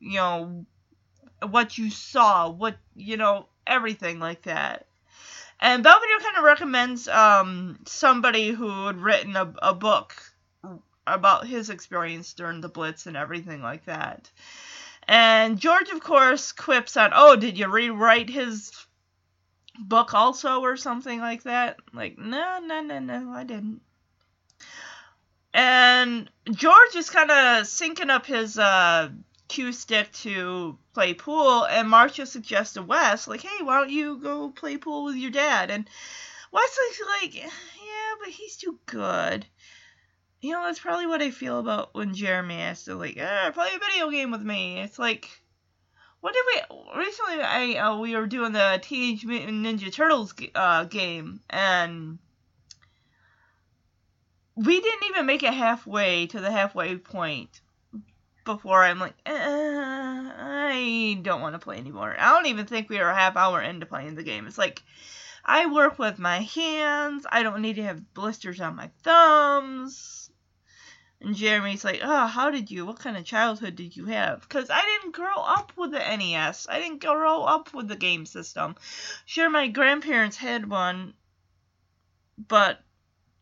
you 0.00 0.18
know 0.18 0.64
what 1.48 1.76
you 1.76 1.90
saw 1.90 2.48
what 2.48 2.76
you 2.94 3.16
know 3.16 3.46
everything 3.66 4.18
like 4.18 4.42
that 4.42 4.86
and 5.60 5.82
Belvedere 5.82 6.18
kind 6.20 6.36
of 6.36 6.44
recommends 6.44 7.08
um, 7.08 7.78
somebody 7.86 8.50
who 8.50 8.86
had 8.86 9.00
written 9.00 9.36
a, 9.36 9.54
a 9.62 9.74
book 9.74 10.14
about 11.06 11.46
his 11.46 11.70
experience 11.70 12.34
during 12.34 12.60
the 12.60 12.68
Blitz 12.68 13.06
and 13.06 13.16
everything 13.16 13.62
like 13.62 13.84
that. 13.86 14.30
And 15.06 15.58
George, 15.58 15.90
of 15.90 16.00
course, 16.00 16.52
quips 16.52 16.96
on, 16.96 17.12
"Oh, 17.14 17.36
did 17.36 17.58
you 17.58 17.68
rewrite 17.68 18.30
his 18.30 18.72
book 19.78 20.14
also, 20.14 20.60
or 20.60 20.76
something 20.76 21.20
like 21.20 21.44
that?" 21.44 21.78
Like, 21.92 22.18
no, 22.18 22.60
no, 22.60 22.80
no, 22.80 22.98
no, 22.98 23.30
I 23.32 23.44
didn't. 23.44 23.80
And 25.52 26.28
George 26.50 26.96
is 26.96 27.10
kind 27.10 27.30
of 27.30 27.64
syncing 27.64 28.10
up 28.10 28.26
his 28.26 28.58
uh, 28.58 29.10
cue 29.48 29.72
stick 29.72 30.12
to 30.12 30.76
play 30.94 31.14
pool, 31.14 31.64
and 31.64 31.88
Marsha 31.88 32.26
suggests 32.26 32.74
to 32.74 32.82
Wes, 32.82 33.28
like, 33.28 33.42
hey, 33.42 33.62
why 33.62 33.78
don't 33.78 33.90
you 33.90 34.18
go 34.18 34.50
play 34.50 34.76
pool 34.76 35.04
with 35.04 35.16
your 35.16 35.30
dad? 35.30 35.70
And 35.70 35.88
Wes 36.50 36.62
Wesley's 36.78 37.06
like, 37.22 37.44
yeah, 37.44 38.14
but 38.20 38.30
he's 38.30 38.56
too 38.56 38.78
good. 38.86 39.46
You 40.40 40.52
know, 40.52 40.64
that's 40.64 40.80
probably 40.80 41.06
what 41.06 41.22
I 41.22 41.30
feel 41.30 41.58
about 41.58 41.94
when 41.94 42.14
Jeremy 42.14 42.56
asks 42.56 42.84
to, 42.86 42.96
like, 42.96 43.16
ah, 43.20 43.50
play 43.52 43.68
a 43.74 43.78
video 43.78 44.10
game 44.10 44.30
with 44.30 44.42
me. 44.42 44.80
It's 44.80 44.98
like, 44.98 45.28
what 46.24 46.32
did 46.32 46.44
we, 46.70 47.04
recently 47.04 47.42
I, 47.42 47.74
uh, 47.74 47.98
we 47.98 48.16
were 48.16 48.26
doing 48.26 48.52
the 48.52 48.80
Teenage 48.82 49.26
Mutant 49.26 49.66
Ninja 49.66 49.92
Turtles 49.92 50.32
uh, 50.54 50.84
game, 50.84 51.40
and 51.50 52.18
we 54.54 54.80
didn't 54.80 55.04
even 55.10 55.26
make 55.26 55.42
it 55.42 55.52
halfway 55.52 56.26
to 56.28 56.40
the 56.40 56.50
halfway 56.50 56.96
point 56.96 57.60
before 58.46 58.82
I'm 58.82 59.00
like, 59.00 59.12
eh, 59.26 59.34
I 59.36 61.18
don't 61.20 61.42
want 61.42 61.56
to 61.56 61.58
play 61.58 61.76
anymore. 61.76 62.16
I 62.18 62.30
don't 62.30 62.46
even 62.46 62.64
think 62.64 62.88
we 62.88 63.00
are 63.00 63.10
a 63.10 63.14
half 63.14 63.36
hour 63.36 63.60
into 63.60 63.84
playing 63.84 64.14
the 64.14 64.22
game. 64.22 64.46
It's 64.46 64.56
like, 64.56 64.82
I 65.44 65.66
work 65.66 65.98
with 65.98 66.18
my 66.18 66.38
hands. 66.38 67.26
I 67.30 67.42
don't 67.42 67.60
need 67.60 67.76
to 67.76 67.82
have 67.82 68.14
blisters 68.14 68.62
on 68.62 68.76
my 68.76 68.88
thumbs. 69.02 70.23
And 71.24 71.34
Jeremy's 71.34 71.84
like, 71.84 72.00
oh, 72.02 72.26
how 72.26 72.50
did 72.50 72.70
you, 72.70 72.84
what 72.84 72.98
kind 72.98 73.16
of 73.16 73.24
childhood 73.24 73.76
did 73.76 73.96
you 73.96 74.04
have? 74.06 74.42
Because 74.42 74.68
I 74.68 74.82
didn't 74.82 75.14
grow 75.14 75.36
up 75.36 75.72
with 75.74 75.92
the 75.92 75.98
NES. 75.98 76.66
I 76.68 76.78
didn't 76.78 77.00
grow 77.02 77.44
up 77.44 77.72
with 77.72 77.88
the 77.88 77.96
game 77.96 78.26
system. 78.26 78.76
Sure, 79.24 79.48
my 79.48 79.68
grandparents 79.68 80.36
had 80.36 80.68
one, 80.68 81.14
but 82.36 82.80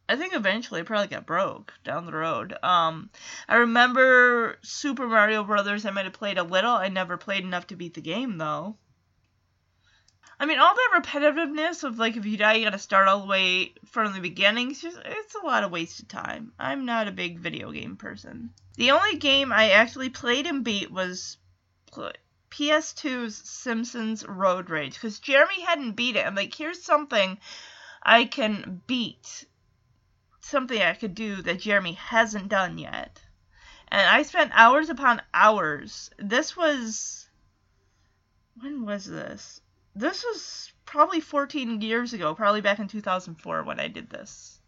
I 0.09 0.15
think 0.15 0.33
eventually 0.33 0.83
it 0.83 0.87
probably 0.87 1.09
got 1.09 1.27
broke 1.27 1.73
down 1.83 2.07
the 2.07 2.13
road. 2.13 2.57
Um, 2.63 3.11
I 3.49 3.57
remember 3.57 4.59
Super 4.63 5.09
Mario 5.09 5.43
Brothers. 5.43 5.85
I 5.85 5.91
might 5.91 6.05
have 6.05 6.13
played 6.13 6.39
a 6.39 6.45
little. 6.45 6.75
I 6.75 6.89
never 6.89 7.17
played 7.17 7.43
enough 7.43 7.67
to 7.69 7.77
beat 7.77 7.95
the 7.95 8.01
game 8.01 8.39
though. 8.39 8.77
I 10.39 10.47
mean, 10.47 10.59
all 10.59 10.75
that 10.75 11.03
repetitiveness 11.03 11.85
of 11.85 11.99
like 11.99 12.17
if 12.17 12.27
you 12.27 12.37
die, 12.37 12.55
you 12.55 12.65
gotta 12.65 12.79
start 12.79 13.09
all 13.09 13.21
the 13.21 13.27
way 13.27 13.75
from 13.87 14.13
the 14.13 14.21
beginning. 14.21 14.71
It's 14.71 14.81
just 14.81 14.99
it's 15.05 15.35
a 15.35 15.47
lot 15.47 15.65
of 15.65 15.71
wasted 15.71 16.09
time. 16.09 16.53
I'm 16.59 16.85
not 16.85 17.09
a 17.09 17.13
big 17.13 17.39
video 17.39 17.71
game 17.73 17.97
person. 17.97 18.51
The 18.77 18.91
only 18.91 19.17
game 19.17 19.53
I 19.53 19.71
actually 19.71 20.11
played 20.11 20.47
and 20.47 20.65
beat 20.65 20.91
was 20.91 21.39
PS2's 22.51 23.37
Simpsons 23.49 24.27
Road 24.27 24.69
Rage 24.69 24.95
because 24.95 25.21
Jeremy 25.21 25.63
hadn't 25.63 25.93
beat 25.93 26.17
it. 26.17 26.27
I'm 26.27 26.35
like, 26.35 26.55
here's 26.55 26.83
something 26.83 27.39
I 28.03 28.25
can 28.25 28.83
beat 28.87 29.47
something 30.45 30.83
I 30.83 30.93
could 30.93 31.15
do 31.15 31.41
that 31.43 31.61
Jeremy 31.61 31.95
hasn't 31.95 32.49
done 32.49 32.77
yet. 32.77 33.21
And 33.89 34.03
I 34.03 34.23
spent 34.23 34.53
hours 34.55 34.91
upon 34.91 35.23
hours. 35.33 36.11
This 36.19 36.57
was. 36.57 37.29
When 38.61 38.85
was 38.85 39.07
this? 39.07 39.62
This 39.95 40.25
was 40.25 40.73
probably 40.87 41.21
14 41.21 41.81
years 41.81 42.13
ago, 42.13 42.35
probably 42.35 42.61
back 42.61 42.79
in 42.79 42.89
2004 42.89 43.63
when 43.63 43.81
I 43.81 43.89
did 43.89 44.11
this. 44.11 44.59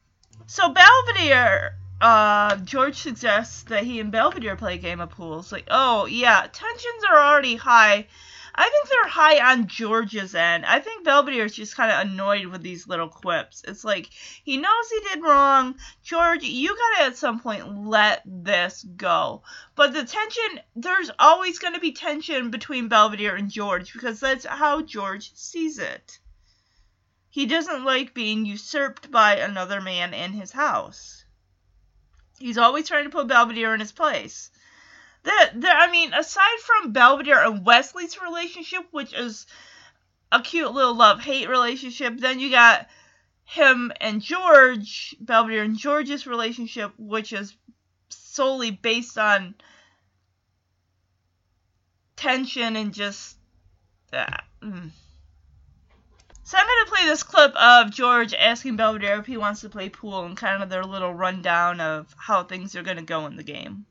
So 0.47 0.69
Belvedere, 0.69 1.77
uh, 2.01 2.57
George 2.57 2.97
suggests 2.97 3.63
that 3.65 3.85
he 3.85 4.01
and 4.01 4.11
Belvedere 4.11 4.57
play 4.57 4.75
a 4.75 4.79
game 4.79 5.01
of 5.01 5.11
pool. 5.11 5.39
It's 5.39 5.53
like, 5.53 5.69
oh 5.71 6.07
yeah, 6.07 6.47
tensions 6.53 7.05
are 7.09 7.19
already 7.19 7.57
high 7.57 8.07
I 8.57 8.69
think 8.69 8.89
they're 8.89 9.09
high 9.09 9.53
on 9.53 9.67
George's 9.67 10.35
end. 10.35 10.65
I 10.65 10.79
think 10.79 11.05
Belvedere 11.05 11.47
is 11.47 11.57
just 11.57 11.75
kind 11.75 11.91
of 11.91 12.01
annoyed 12.01 12.47
with 12.47 12.63
these 12.63 12.87
little 12.87 13.09
quips. 13.09 13.65
It's 13.67 13.85
like 13.85 14.11
he 14.45 14.59
knows 14.59 14.91
he 14.91 15.01
did 15.01 15.25
wrong. 15.25 15.75
George, 16.05 16.45
you 16.45 16.77
gotta 16.77 17.09
at 17.11 17.17
some 17.17 17.41
point 17.41 17.87
let 17.87 18.23
this 18.25 18.85
go. 18.97 19.43
But 19.75 19.93
the 19.93 20.05
tension, 20.05 20.61
there's 20.77 21.11
always 21.19 21.59
gonna 21.59 21.81
be 21.81 21.93
tension 21.93 22.51
between 22.51 22.87
Belvedere 22.87 23.35
and 23.35 23.51
George 23.51 23.93
because 23.93 24.21
that's 24.21 24.47
how 24.47 24.83
George 24.83 25.35
sees 25.35 25.79
it. 25.79 26.21
He 27.31 27.47
doesn't 27.47 27.85
like 27.85 28.15
being 28.15 28.47
usurped 28.47 29.11
by 29.11 29.39
another 29.39 29.81
man 29.81 30.15
in 30.15 30.33
his 30.33 30.53
house. 30.53 31.25
He's 32.39 32.59
always 32.59 32.87
trying 32.87 33.05
to 33.05 33.11
put 33.11 33.27
Belvedere 33.27 33.75
in 33.75 33.81
his 33.81 33.91
place. 33.91 34.53
There, 35.25 35.51
there. 35.55 35.75
I 35.75 35.91
mean, 35.91 36.13
aside 36.13 36.59
from 36.61 36.93
Belvedere 36.93 37.45
and 37.45 37.65
Wesley's 37.65 38.21
relationship, 38.21 38.87
which 38.91 39.13
is 39.15 39.47
a 40.31 40.41
cute 40.41 40.73
little 40.73 40.95
love 40.95 41.21
hate 41.21 41.49
relationship, 41.49 42.19
then 42.19 42.41
you 42.41 42.51
got 42.51 42.87
him 43.45 43.93
and 44.01 44.21
George, 44.21 45.17
Belvedere 45.21 45.63
and 45.63 45.79
George's 45.79 46.27
relationship, 46.27 46.93
which 46.99 47.33
is 47.33 47.57
solely 48.11 48.71
based 48.71 49.17
on 49.17 49.55
tension 52.17 52.77
and 52.77 52.93
just 52.93 53.37
that. 54.11 54.45
Mm. 54.63 54.91
So 56.43 56.59
I'm 56.59 56.67
gonna 56.67 56.91
play 56.91 57.07
this 57.07 57.23
clip 57.23 57.55
of 57.57 57.91
George 57.91 58.35
asking 58.35 58.77
Belvedere 58.77 59.19
if 59.19 59.27
he 59.27 59.39
wants 59.39 59.63
to 59.63 59.71
play 59.71 59.89
pool 59.89 60.25
and 60.25 60.37
kind 60.37 60.63
of 60.63 60.69
their 60.69 60.85
little 60.85 61.15
rundown 61.15 61.81
of 61.81 62.15
how 62.19 62.45
things 62.45 62.77
are 62.77 62.83
gonna 62.83 63.03
go 63.03 63.27
in 63.27 63.37
the 63.37 63.43
game. 63.43 63.87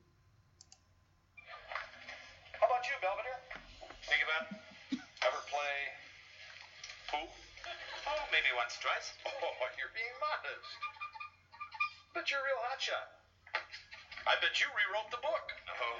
Once, 8.63 8.79
twice. 8.79 9.11
Oh, 9.43 9.67
you're 9.75 9.91
being 9.91 10.15
modest. 10.23 10.71
But 12.15 12.31
you're 12.31 12.39
a 12.39 12.47
real 12.47 12.63
hotshot. 12.71 13.11
I 14.23 14.39
bet 14.39 14.55
you 14.55 14.71
rewrote 14.71 15.11
the 15.11 15.19
book. 15.19 15.47
Oh. 15.67 15.95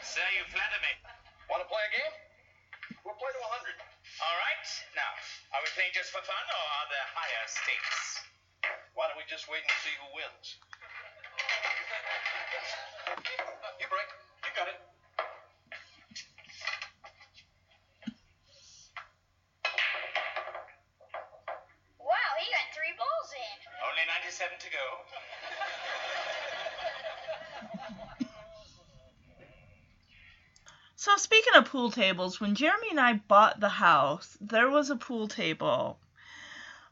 Sir, 0.00 0.24
you 0.40 0.44
flatter 0.48 0.80
me. 0.80 0.92
Want 1.52 1.60
to 1.60 1.68
play 1.68 1.84
a 1.84 1.92
game? 1.92 2.14
We'll 3.04 3.18
play 3.20 3.28
to 3.28 3.40
a 3.44 3.48
100. 3.60 3.76
All 4.24 4.36
right. 4.40 4.66
Now, 4.96 5.12
are 5.52 5.60
we 5.60 5.68
playing 5.76 5.92
just 5.92 6.16
for 6.16 6.24
fun, 6.24 6.44
or 6.48 6.64
are 6.80 6.88
there 6.88 7.08
higher 7.12 7.44
stakes? 7.44 8.24
Why 8.96 9.12
don't 9.12 9.20
we 9.20 9.28
just 9.28 9.52
wait 9.52 9.60
and 9.60 9.76
see 9.84 9.92
who 10.00 10.08
wins? 10.16 10.56
Speaking 31.20 31.54
of 31.54 31.66
pool 31.66 31.90
tables, 31.90 32.40
when 32.40 32.54
Jeremy 32.54 32.88
and 32.90 33.00
I 33.00 33.14
bought 33.14 33.60
the 33.60 33.68
house, 33.68 34.36
there 34.40 34.70
was 34.70 34.90
a 34.90 34.96
pool 34.96 35.28
table 35.28 35.98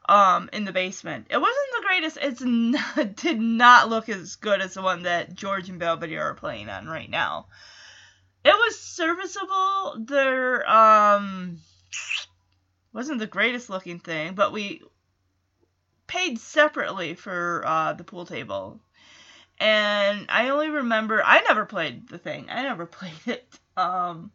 um 0.07 0.49
in 0.53 0.65
the 0.65 0.71
basement. 0.71 1.27
It 1.29 1.37
wasn't 1.37 1.71
the 1.75 1.85
greatest. 1.87 2.17
It's 2.21 2.41
not, 2.41 3.15
did 3.15 3.39
not 3.39 3.89
look 3.89 4.09
as 4.09 4.35
good 4.37 4.61
as 4.61 4.73
the 4.73 4.81
one 4.81 5.03
that 5.03 5.35
George 5.35 5.69
and 5.69 5.79
Belvedere 5.79 6.23
are 6.23 6.33
playing 6.33 6.69
on 6.69 6.87
right 6.87 7.09
now. 7.09 7.47
It 8.43 8.53
was 8.53 8.79
serviceable. 8.79 10.05
There 10.05 10.69
um 10.69 11.59
wasn't 12.93 13.19
the 13.19 13.27
greatest 13.27 13.69
looking 13.69 13.99
thing, 13.99 14.33
but 14.33 14.51
we 14.51 14.81
paid 16.07 16.39
separately 16.39 17.13
for 17.13 17.63
uh, 17.65 17.93
the 17.93 18.03
pool 18.03 18.25
table. 18.25 18.79
And 19.59 20.25
I 20.29 20.49
only 20.49 20.69
remember 20.69 21.21
I 21.23 21.41
never 21.41 21.65
played 21.65 22.07
the 22.07 22.17
thing. 22.17 22.47
I 22.49 22.63
never 22.63 22.85
played 22.97 23.13
it. 23.25 23.59
Um, 23.79 24.31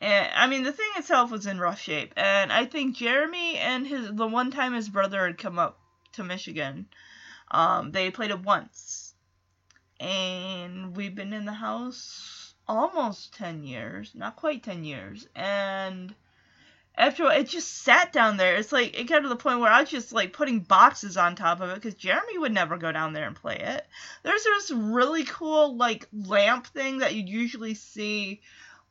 and 0.00 0.28
I 0.34 0.48
mean, 0.48 0.64
the 0.64 0.72
thing 0.72 0.90
itself 0.96 1.30
was 1.30 1.46
in 1.46 1.60
rough 1.60 1.80
shape, 1.80 2.12
and 2.16 2.52
I 2.52 2.66
think 2.66 2.96
Jeremy 2.96 3.56
and 3.56 3.86
his 3.86 4.10
the 4.12 4.26
one 4.26 4.50
time 4.50 4.74
his 4.74 4.88
brother 4.88 5.26
had 5.26 5.38
come 5.38 5.58
up 5.58 5.78
to 6.14 6.24
Michigan, 6.24 6.86
um, 7.50 7.92
they 7.92 8.10
played 8.10 8.30
it 8.30 8.40
once, 8.40 9.14
and 10.00 10.96
we've 10.96 11.14
been 11.14 11.32
in 11.32 11.44
the 11.44 11.52
house 11.52 12.54
almost 12.66 13.34
ten 13.34 13.62
years, 13.62 14.12
not 14.14 14.36
quite 14.36 14.64
ten 14.64 14.82
years, 14.82 15.28
and 15.36 16.14
after 16.94 17.30
it 17.30 17.48
just 17.48 17.82
sat 17.82 18.12
down 18.12 18.36
there. 18.36 18.56
It's 18.56 18.72
like 18.72 18.98
it 18.98 19.04
got 19.04 19.20
to 19.20 19.28
the 19.28 19.36
point 19.36 19.60
where 19.60 19.70
I 19.70 19.80
was 19.80 19.90
just 19.90 20.12
like 20.12 20.32
putting 20.32 20.60
boxes 20.60 21.16
on 21.16 21.36
top 21.36 21.60
of 21.60 21.70
it 21.70 21.74
because 21.76 21.94
Jeremy 21.94 22.38
would 22.38 22.52
never 22.52 22.76
go 22.76 22.92
down 22.92 23.12
there 23.12 23.26
and 23.26 23.36
play 23.36 23.56
it. 23.56 23.86
There's 24.22 24.44
this 24.44 24.70
really 24.70 25.24
cool 25.24 25.76
like 25.76 26.06
lamp 26.12 26.66
thing 26.66 26.98
that 26.98 27.14
you'd 27.14 27.28
usually 27.28 27.74
see 27.74 28.42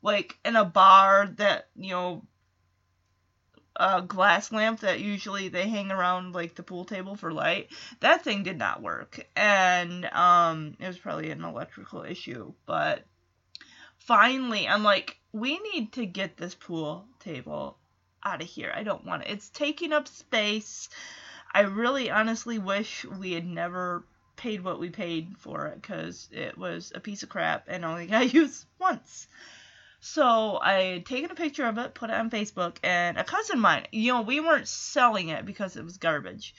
like 0.02 0.36
in 0.44 0.56
a 0.56 0.64
bar 0.64 1.30
that 1.36 1.68
you 1.76 1.90
know 1.90 2.22
a 3.76 4.02
glass 4.02 4.52
lamp 4.52 4.80
that 4.80 5.00
usually 5.00 5.48
they 5.48 5.68
hang 5.68 5.90
around 5.90 6.34
like 6.34 6.54
the 6.54 6.62
pool 6.62 6.84
table 6.84 7.16
for 7.16 7.32
light. 7.32 7.68
That 8.00 8.24
thing 8.24 8.42
did 8.42 8.58
not 8.58 8.82
work, 8.82 9.26
and 9.36 10.04
um, 10.06 10.76
it 10.78 10.86
was 10.86 10.98
probably 10.98 11.30
an 11.30 11.44
electrical 11.44 12.02
issue. 12.02 12.52
But 12.66 13.04
finally, 13.96 14.68
I'm 14.68 14.82
like, 14.82 15.18
we 15.32 15.58
need 15.72 15.92
to 15.92 16.04
get 16.04 16.36
this 16.36 16.54
pool 16.54 17.06
table 17.20 17.78
out 18.24 18.42
of 18.42 18.48
here. 18.48 18.72
I 18.74 18.82
don't 18.82 19.04
want 19.04 19.22
it. 19.22 19.30
It's 19.30 19.48
taking 19.48 19.92
up 19.92 20.08
space. 20.08 20.88
I 21.52 21.60
really 21.62 22.10
honestly 22.10 22.58
wish 22.58 23.04
we 23.04 23.32
had 23.32 23.46
never 23.46 24.04
paid 24.36 24.64
what 24.64 24.80
we 24.80 24.90
paid 24.90 25.36
for 25.38 25.66
it 25.66 25.80
because 25.80 26.28
it 26.32 26.56
was 26.56 26.92
a 26.94 27.00
piece 27.00 27.22
of 27.22 27.28
crap 27.28 27.64
and 27.68 27.84
only 27.84 28.06
got 28.06 28.32
used 28.34 28.66
once. 28.78 29.26
So 30.00 30.58
I 30.60 30.72
had 30.94 31.06
taken 31.06 31.30
a 31.30 31.36
picture 31.36 31.66
of 31.66 31.78
it, 31.78 31.94
put 31.94 32.10
it 32.10 32.16
on 32.16 32.28
Facebook, 32.28 32.78
and 32.82 33.16
a 33.16 33.24
cousin 33.24 33.56
of 33.56 33.62
mine, 33.62 33.86
you 33.92 34.12
know, 34.12 34.22
we 34.22 34.40
weren't 34.40 34.66
selling 34.66 35.28
it 35.28 35.46
because 35.46 35.76
it 35.76 35.84
was 35.84 35.96
garbage. 35.96 36.54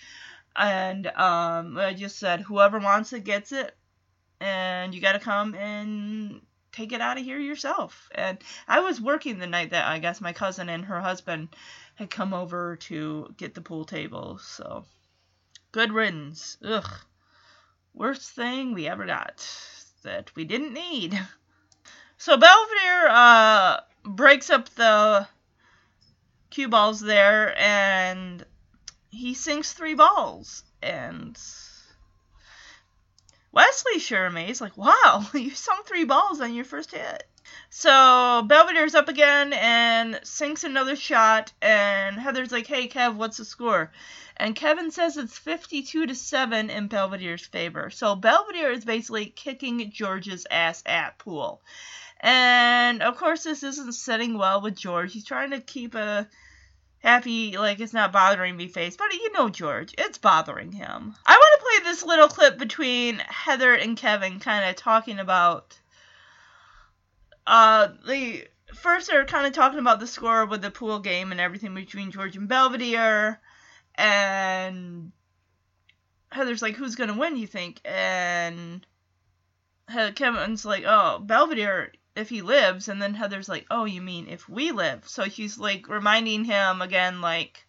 And 0.56 1.08
um, 1.08 1.78
I 1.78 1.94
just 1.94 2.20
said, 2.20 2.42
whoever 2.42 2.80
wants 2.80 3.12
it 3.12 3.26
gets 3.26 3.52
it, 3.52 3.76
and 4.40 4.96
you 4.96 5.02
got 5.02 5.14
to 5.14 5.20
come 5.20 5.56
and 5.56 6.42
take 6.74 6.92
it 6.92 7.02
out 7.02 7.18
of 7.18 7.24
here 7.24 7.40
yourself. 7.40 8.10
And 8.14 8.38
I 8.68 8.82
was 8.82 9.00
working 9.00 9.38
the 9.40 9.48
night 9.48 9.70
that 9.70 9.88
I 9.88 10.00
guess 10.00 10.20
my 10.20 10.34
cousin 10.34 10.68
and 10.70 10.84
her 10.86 11.00
husband 11.00 11.50
had 11.96 12.10
come 12.10 12.34
over 12.34 12.76
to 12.76 13.34
get 13.38 13.54
the 13.54 13.62
pool 13.62 13.86
table. 13.86 14.40
So 14.40 14.86
good 15.72 15.94
riddance. 15.94 16.58
Ugh. 16.64 16.90
Worst 17.94 18.32
thing 18.32 18.74
we 18.74 18.88
ever 18.88 19.06
got 19.06 19.48
that 20.02 20.36
we 20.36 20.46
didn't 20.46 20.74
need. 20.74 21.18
So 22.18 22.38
Belvedere 22.38 23.08
uh, 23.10 23.80
breaks 24.04 24.50
up 24.50 24.70
the 24.70 25.28
cue 26.50 26.70
balls 26.70 27.00
there 27.00 27.58
and 27.58 28.46
he 29.10 29.34
sinks 29.34 29.74
three 29.74 29.94
balls. 29.94 30.64
And 30.82 31.38
Wesley 33.54 34.00
sure 34.00 34.26
amazed, 34.26 34.62
like, 34.62 34.76
wow, 34.76 35.26
you 35.34 35.52
sunk 35.52 35.86
three 35.86 36.06
balls 36.06 36.42
on 36.42 36.56
your 36.56 36.66
first 36.66 36.92
hit. 36.92 37.24
So 37.70 37.92
Belvedere's 38.48 38.96
up 38.96 39.10
again 39.10 39.54
and 39.54 40.20
sinks 40.24 40.64
another 40.64 40.96
shot, 40.96 41.54
and 41.62 42.20
Heather's 42.20 42.52
like, 42.52 42.66
hey, 42.66 42.88
Kev, 42.88 43.16
what's 43.16 43.38
the 43.38 43.46
score? 43.46 43.92
And 44.38 44.56
Kevin 44.56 44.90
says 44.90 45.18
it's 45.18 45.38
52 45.38 46.08
to 46.08 46.16
7 46.16 46.72
in 46.72 46.90
Belvedere's 46.90 47.46
favor. 47.46 47.92
So 47.92 48.16
Belvedere 48.16 48.72
is 48.72 48.86
basically 48.86 49.28
kicking 49.28 49.92
George's 49.92 50.48
ass 50.50 50.82
at 50.88 51.20
pool. 51.20 51.62
And 52.20 53.04
of 53.04 53.18
course, 53.18 53.44
this 53.44 53.62
isn't 53.62 53.94
sitting 53.94 54.36
well 54.36 54.62
with 54.62 54.76
George. 54.76 55.14
He's 55.14 55.26
trying 55.26 55.52
to 55.52 55.60
keep 55.60 55.94
a 55.94 56.28
happy, 57.04 57.58
like 57.58 57.80
it's 57.80 57.94
not 57.94 58.12
bothering 58.12 58.56
me 58.56 58.68
face, 58.68 58.96
but 58.96 59.14
you 59.14 59.32
know 59.34 59.50
George, 59.50 59.94
it's 59.98 60.18
bothering 60.18 60.72
him. 60.72 61.14
I 61.26 61.34
want 61.36 61.60
to 61.60 61.66
play 61.66 61.92
this 61.92 62.04
little 62.04 62.30
clip 62.30 62.58
between 62.58 63.20
Heather 63.20 63.74
and 63.74 63.98
Kevin, 63.98 64.40
kind 64.40 64.70
of 64.70 64.76
talking 64.76 65.20
about. 65.20 65.78
Uh, 67.46 67.90
the 68.08 68.48
first 68.74 69.10
they're 69.10 69.26
kind 69.26 69.46
of 69.46 69.52
talking 69.52 69.80
about 69.80 70.00
the 70.00 70.08
score 70.08 70.46
with 70.46 70.62
the 70.62 70.72
pool 70.72 71.00
game 71.00 71.32
and 71.32 71.42
everything 71.42 71.76
between 71.76 72.10
George 72.10 72.38
and 72.38 72.48
Belvedere, 72.48 73.40
and 73.96 75.12
Heather's 76.32 76.62
like, 76.62 76.76
"Who's 76.76 76.96
gonna 76.96 77.18
win? 77.18 77.38
You 77.38 77.48
think?" 77.48 77.82
And 77.84 78.88
Kevin's 80.16 80.64
like, 80.66 80.86
"Oh, 80.88 81.20
Belvedere." 81.20 81.92
If 82.16 82.30
he 82.30 82.42
lives 82.42 82.88
and 82.88 83.02
then 83.02 83.14
heather's 83.14 83.50
like 83.50 83.66
oh 83.72 83.86
you 83.86 84.02
mean 84.02 84.28
if 84.28 84.48
we 84.48 84.72
live 84.72 85.08
so 85.08 85.24
he's 85.24 85.58
like 85.58 85.88
reminding 85.88 86.44
him 86.46 86.82
again 86.82 87.22
like 87.22 87.66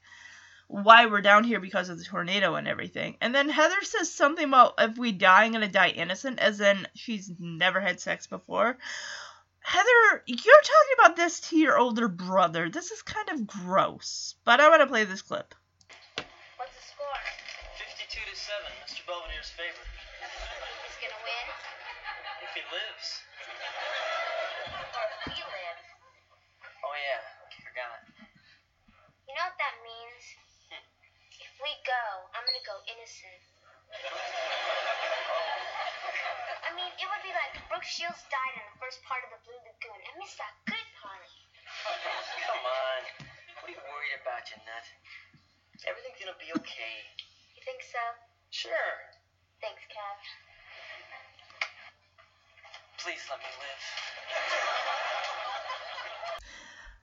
why 0.68 1.06
we're 1.06 1.20
down 1.20 1.44
here 1.44 1.60
because 1.60 1.88
of 1.88 1.98
the 1.98 2.04
tornado 2.04 2.54
and 2.54 2.66
everything 2.68 3.16
and 3.20 3.34
then 3.34 3.48
heather 3.48 3.82
says 3.82 4.12
something 4.12 4.46
about 4.48 4.74
if 4.78 4.96
we 4.98 5.12
die 5.12 5.44
i'm 5.44 5.52
gonna 5.52 5.68
die 5.68 5.88
innocent 5.90 6.38
as 6.38 6.60
in 6.60 6.86
she's 6.94 7.30
never 7.38 7.80
had 7.80 8.00
sex 8.00 8.26
before 8.26 8.76
heather 9.60 10.22
you're 10.26 10.36
talking 10.62 10.94
about 10.98 11.16
this 11.16 11.40
to 11.40 11.56
your 11.56 11.78
older 11.78 12.08
brother 12.08 12.68
this 12.68 12.90
is 12.90 13.02
kind 13.02 13.28
of 13.30 13.46
gross 13.46 14.34
but 14.44 14.60
i 14.60 14.68
want 14.68 14.80
to 14.80 14.86
play 14.86 15.04
this 15.04 15.22
clip 15.22 15.54
What's 16.56 16.76
the 16.80 16.84
score? 16.96 17.18
52 17.76 18.24
to 18.24 18.36
7, 18.38 18.56
Mr. 18.86 19.02
Belvedere's 19.04 19.50
favor. 19.52 19.84
He's 20.86 20.96
gonna 21.02 21.20
win? 21.26 21.46
If 22.40 22.52
he 22.56 22.62
lives. 22.72 23.06
Or 24.94 25.04
if 25.12 25.28
we 25.28 25.34
live? 25.44 25.78
Oh, 26.80 26.94
yeah, 26.94 27.20
forgot. 27.68 28.00
You 29.34 29.42
know 29.42 29.50
what 29.50 29.58
that 29.58 29.82
means? 29.82 30.22
If 31.42 31.58
we 31.58 31.74
go, 31.82 32.04
I'm 32.38 32.46
gonna 32.46 32.62
go 32.62 32.78
innocent. 32.86 33.42
I 36.62 36.70
mean, 36.78 36.86
it 36.86 37.02
would 37.10 37.24
be 37.26 37.34
like 37.34 37.58
Brooke 37.66 37.82
Shields 37.82 38.22
died 38.30 38.54
in 38.54 38.62
the 38.62 38.78
first 38.78 39.02
part 39.02 39.26
of 39.26 39.34
the 39.34 39.42
Blue 39.42 39.58
Lagoon. 39.58 39.98
I 40.06 40.14
missed 40.22 40.38
that 40.38 40.54
good 40.70 40.86
part. 41.02 41.26
Come 42.46 42.62
on. 42.62 43.02
What 43.58 43.66
are 43.66 43.74
you 43.74 43.82
worried 43.82 44.22
about, 44.22 44.46
you 44.54 44.62
nut? 44.70 44.86
Everything's 45.82 46.22
gonna 46.22 46.38
be 46.38 46.54
okay. 46.54 47.02
You 47.58 47.62
think 47.66 47.82
so? 47.82 47.98
Sure. 48.54 48.94
Thanks, 49.58 49.82
Kev. 49.90 50.14
Please 53.02 53.26
let 53.26 53.42
me 53.42 53.50
live. 53.58 53.82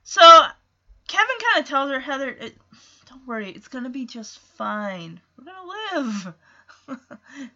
So 0.00 0.24
Of 1.56 1.64
tells 1.66 1.90
her, 1.90 2.00
Heather, 2.00 2.30
it, 2.30 2.56
don't 3.08 3.26
worry, 3.26 3.50
it's 3.50 3.68
gonna 3.68 3.90
be 3.90 4.06
just 4.06 4.38
fine. 4.38 5.20
We're 5.36 5.44
gonna 5.44 6.00
live. 6.00 6.34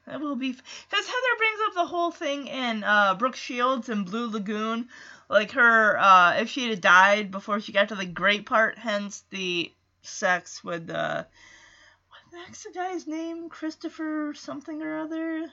that 0.06 0.20
will 0.20 0.36
be 0.36 0.52
because 0.52 1.06
Heather 1.06 1.38
brings 1.38 1.60
up 1.66 1.74
the 1.74 1.86
whole 1.86 2.10
thing 2.10 2.46
in 2.46 2.84
uh, 2.84 3.14
Brooke 3.14 3.36
Shields 3.36 3.88
and 3.88 4.04
Blue 4.04 4.30
Lagoon, 4.30 4.88
like 5.28 5.52
her 5.52 5.98
uh, 5.98 6.34
if 6.34 6.50
she 6.50 6.68
had 6.68 6.80
died 6.80 7.30
before 7.30 7.60
she 7.60 7.72
got 7.72 7.88
to 7.88 7.94
the 7.94 8.06
great 8.06 8.46
part, 8.46 8.78
hence 8.78 9.24
the 9.30 9.72
sex 10.02 10.62
with 10.62 10.90
uh, 10.90 11.24
what 12.08 12.52
the 12.52 12.70
guy's 12.74 13.06
name? 13.06 13.48
Christopher 13.48 14.32
something 14.34 14.82
or 14.82 14.98
other, 14.98 15.50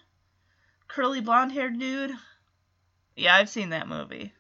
curly 0.88 1.22
blonde 1.22 1.52
haired 1.52 1.80
dude. 1.80 2.12
Yeah, 3.16 3.36
I've 3.36 3.50
seen 3.50 3.70
that 3.70 3.88
movie. 3.88 4.34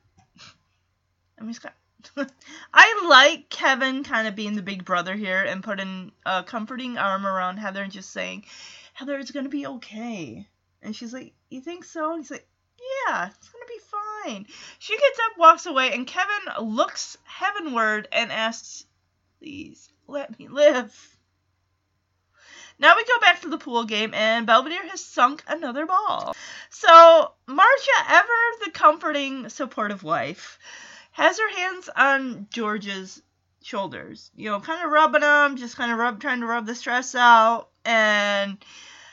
I 1.38 1.41
mean, 1.41 1.49
he's 1.49 1.60
got 1.60 1.74
I 2.74 3.06
like 3.08 3.49
Kevin 3.49 4.04
kind 4.04 4.28
of 4.28 4.36
being 4.36 4.56
the 4.56 4.62
big 4.62 4.86
brother 4.86 5.16
here 5.16 5.41
and 5.43 5.64
putting 5.64 6.12
a 6.26 6.43
comforting 6.43 6.97
arm 6.97 7.26
around 7.26 7.58
Heather 7.58 7.84
and 7.84 7.91
just 7.91 8.12
saying, 8.12 8.45
Heather, 8.93 9.18
it's 9.18 9.32
going 9.32 9.45
to 9.45 9.49
be 9.49 9.68
okay. 9.68 10.47
And 10.82 10.95
she's 10.95 11.14
like, 11.14 11.34
You 11.49 11.62
think 11.62 11.84
so? 11.84 12.12
And 12.12 12.22
he's 12.22 12.32
like, 12.32 12.47
Yeah, 13.08 13.28
it's 13.28 13.49
going 13.49 13.64
to 13.66 13.74
be 13.74 13.80
fine. 13.80 14.45
She 14.80 14.97
gets 14.97 15.20
up, 15.20 15.38
walks 15.38 15.66
away, 15.66 15.93
and 15.93 16.08
Kevin 16.08 16.68
looks 16.76 17.18
heavenward 17.24 18.08
and 18.12 18.32
asks, 18.32 18.86
Please 19.39 19.89
let 20.08 20.38
me 20.38 20.47
live. 20.47 21.18
now 22.80 22.95
we 22.95 23.04
go 23.04 23.20
back 23.22 23.41
to 23.41 23.49
the 23.49 23.58
pool 23.58 23.86
game, 23.86 24.14
and 24.14 24.45
Belvedere 24.45 24.88
has 24.89 25.04
sunk 25.04 25.43
another 25.47 25.86
ball. 25.86 26.36
So 26.70 27.32
Marsha, 27.47 28.10
ever 28.10 28.28
the 28.66 28.72
comforting, 28.72 29.49
supportive 29.49 30.04
wife, 30.04 30.60
has 31.14 31.39
her 31.39 31.49
hands 31.55 31.89
on 31.95 32.47
George's 32.49 33.22
shoulders, 33.64 34.30
you 34.36 34.49
know, 34.49 34.59
kind 34.59 34.84
of 34.86 34.91
rubbing 34.91 35.22
them, 35.22 35.55
just 35.55 35.78
kind 35.78 35.91
of 35.91 35.97
rub, 35.97 36.20
trying 36.20 36.41
to 36.41 36.45
rub 36.45 36.66
the 36.66 36.76
stress 36.76 37.16
out, 37.16 37.70
and 37.86 38.57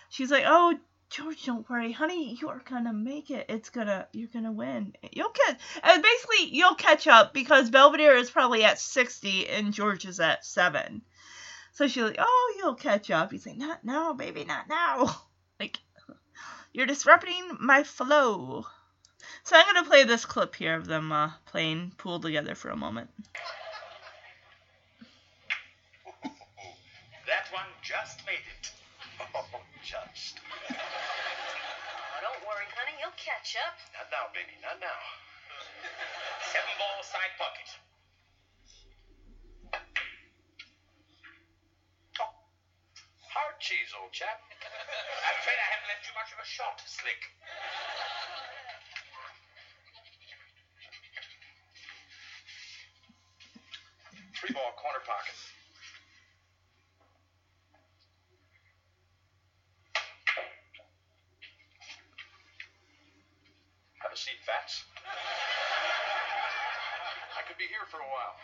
she's 0.09 0.31
like, 0.31 0.45
"Oh, 0.47 0.77
George, 1.11 1.45
don't 1.45 1.69
worry, 1.69 1.93
honey. 1.93 2.37
You 2.41 2.49
are 2.49 2.63
gonna 2.65 2.93
make 2.93 3.31
it. 3.31 3.47
It's 3.49 3.71
gonna, 3.71 4.07
you're 4.13 4.29
gonna 4.29 4.53
win. 4.53 4.95
You'll 5.13 5.31
catch, 5.31 5.59
and 5.83 6.03
basically 6.03 6.55
you'll 6.55 6.75
catch 6.75 7.07
up 7.07 7.33
because 7.33 7.71
Belvedere 7.71 8.17
is 8.17 8.31
probably 8.31 8.65
at 8.65 8.79
sixty 8.79 9.49
and 9.49 9.73
George 9.73 10.05
is 10.05 10.21
at 10.21 10.45
seven. 10.45 11.03
So 11.73 11.89
she's 11.89 12.03
like, 12.03 12.17
oh, 12.19 12.55
you'll 12.59 12.75
catch 12.75 13.11
up. 13.11 13.31
He's 13.31 13.47
like, 13.47 13.57
not 13.57 13.85
now, 13.85 14.13
baby, 14.13 14.45
not 14.45 14.69
now. 14.69 15.17
Like, 15.59 15.77
you're 16.73 16.87
disrupting 16.87 17.59
my 17.61 17.83
flow. 17.83 18.65
So 19.45 19.57
I'm 19.57 19.67
gonna 19.67 19.89
play 19.89 20.05
this 20.05 20.25
clip 20.25 20.55
here 20.55 20.75
of 20.77 20.87
them 20.87 21.11
uh, 21.13 21.31
playing 21.47 21.93
pool 21.97 22.21
together 22.21 22.55
for 22.55 22.69
a 22.71 22.77
moment. 22.77 23.11
That 27.27 27.47
one 27.53 27.67
just 27.83 28.21
made 28.27 28.45
it. 28.59 28.71
Oh, 29.35 29.45
just. 29.85 30.41
Oh, 30.71 32.19
don't 32.25 32.43
worry, 32.43 32.67
honey. 32.75 32.97
You'll 32.99 33.15
catch 33.15 33.55
up. 33.63 33.79
Not 33.95 34.11
now, 34.11 34.27
baby, 34.35 34.57
not 34.59 34.81
now. 34.81 34.99
Seven 36.51 36.75
ball 36.83 36.99
side 37.07 37.35
pocket. 37.39 37.69
Oh, 42.19 42.33
hard 43.31 43.57
cheese, 43.61 43.95
old 43.95 44.11
chap. 44.11 44.41
I'm 45.31 45.37
afraid 45.39 45.59
I 45.63 45.69
haven't 45.79 45.89
left 45.95 46.05
you 46.09 46.15
much 46.19 46.31
of 46.35 46.43
a 46.43 46.49
shot, 46.49 46.83
Slick. 46.83 47.23
Three 54.41 54.55
ball 54.55 54.73
corner 54.81 55.05
pocket. 55.05 55.37
Have 64.01 64.13
a 64.13 64.17
seat, 64.17 64.41
Fats. 64.47 64.85
I 67.37 67.45
could 67.47 67.59
be 67.59 67.69
here 67.69 67.85
for 67.93 68.01
a 68.01 68.09
while. 68.09 68.41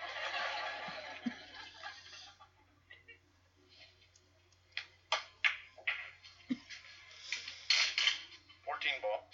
Fourteen 8.69 9.01
ball. 9.01 9.25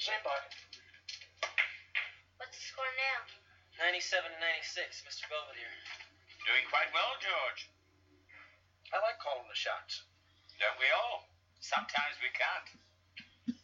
Same 0.00 0.24
pocket. 0.24 0.56
What's 2.40 2.56
the 2.56 2.64
score 2.72 2.88
now? 2.96 3.83
97 3.94 4.26
to 4.26 4.42
96, 4.42 5.06
Mr. 5.06 5.22
Belvedere. 5.30 5.70
Doing 6.42 6.66
quite 6.66 6.90
well, 6.90 7.14
George. 7.22 7.70
I 8.90 8.98
like 8.98 9.22
calling 9.22 9.46
the 9.46 9.54
shots. 9.54 10.02
Don't 10.58 10.74
we 10.82 10.90
all? 10.90 11.30
Sometimes 11.62 12.18
we 12.18 12.26
can't. 12.34 12.74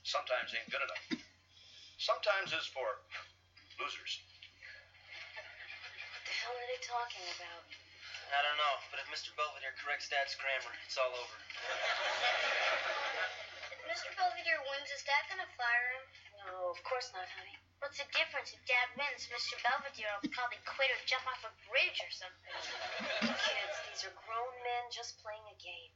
Sometimes 0.07 0.55
ain't 0.55 0.70
good 0.70 0.87
enough. 0.87 1.26
Sometimes 1.99 2.55
is 2.55 2.70
for 2.70 3.03
losers. 3.83 4.22
What 6.14 6.22
the 6.22 6.35
hell 6.47 6.55
are 6.55 6.68
they 6.70 6.78
talking 6.78 7.26
about? 7.35 7.66
I 8.31 8.39
don't 8.47 8.55
know, 8.55 8.76
but 8.95 9.03
if 9.03 9.11
Mr. 9.11 9.35
Belvedere 9.35 9.74
corrects 9.83 10.07
Dad's 10.14 10.39
grammar, 10.39 10.70
it's 10.87 10.95
all 10.95 11.11
over. 11.11 11.37
If 13.66 13.83
Mr. 13.83 14.14
Belvedere 14.14 14.62
wins, 14.62 14.95
is 14.95 15.03
Dad 15.03 15.26
gonna 15.26 15.51
fire 15.59 15.99
him? 15.99 16.07
No, 16.47 16.70
of 16.70 16.78
course 16.87 17.11
not, 17.18 17.26
honey. 17.35 17.59
What's 17.81 17.97
the 17.97 18.05
difference? 18.12 18.53
If 18.53 18.61
Dad 18.68 18.93
wins, 18.93 19.24
Mr. 19.33 19.57
Belvedere 19.64 20.12
will 20.20 20.28
probably 20.37 20.61
quit 20.68 20.93
or 20.93 21.01
jump 21.09 21.24
off 21.24 21.41
a 21.49 21.53
bridge 21.64 21.97
or 22.05 22.12
something. 22.12 22.53
Kids, 23.24 23.76
these 23.89 24.05
are 24.05 24.12
grown 24.20 24.53
men 24.61 24.85
just 24.93 25.16
playing 25.24 25.41
a 25.49 25.57
game. 25.57 25.89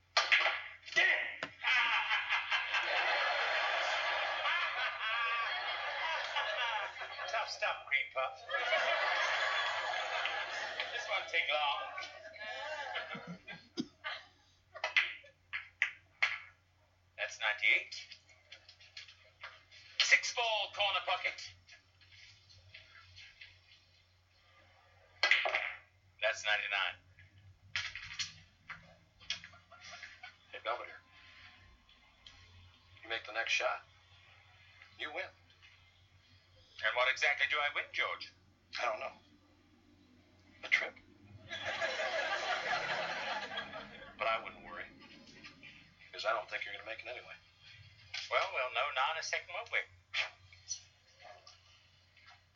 Tough 7.28 7.50
stuff, 7.52 7.84
Cream 7.84 8.08
Puff. 8.16 8.32
this 10.88 11.04
won't 11.04 11.28
take 11.28 11.44
long. 11.52 11.84
That's 17.20 17.36
98. 17.36 17.92
Six 20.00 20.32
ball 20.32 20.72
corner 20.72 21.04
pocket. 21.04 21.36
That's 26.44 26.60
99. 26.60 26.76
Hey, 30.52 30.60
Belvedere. 30.60 31.00
You 33.00 33.08
make 33.08 33.24
the 33.24 33.32
next 33.32 33.56
shot. 33.56 33.80
You 35.00 35.08
win. 35.16 35.24
And 36.84 36.92
what 37.00 37.08
exactly 37.08 37.48
do 37.48 37.56
I 37.56 37.72
win, 37.72 37.88
George? 37.96 38.28
I 38.76 38.84
don't 38.84 39.00
know. 39.00 39.16
A 40.68 40.70
trip. 40.72 40.92
but 44.20 44.28
I 44.28 44.36
wouldn't 44.44 44.68
worry. 44.68 44.84
Because 46.12 46.28
I 46.28 46.36
don't 46.36 46.44
think 46.52 46.68
you're 46.68 46.76
going 46.76 46.84
to 46.84 46.90
make 46.92 47.00
it 47.00 47.08
anyway. 47.08 47.40
Well, 48.28 48.52
we'll 48.52 48.76
know 48.76 48.92
now 48.92 49.16
in 49.16 49.16
a 49.16 49.24
second, 49.24 49.48
won't 49.48 49.72
we? 49.72 49.80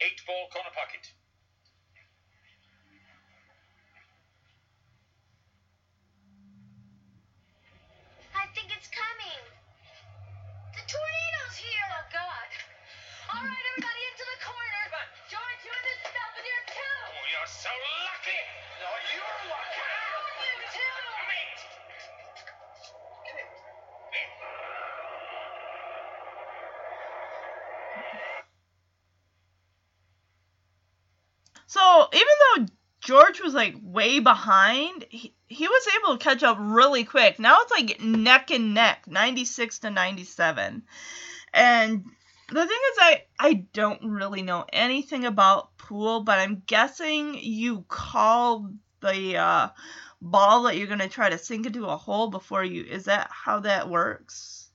Eight 0.04 0.20
ball 0.28 0.52
corner 0.52 0.76
pocket. 0.76 1.08
Think 8.54 8.72
it's 8.72 8.88
coming. 8.88 9.44
The 10.72 10.84
tornado's 10.88 11.56
here. 11.58 11.88
Oh, 11.92 12.06
God. 12.12 12.48
All 13.34 13.44
right, 13.44 13.64
everybody 13.74 14.02
into 14.14 14.24
the 14.24 14.40
corner. 14.40 14.82
George, 15.28 15.60
you 15.64 15.72
and 15.72 15.84
Miss 15.84 16.00
Belvedere, 16.08 16.64
too. 16.72 16.98
Oh, 17.12 17.26
you're 17.28 17.52
so 17.52 17.72
lucky. 18.08 18.40
No, 18.80 18.88
you're 19.12 19.38
lucky. 19.52 19.84
You, 20.40 20.54
too. 20.72 20.96
Wait. 21.28 21.60
So 31.68 32.08
even 32.16 32.34
though 32.40 32.77
George 33.08 33.40
was 33.40 33.54
like 33.54 33.74
way 33.82 34.20
behind, 34.20 35.06
he, 35.08 35.32
he 35.46 35.66
was 35.66 35.88
able 35.96 36.18
to 36.18 36.22
catch 36.22 36.42
up 36.42 36.58
really 36.60 37.04
quick. 37.04 37.38
Now 37.38 37.56
it's 37.62 37.72
like 37.72 38.02
neck 38.02 38.50
and 38.50 38.74
neck, 38.74 39.06
96 39.06 39.78
to 39.78 39.90
97. 39.90 40.82
And 41.54 42.04
the 42.48 42.66
thing 42.66 42.78
is, 42.92 42.98
I, 43.00 43.22
I 43.40 43.64
don't 43.72 44.04
really 44.04 44.42
know 44.42 44.66
anything 44.70 45.24
about 45.24 45.74
pool, 45.78 46.20
but 46.20 46.38
I'm 46.38 46.62
guessing 46.66 47.34
you 47.40 47.86
call 47.88 48.68
the 49.00 49.38
uh, 49.38 49.68
ball 50.20 50.64
that 50.64 50.76
you're 50.76 50.86
going 50.86 50.98
to 50.98 51.08
try 51.08 51.30
to 51.30 51.38
sink 51.38 51.64
into 51.64 51.86
a 51.86 51.96
hole 51.96 52.28
before 52.28 52.62
you. 52.62 52.84
Is 52.84 53.06
that 53.06 53.30
how 53.32 53.60
that 53.60 53.88
works? 53.88 54.67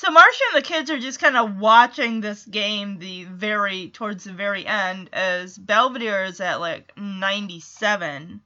So 0.00 0.10
Marsha 0.10 0.54
and 0.54 0.62
the 0.62 0.62
kids 0.62 0.92
are 0.92 0.98
just 1.00 1.18
kind 1.18 1.36
of 1.36 1.58
watching 1.58 2.20
this 2.20 2.44
game 2.44 3.00
the 3.00 3.24
very 3.24 3.90
towards 3.90 4.22
the 4.22 4.32
very 4.32 4.64
end 4.64 5.10
as 5.12 5.58
Belvedere 5.58 6.22
is 6.22 6.40
at 6.40 6.60
like 6.60 6.92
97. 6.96 8.40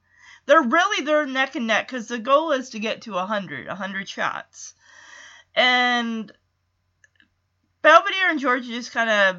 They're 0.47 0.63
really 0.63 1.05
they're 1.05 1.27
neck 1.27 1.55
and 1.55 1.67
neck 1.67 1.89
because 1.89 2.09
the 2.09 2.19
goal 2.19 2.53
is 2.53 2.71
to 2.71 2.79
get 2.79 3.03
to 3.03 3.13
100, 3.13 3.67
100 3.67 4.09
shots, 4.09 4.73
and 5.55 6.33
Belvedere 7.83 8.31
and 8.31 8.41
George 8.41 8.67
are 8.67 8.73
just 8.73 8.93
kind 8.93 9.11
of 9.11 9.37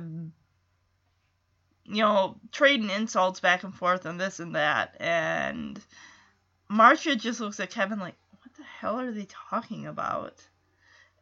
you 1.85 2.03
know 2.03 2.37
trading 2.51 2.91
insults 2.91 3.39
back 3.39 3.63
and 3.63 3.73
forth 3.73 4.05
on 4.05 4.19
this 4.19 4.39
and 4.39 4.53
that, 4.53 4.97
and 4.99 5.83
Marsha 6.69 7.19
just 7.19 7.39
looks 7.39 7.59
at 7.59 7.71
Kevin 7.71 7.97
like, 7.97 8.17
what 8.43 8.53
the 8.53 8.63
hell 8.63 8.99
are 8.99 9.11
they 9.11 9.25
talking 9.27 9.87
about? 9.87 10.35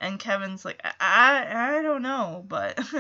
And 0.02 0.20
Kevin's 0.20 0.66
like, 0.66 0.82
I 1.00 1.78
I 1.78 1.82
don't 1.84 2.02
know, 2.02 2.44
but 2.48 2.80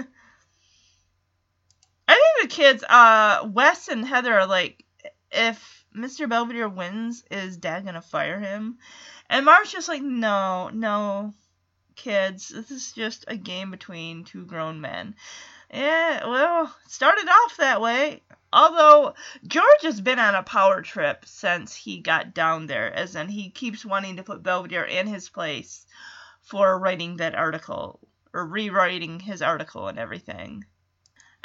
I 2.08 2.14
think 2.14 2.42
the 2.42 2.48
kids, 2.48 2.84
uh, 2.88 3.50
Wes 3.52 3.88
and 3.88 4.06
Heather 4.06 4.38
are 4.38 4.46
like, 4.46 4.86
if 5.32 5.84
Mr. 5.98 6.30
Belvedere 6.30 6.70
wins, 6.70 7.24
is 7.32 7.58
Dad 7.58 7.86
gonna 7.86 8.04
fire 8.04 8.40
him? 8.40 8.78
And 9.32 9.46
Mark's 9.46 9.72
just 9.72 9.90
like, 9.90 10.04
no, 10.04 10.70
no, 10.70 11.34
kids, 11.96 12.50
this 12.50 12.70
is 12.70 12.92
just 12.92 13.26
a 13.28 13.36
game 13.36 13.72
between 13.72 14.24
two 14.24 14.46
grown 14.46 14.80
men. 14.80 15.16
Yeah, 15.74 16.28
well, 16.28 16.72
started 16.88 17.28
off 17.28 17.58
that 17.58 17.82
way. 17.82 18.22
Although 18.54 19.16
George 19.48 19.82
has 19.82 20.00
been 20.00 20.20
on 20.20 20.36
a 20.36 20.44
power 20.44 20.84
trip 20.84 21.26
since 21.26 21.76
he 21.76 22.00
got 22.00 22.36
down 22.36 22.68
there, 22.68 22.94
as 22.94 23.16
in 23.16 23.28
he 23.28 23.50
keeps 23.50 23.84
wanting 23.84 24.18
to 24.18 24.24
put 24.24 24.44
Belvedere 24.44 24.86
in 24.86 25.08
his 25.08 25.30
place 25.30 25.88
for 26.52 26.78
writing 26.78 27.16
that 27.16 27.34
article 27.34 27.98
or 28.34 28.46
rewriting 28.46 29.22
his 29.22 29.42
article 29.42 29.88
and 29.88 29.98
everything. 29.98 30.66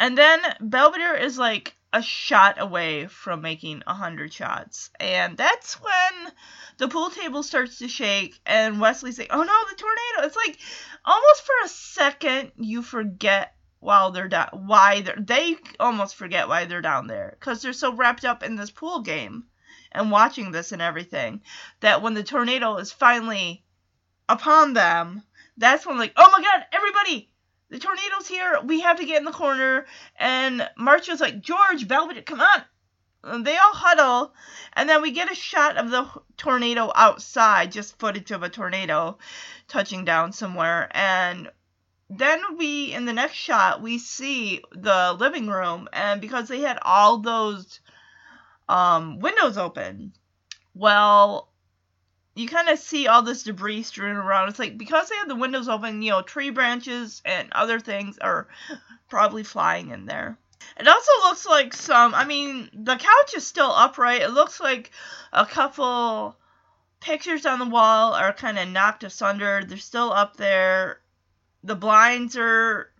And 0.00 0.18
then 0.18 0.40
Belvedere 0.60 1.14
is 1.14 1.38
like 1.38 1.76
a 1.92 2.02
shot 2.02 2.60
away 2.60 3.06
from 3.06 3.40
making 3.40 3.84
a 3.86 3.94
hundred 3.94 4.32
shots, 4.32 4.90
and 4.98 5.36
that's 5.36 5.80
when 5.80 6.32
the 6.78 6.88
pool 6.88 7.10
table 7.10 7.44
starts 7.44 7.78
to 7.78 7.86
shake, 7.86 8.40
and 8.44 8.80
Wesley's 8.80 9.16
like, 9.20 9.30
"Oh 9.30 9.44
no, 9.44 9.64
the 9.70 9.76
tornado!" 9.76 10.26
It's 10.26 10.36
like 10.36 10.58
almost 11.04 11.46
for 11.46 11.54
a 11.64 11.68
second 11.68 12.50
you 12.56 12.82
forget 12.82 13.54
while 13.78 14.10
they're 14.10 14.26
down 14.26 14.48
why 14.66 15.02
they're 15.02 15.14
they 15.20 15.56
almost 15.78 16.16
forget 16.16 16.48
why 16.48 16.64
they're 16.64 16.82
down 16.82 17.06
there 17.06 17.36
because 17.38 17.62
they're 17.62 17.72
so 17.72 17.92
wrapped 17.92 18.24
up 18.24 18.42
in 18.42 18.56
this 18.56 18.72
pool 18.72 19.02
game 19.02 19.44
and 19.92 20.10
watching 20.10 20.50
this 20.50 20.72
and 20.72 20.82
everything 20.82 21.40
that 21.78 22.02
when 22.02 22.14
the 22.14 22.24
tornado 22.24 22.76
is 22.78 22.90
finally 22.90 23.64
upon 24.28 24.74
them. 24.74 25.22
That's 25.56 25.86
when 25.86 25.98
like 25.98 26.12
oh 26.16 26.28
my 26.32 26.42
god 26.42 26.66
everybody 26.72 27.30
the 27.70 27.78
tornado's 27.78 28.28
here 28.28 28.60
we 28.64 28.80
have 28.80 28.98
to 28.98 29.06
get 29.06 29.18
in 29.18 29.24
the 29.24 29.32
corner. 29.32 29.86
And 30.18 30.68
Marsha's 30.78 31.20
like 31.20 31.40
george 31.40 31.86
velvet 31.86 32.24
come 32.26 32.40
on. 32.40 32.62
And 33.24 33.44
they 33.44 33.56
all 33.56 33.72
huddle. 33.72 34.34
And 34.74 34.88
then 34.88 35.02
we 35.02 35.10
get 35.10 35.32
a 35.32 35.34
shot 35.34 35.76
of 35.76 35.90
the 35.90 36.08
tornado 36.36 36.92
outside 36.94 37.72
just 37.72 37.98
footage 37.98 38.30
of 38.30 38.42
a 38.42 38.48
tornado 38.48 39.18
touching 39.66 40.04
down 40.04 40.32
somewhere. 40.32 40.88
And 40.92 41.50
then 42.08 42.40
we 42.56 42.92
in 42.92 43.04
the 43.04 43.12
next 43.12 43.34
shot 43.34 43.82
we 43.82 43.98
see 43.98 44.62
the 44.70 45.16
living 45.18 45.48
room. 45.48 45.88
And 45.92 46.20
because 46.20 46.48
they 46.48 46.60
had 46.60 46.78
all 46.82 47.18
those 47.18 47.80
um, 48.68 49.18
windows 49.18 49.58
open 49.58 50.12
well 50.74 51.48
you 52.36 52.46
kind 52.46 52.68
of 52.68 52.78
see 52.78 53.08
all 53.08 53.22
this 53.22 53.44
debris 53.44 53.82
strewn 53.82 54.14
around. 54.14 54.50
It's 54.50 54.58
like 54.58 54.76
because 54.76 55.08
they 55.08 55.16
have 55.16 55.28
the 55.28 55.34
windows 55.34 55.68
open 55.68 56.02
you 56.02 56.10
know 56.10 56.22
tree 56.22 56.50
branches 56.50 57.22
and 57.24 57.48
other 57.52 57.80
things 57.80 58.18
are 58.18 58.46
probably 59.08 59.42
flying 59.42 59.90
in 59.90 60.04
there. 60.04 60.38
It 60.78 60.86
also 60.86 61.12
looks 61.24 61.46
like 61.46 61.72
some 61.72 62.14
i 62.14 62.24
mean 62.24 62.68
the 62.74 62.96
couch 62.96 63.34
is 63.34 63.46
still 63.46 63.72
upright. 63.72 64.20
It 64.20 64.28
looks 64.28 64.60
like 64.60 64.90
a 65.32 65.46
couple 65.46 66.36
pictures 67.00 67.46
on 67.46 67.58
the 67.58 67.64
wall 67.64 68.12
are 68.12 68.32
kind 68.34 68.58
of 68.58 68.68
knocked 68.68 69.02
asunder. 69.04 69.62
They're 69.64 69.78
still 69.78 70.12
up 70.12 70.36
there. 70.36 71.00
The 71.64 71.74
blinds 71.74 72.36
are 72.36 72.90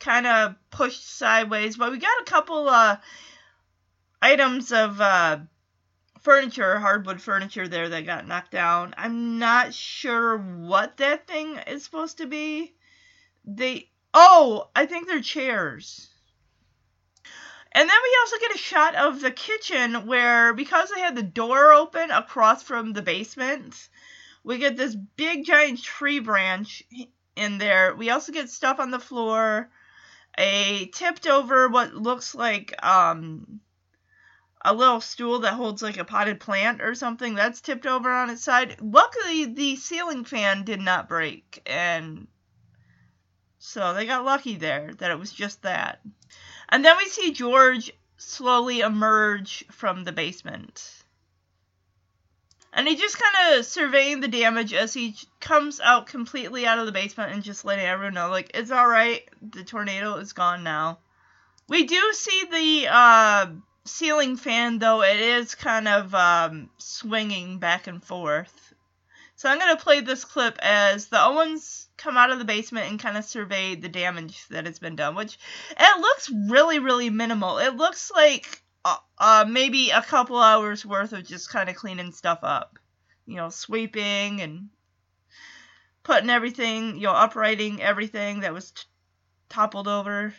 kind 0.00 0.26
of 0.26 0.54
pushed 0.70 1.06
sideways, 1.06 1.76
but 1.76 1.92
we 1.92 1.98
got 1.98 2.22
a 2.22 2.24
couple 2.24 2.68
uh, 2.68 2.96
items 4.22 4.72
of 4.72 5.00
uh, 5.00 5.38
furniture, 6.22 6.78
hardwood 6.78 7.20
furniture 7.20 7.68
there 7.68 7.88
that 7.88 8.06
got 8.06 8.26
knocked 8.26 8.50
down. 8.50 8.94
I'm 8.96 9.38
not 9.38 9.74
sure 9.74 10.38
what 10.38 10.96
that 10.98 11.26
thing 11.26 11.58
is 11.66 11.84
supposed 11.84 12.18
to 12.18 12.26
be. 12.26 12.74
They 13.44 13.90
oh, 14.14 14.70
I 14.74 14.86
think 14.86 15.06
they're 15.06 15.20
chairs. 15.20 16.08
And 17.72 17.88
then 17.88 17.96
we 18.02 18.16
also 18.20 18.38
get 18.38 18.54
a 18.54 18.58
shot 18.58 18.94
of 18.94 19.20
the 19.20 19.30
kitchen 19.30 20.06
where 20.06 20.54
because 20.54 20.90
they 20.90 21.00
had 21.00 21.14
the 21.14 21.22
door 21.22 21.72
open 21.72 22.10
across 22.10 22.62
from 22.62 22.94
the 22.94 23.02
basement, 23.02 23.88
we 24.42 24.58
get 24.58 24.76
this 24.76 24.94
big 24.94 25.44
giant 25.44 25.82
tree 25.82 26.18
branch 26.18 26.82
in 27.36 27.58
there. 27.58 27.94
We 27.94 28.08
also 28.10 28.32
get 28.32 28.48
stuff 28.48 28.80
on 28.80 28.90
the 28.90 28.98
floor, 28.98 29.68
a 30.38 30.86
tipped 30.86 31.26
over 31.26 31.68
what 31.68 31.94
looks 31.94 32.34
like 32.34 32.74
um 32.82 33.60
a 34.66 34.74
little 34.74 35.00
stool 35.00 35.38
that 35.38 35.54
holds 35.54 35.80
like 35.80 35.96
a 35.96 36.04
potted 36.04 36.40
plant 36.40 36.82
or 36.82 36.94
something 36.94 37.36
that's 37.36 37.60
tipped 37.60 37.86
over 37.86 38.12
on 38.12 38.30
its 38.30 38.42
side. 38.42 38.76
Luckily, 38.80 39.44
the 39.44 39.76
ceiling 39.76 40.24
fan 40.24 40.64
did 40.64 40.80
not 40.80 41.08
break, 41.08 41.62
and 41.66 42.26
so 43.60 43.94
they 43.94 44.06
got 44.06 44.24
lucky 44.24 44.56
there 44.56 44.92
that 44.98 45.10
it 45.12 45.18
was 45.18 45.32
just 45.32 45.62
that. 45.62 46.00
And 46.68 46.84
then 46.84 46.96
we 46.96 47.06
see 47.06 47.32
George 47.32 47.92
slowly 48.16 48.80
emerge 48.80 49.64
from 49.70 50.02
the 50.02 50.12
basement. 50.12 50.92
And 52.72 52.88
he 52.88 52.96
just 52.96 53.18
kind 53.18 53.58
of 53.58 53.64
surveying 53.64 54.20
the 54.20 54.28
damage 54.28 54.74
as 54.74 54.92
he 54.92 55.16
comes 55.40 55.80
out 55.80 56.08
completely 56.08 56.66
out 56.66 56.78
of 56.78 56.86
the 56.86 56.92
basement 56.92 57.32
and 57.32 57.42
just 57.42 57.64
letting 57.64 57.86
everyone 57.86 58.14
know, 58.14 58.30
like, 58.30 58.50
it's 58.52 58.72
alright, 58.72 59.28
the 59.40 59.64
tornado 59.64 60.16
is 60.16 60.32
gone 60.32 60.64
now. 60.64 60.98
We 61.68 61.84
do 61.84 62.12
see 62.12 62.44
the 62.50 62.88
uh, 62.90 63.46
ceiling 63.86 64.36
fan, 64.36 64.78
though, 64.78 65.02
it 65.02 65.18
is 65.18 65.54
kind 65.54 65.88
of 65.88 66.14
um, 66.14 66.70
swinging 66.78 67.58
back 67.58 67.86
and 67.86 68.02
forth. 68.02 68.74
So 69.36 69.48
I'm 69.48 69.58
going 69.58 69.76
to 69.76 69.82
play 69.82 70.00
this 70.00 70.24
clip 70.24 70.58
as 70.60 71.08
the 71.08 71.22
Owens 71.22 71.88
come 71.98 72.16
out 72.16 72.30
of 72.30 72.38
the 72.38 72.44
basement 72.44 72.90
and 72.90 72.98
kind 72.98 73.16
of 73.16 73.24
survey 73.24 73.74
the 73.74 73.88
damage 73.88 74.46
that 74.48 74.66
has 74.66 74.78
been 74.78 74.96
done, 74.96 75.14
which 75.14 75.38
it 75.70 76.00
looks 76.00 76.30
really, 76.48 76.78
really 76.78 77.10
minimal. 77.10 77.58
It 77.58 77.76
looks 77.76 78.10
like 78.10 78.62
uh, 78.84 78.96
uh, 79.18 79.44
maybe 79.48 79.90
a 79.90 80.02
couple 80.02 80.38
hours 80.38 80.86
worth 80.86 81.12
of 81.12 81.26
just 81.26 81.50
kind 81.50 81.68
of 81.68 81.76
cleaning 81.76 82.12
stuff 82.12 82.38
up. 82.42 82.78
You 83.26 83.36
know, 83.36 83.50
sweeping 83.50 84.40
and 84.40 84.70
putting 86.02 86.30
everything, 86.30 86.96
you 86.96 87.02
know, 87.02 87.12
uprighting 87.12 87.82
everything 87.82 88.40
that 88.40 88.54
was 88.54 88.70
t- 88.70 88.84
toppled 89.48 89.88
over. 89.88 90.32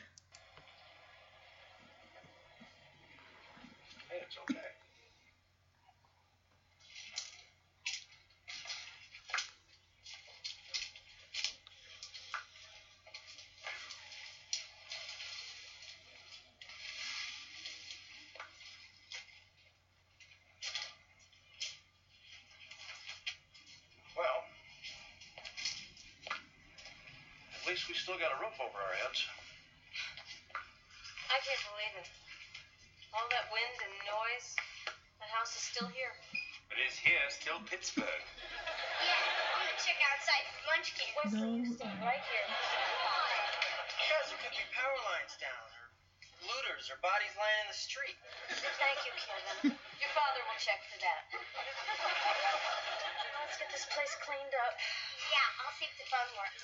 Still 35.67 35.91
here. 35.91 36.15
But 36.71 36.79
is 36.79 36.95
here 36.95 37.19
still 37.27 37.59
Pittsburgh? 37.67 38.07
Yeah, 38.07 39.11
I'm 39.11 39.67
gonna 39.67 39.75
check 39.83 39.99
outside 39.99 40.43
for 40.47 40.63
munchkin. 40.71 41.09
Wesley, 41.19 41.59
you 41.59 41.75
stay 41.75 41.91
right 41.99 42.23
here. 42.23 42.47
Because 43.99 44.25
there 44.31 44.39
could 44.47 44.55
be 44.55 44.63
power 44.71 44.99
lines 45.11 45.35
down, 45.43 45.67
or 45.75 45.85
looters, 46.47 46.87
or 46.87 46.95
bodies 47.03 47.35
lying 47.35 47.67
in 47.67 47.69
the 47.71 47.75
street. 47.75 48.15
Thank 48.47 48.99
you, 49.03 49.11
Kevin. 49.19 49.75
Your 49.75 50.11
father 50.15 50.39
will 50.47 50.59
check 50.63 50.79
for 50.87 50.99
that. 51.03 51.21
Let's 53.43 53.59
get 53.59 53.67
this 53.75 53.87
place 53.91 54.13
cleaned 54.23 54.55
up. 54.63 54.73
Yeah, 55.27 55.63
I'll 55.67 55.75
see 55.75 55.91
if 55.91 55.95
the 55.99 56.07
phone 56.07 56.31
works. 56.39 56.63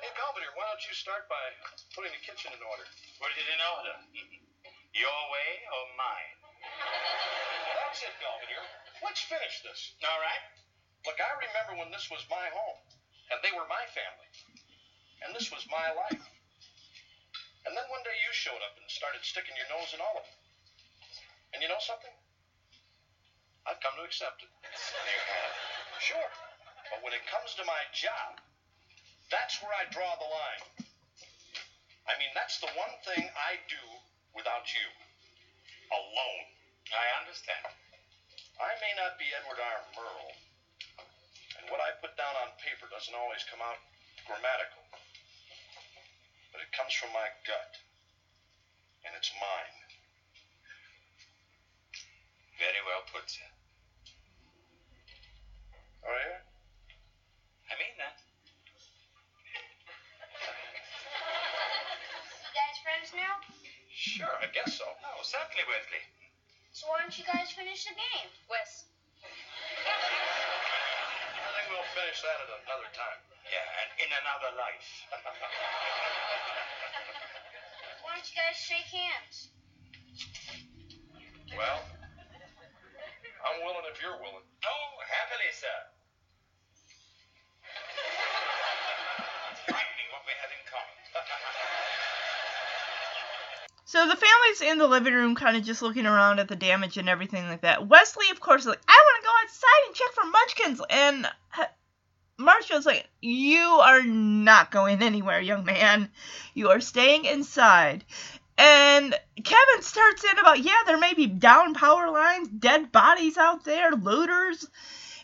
Hey, 0.00 0.12
Belvedere, 0.16 0.56
why 0.56 0.72
don't 0.72 0.84
you 0.88 0.96
start 0.96 1.28
by 1.28 1.44
putting 1.92 2.16
the 2.16 2.22
kitchen 2.24 2.48
in 2.56 2.62
order? 2.64 2.88
Put 3.20 3.28
it 3.36 3.44
in 3.44 3.60
order. 3.60 3.96
Your 5.02 5.20
way 5.32 5.50
or 5.72 5.84
mine? 5.96 6.41
That's 6.82 8.00
it, 8.02 8.14
Belvedere. 8.18 8.66
Let's 9.04 9.22
finish 9.26 9.60
this. 9.62 9.94
All 10.04 10.20
right. 10.22 10.44
Look, 11.04 11.18
I 11.18 11.32
remember 11.42 11.82
when 11.82 11.90
this 11.90 12.06
was 12.08 12.22
my 12.30 12.46
home, 12.54 12.80
and 13.34 13.42
they 13.42 13.50
were 13.50 13.66
my 13.66 13.82
family, 13.90 14.30
and 15.26 15.34
this 15.34 15.50
was 15.50 15.66
my 15.66 15.90
life. 16.06 16.24
And 17.66 17.74
then 17.74 17.86
one 17.90 18.02
day 18.06 18.14
you 18.22 18.30
showed 18.34 18.62
up 18.62 18.74
and 18.78 18.86
started 18.90 19.22
sticking 19.22 19.54
your 19.58 19.66
nose 19.70 19.90
in 19.94 20.02
all 20.02 20.18
of 20.18 20.24
it. 20.26 20.38
And 21.54 21.62
you 21.62 21.68
know 21.70 21.82
something? 21.82 22.10
I've 23.66 23.78
come 23.78 23.94
to 23.98 24.04
accept 24.06 24.42
it. 24.42 24.50
Sure. 26.02 26.30
But 26.90 27.02
when 27.06 27.14
it 27.14 27.22
comes 27.30 27.54
to 27.58 27.64
my 27.66 27.82
job, 27.94 28.42
that's 29.30 29.62
where 29.62 29.70
I 29.70 29.86
draw 29.94 30.10
the 30.18 30.26
line. 30.26 30.64
I 32.10 32.18
mean, 32.18 32.34
that's 32.34 32.58
the 32.58 32.70
one 32.74 32.94
thing 33.06 33.22
I 33.38 33.58
do 33.70 33.82
without 34.34 34.66
you. 34.74 34.86
Alone. 35.94 36.61
I 36.90 37.06
understand. 37.22 37.70
I 38.58 38.74
may 38.82 38.92
not 38.98 39.14
be 39.14 39.30
Edward 39.30 39.62
R. 39.62 39.78
Murrow, 39.94 40.30
and 41.62 41.70
what 41.70 41.78
I 41.78 41.94
put 42.02 42.18
down 42.18 42.34
on 42.42 42.50
paper 42.58 42.90
doesn't 42.90 43.14
always 43.14 43.46
come 43.46 43.62
out 43.62 43.78
grammatical, 44.26 44.82
but 46.50 46.58
it 46.58 46.74
comes 46.74 46.90
from 46.94 47.14
my 47.14 47.30
gut, 47.46 47.78
and 49.06 49.14
it's 49.14 49.30
mine. 49.38 49.76
Very 52.58 52.82
well 52.86 53.02
put, 53.10 53.26
sir. 53.30 53.46
Are 56.06 56.18
you? 56.18 56.38
I 57.70 57.74
mean 57.78 57.94
that. 57.98 58.18
you 62.42 62.52
guys 62.54 62.76
friends 62.82 63.10
now? 63.14 63.38
Sure, 63.90 64.34
I 64.42 64.50
guess 64.50 64.78
so. 64.78 64.84
Oh, 64.84 65.22
certainly, 65.22 65.62
Worthley. 65.66 66.21
So 66.72 66.88
why 66.88 67.04
don't 67.04 67.12
you 67.12 67.24
guys 67.28 67.52
finish 67.52 67.84
the 67.84 67.92
game? 67.92 68.32
Wes, 68.48 68.88
I 69.20 69.28
think 71.52 71.68
we'll 71.68 71.84
finish 71.92 72.24
that 72.24 72.38
at 72.40 72.48
another 72.64 72.88
time. 72.96 73.20
Yeah, 73.44 73.60
and 73.84 73.92
in 74.00 74.08
another 74.08 74.56
life. 74.56 74.88
Why 78.00 78.16
don't 78.16 78.24
you 78.24 78.36
guys 78.40 78.56
shake 78.56 78.88
hands? 78.88 79.52
Well, 81.52 81.84
I'm 83.44 83.60
willing 83.68 83.84
if 83.92 84.00
you're 84.00 84.16
willing. 84.16 84.48
oh, 84.64 84.88
happily, 85.04 85.52
sir. 85.52 85.91
So 93.92 94.08
the 94.08 94.16
family's 94.16 94.62
in 94.62 94.78
the 94.78 94.86
living 94.86 95.12
room, 95.12 95.34
kind 95.34 95.54
of 95.54 95.64
just 95.64 95.82
looking 95.82 96.06
around 96.06 96.38
at 96.38 96.48
the 96.48 96.56
damage 96.56 96.96
and 96.96 97.10
everything 97.10 97.46
like 97.46 97.60
that. 97.60 97.88
Wesley, 97.88 98.30
of 98.30 98.40
course, 98.40 98.62
is 98.62 98.68
like, 98.68 98.80
I 98.88 99.04
want 99.04 99.22
to 99.22 99.28
go 99.28 99.34
outside 99.42 99.86
and 99.86 99.94
check 99.94 100.12
for 100.14 100.24
munchkins. 100.30 100.80
And 100.88 101.26
Marsha's 102.40 102.86
like, 102.86 103.06
You 103.20 103.60
are 103.60 104.02
not 104.02 104.70
going 104.70 105.02
anywhere, 105.02 105.42
young 105.42 105.66
man. 105.66 106.08
You 106.54 106.70
are 106.70 106.80
staying 106.80 107.26
inside. 107.26 108.06
And 108.56 109.14
Kevin 109.44 109.82
starts 109.82 110.24
in 110.24 110.38
about, 110.38 110.60
yeah, 110.60 110.80
there 110.86 110.98
may 110.98 111.12
be 111.12 111.26
down 111.26 111.74
power 111.74 112.10
lines, 112.10 112.48
dead 112.48 112.92
bodies 112.92 113.36
out 113.36 113.66
there, 113.66 113.92
looters. 113.92 114.66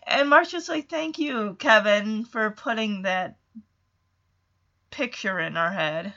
And 0.06 0.28
Marsha's 0.28 0.68
like, 0.68 0.90
Thank 0.90 1.18
you, 1.18 1.56
Kevin, 1.58 2.26
for 2.26 2.50
putting 2.50 3.00
that 3.04 3.38
picture 4.90 5.40
in 5.40 5.56
our 5.56 5.70
head. 5.70 6.12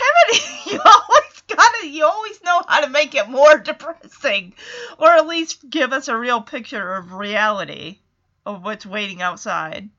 Kevin, 0.00 0.42
you 0.72 0.80
always 0.84 1.42
gotta, 1.48 1.88
you 1.88 2.04
always 2.06 2.42
know 2.42 2.62
how 2.66 2.80
to 2.80 2.90
make 2.90 3.14
it 3.14 3.28
more 3.28 3.58
depressing, 3.58 4.54
or 4.98 5.08
at 5.08 5.26
least 5.26 5.68
give 5.68 5.92
us 5.92 6.08
a 6.08 6.16
real 6.16 6.40
picture 6.40 6.94
of 6.94 7.12
reality 7.12 7.98
of 8.46 8.64
what's 8.64 8.86
waiting 8.86 9.22
outside. 9.22 9.90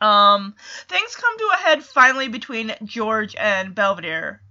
Um, 0.00 0.54
things 0.88 1.16
come 1.16 1.38
to 1.38 1.50
a 1.54 1.62
head 1.62 1.84
finally 1.84 2.28
between 2.28 2.74
George 2.84 3.34
and 3.36 3.74
Belvedere, 3.74 4.42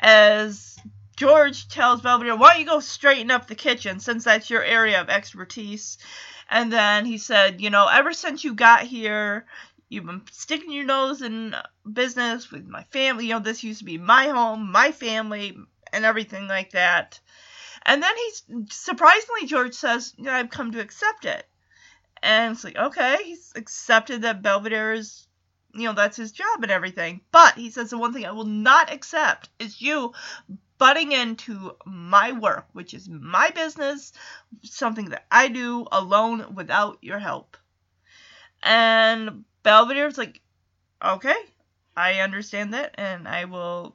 as 0.00 0.78
George 1.16 1.68
tells 1.68 2.00
Belvedere, 2.00 2.36
"Why 2.36 2.52
don't 2.52 2.60
you 2.60 2.66
go 2.66 2.80
straighten 2.80 3.30
up 3.30 3.46
the 3.46 3.54
kitchen 3.54 4.00
since 4.00 4.24
that's 4.24 4.50
your 4.50 4.62
area 4.64 5.00
of 5.00 5.08
expertise?" 5.08 5.98
And 6.50 6.72
then 6.72 7.04
he 7.04 7.18
said, 7.18 7.60
"You 7.60 7.70
know, 7.70 7.86
ever 7.86 8.12
since 8.12 8.42
you 8.42 8.54
got 8.54 8.82
here, 8.82 9.46
you've 9.88 10.06
been 10.06 10.22
sticking 10.30 10.72
your 10.72 10.84
nose 10.84 11.22
in 11.22 11.54
business 11.90 12.50
with 12.50 12.66
my 12.66 12.82
family. 12.84 13.26
You 13.26 13.34
know, 13.34 13.40
this 13.40 13.64
used 13.64 13.80
to 13.80 13.84
be 13.84 13.98
my 13.98 14.28
home, 14.28 14.70
my 14.70 14.92
family, 14.92 15.56
and 15.92 16.04
everything 16.04 16.46
like 16.46 16.70
that. 16.72 17.20
And 17.84 18.02
then 18.02 18.12
he's 18.16 18.42
surprisingly, 18.70 19.46
George 19.46 19.74
says, 19.74 20.14
"Yeah, 20.18 20.36
I've 20.36 20.50
come 20.50 20.72
to 20.72 20.80
accept 20.80 21.24
it. 21.24 21.48
And 22.22 22.52
it's 22.52 22.64
like, 22.64 22.76
okay, 22.76 23.18
he's 23.24 23.52
accepted 23.56 24.22
that 24.22 24.42
Belvedere 24.42 24.92
is, 24.92 25.26
you 25.72 25.84
know, 25.84 25.92
that's 25.94 26.16
his 26.16 26.32
job 26.32 26.62
and 26.62 26.70
everything. 26.70 27.20
But 27.30 27.54
he 27.54 27.70
says 27.70 27.90
the 27.90 27.98
one 27.98 28.12
thing 28.12 28.26
I 28.26 28.32
will 28.32 28.44
not 28.44 28.92
accept 28.92 29.50
is 29.58 29.80
you 29.80 30.12
butting 30.78 31.12
into 31.12 31.76
my 31.84 32.32
work, 32.32 32.66
which 32.72 32.94
is 32.94 33.08
my 33.08 33.50
business, 33.50 34.12
something 34.62 35.10
that 35.10 35.26
I 35.30 35.48
do 35.48 35.86
alone 35.90 36.54
without 36.54 36.98
your 37.02 37.18
help. 37.18 37.56
And 38.62 39.44
Belvedere's 39.68 40.16
like, 40.16 40.40
okay, 41.04 41.36
I 41.94 42.20
understand 42.20 42.72
that, 42.72 42.94
and 42.94 43.28
I 43.28 43.44
will 43.44 43.94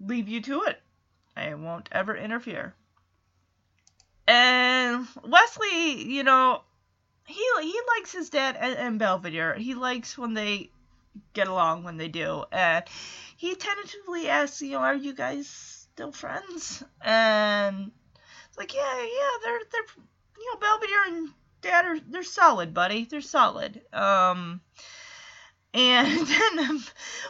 leave 0.00 0.28
you 0.28 0.40
to 0.40 0.62
it. 0.62 0.82
I 1.36 1.54
won't 1.54 1.88
ever 1.92 2.16
interfere. 2.16 2.74
And 4.26 5.06
Wesley, 5.22 6.02
you 6.12 6.24
know, 6.24 6.62
he 7.24 7.48
he 7.60 7.80
likes 7.96 8.10
his 8.10 8.30
dad 8.30 8.56
and, 8.58 8.76
and 8.76 8.98
Belvedere. 8.98 9.54
He 9.54 9.74
likes 9.74 10.18
when 10.18 10.34
they 10.34 10.70
get 11.34 11.46
along 11.46 11.84
when 11.84 11.96
they 11.96 12.08
do, 12.08 12.44
and 12.50 12.84
he 13.36 13.54
tentatively 13.54 14.28
asks, 14.28 14.60
you 14.60 14.72
know, 14.72 14.80
are 14.80 14.96
you 14.96 15.14
guys 15.14 15.46
still 15.46 16.10
friends? 16.10 16.82
And 17.00 17.92
it's 18.48 18.58
like, 18.58 18.74
yeah, 18.74 19.02
yeah, 19.02 19.30
they're 19.44 19.60
they're 19.70 20.04
you 20.36 20.52
know, 20.52 20.58
Belvedere 20.58 21.04
and 21.06 21.28
Dad 21.64 21.86
are 21.86 21.98
they're 21.98 22.22
solid, 22.22 22.74
buddy. 22.74 23.06
They're 23.06 23.22
solid. 23.22 23.80
Um, 23.92 24.60
and 25.72 26.26
then 26.26 26.58
um, 26.58 26.84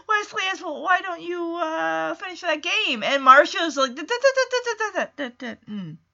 Wesley 0.09 0.43
asks, 0.47 0.63
well, 0.63 0.83
why 0.83 1.01
don't 1.01 1.23
you 1.23 1.57
uh, 1.57 2.15
finish 2.15 2.43
that 2.43 2.63
game? 2.63 3.03
And 3.03 3.23
Marsha's 3.23 3.77
like, 3.77 3.97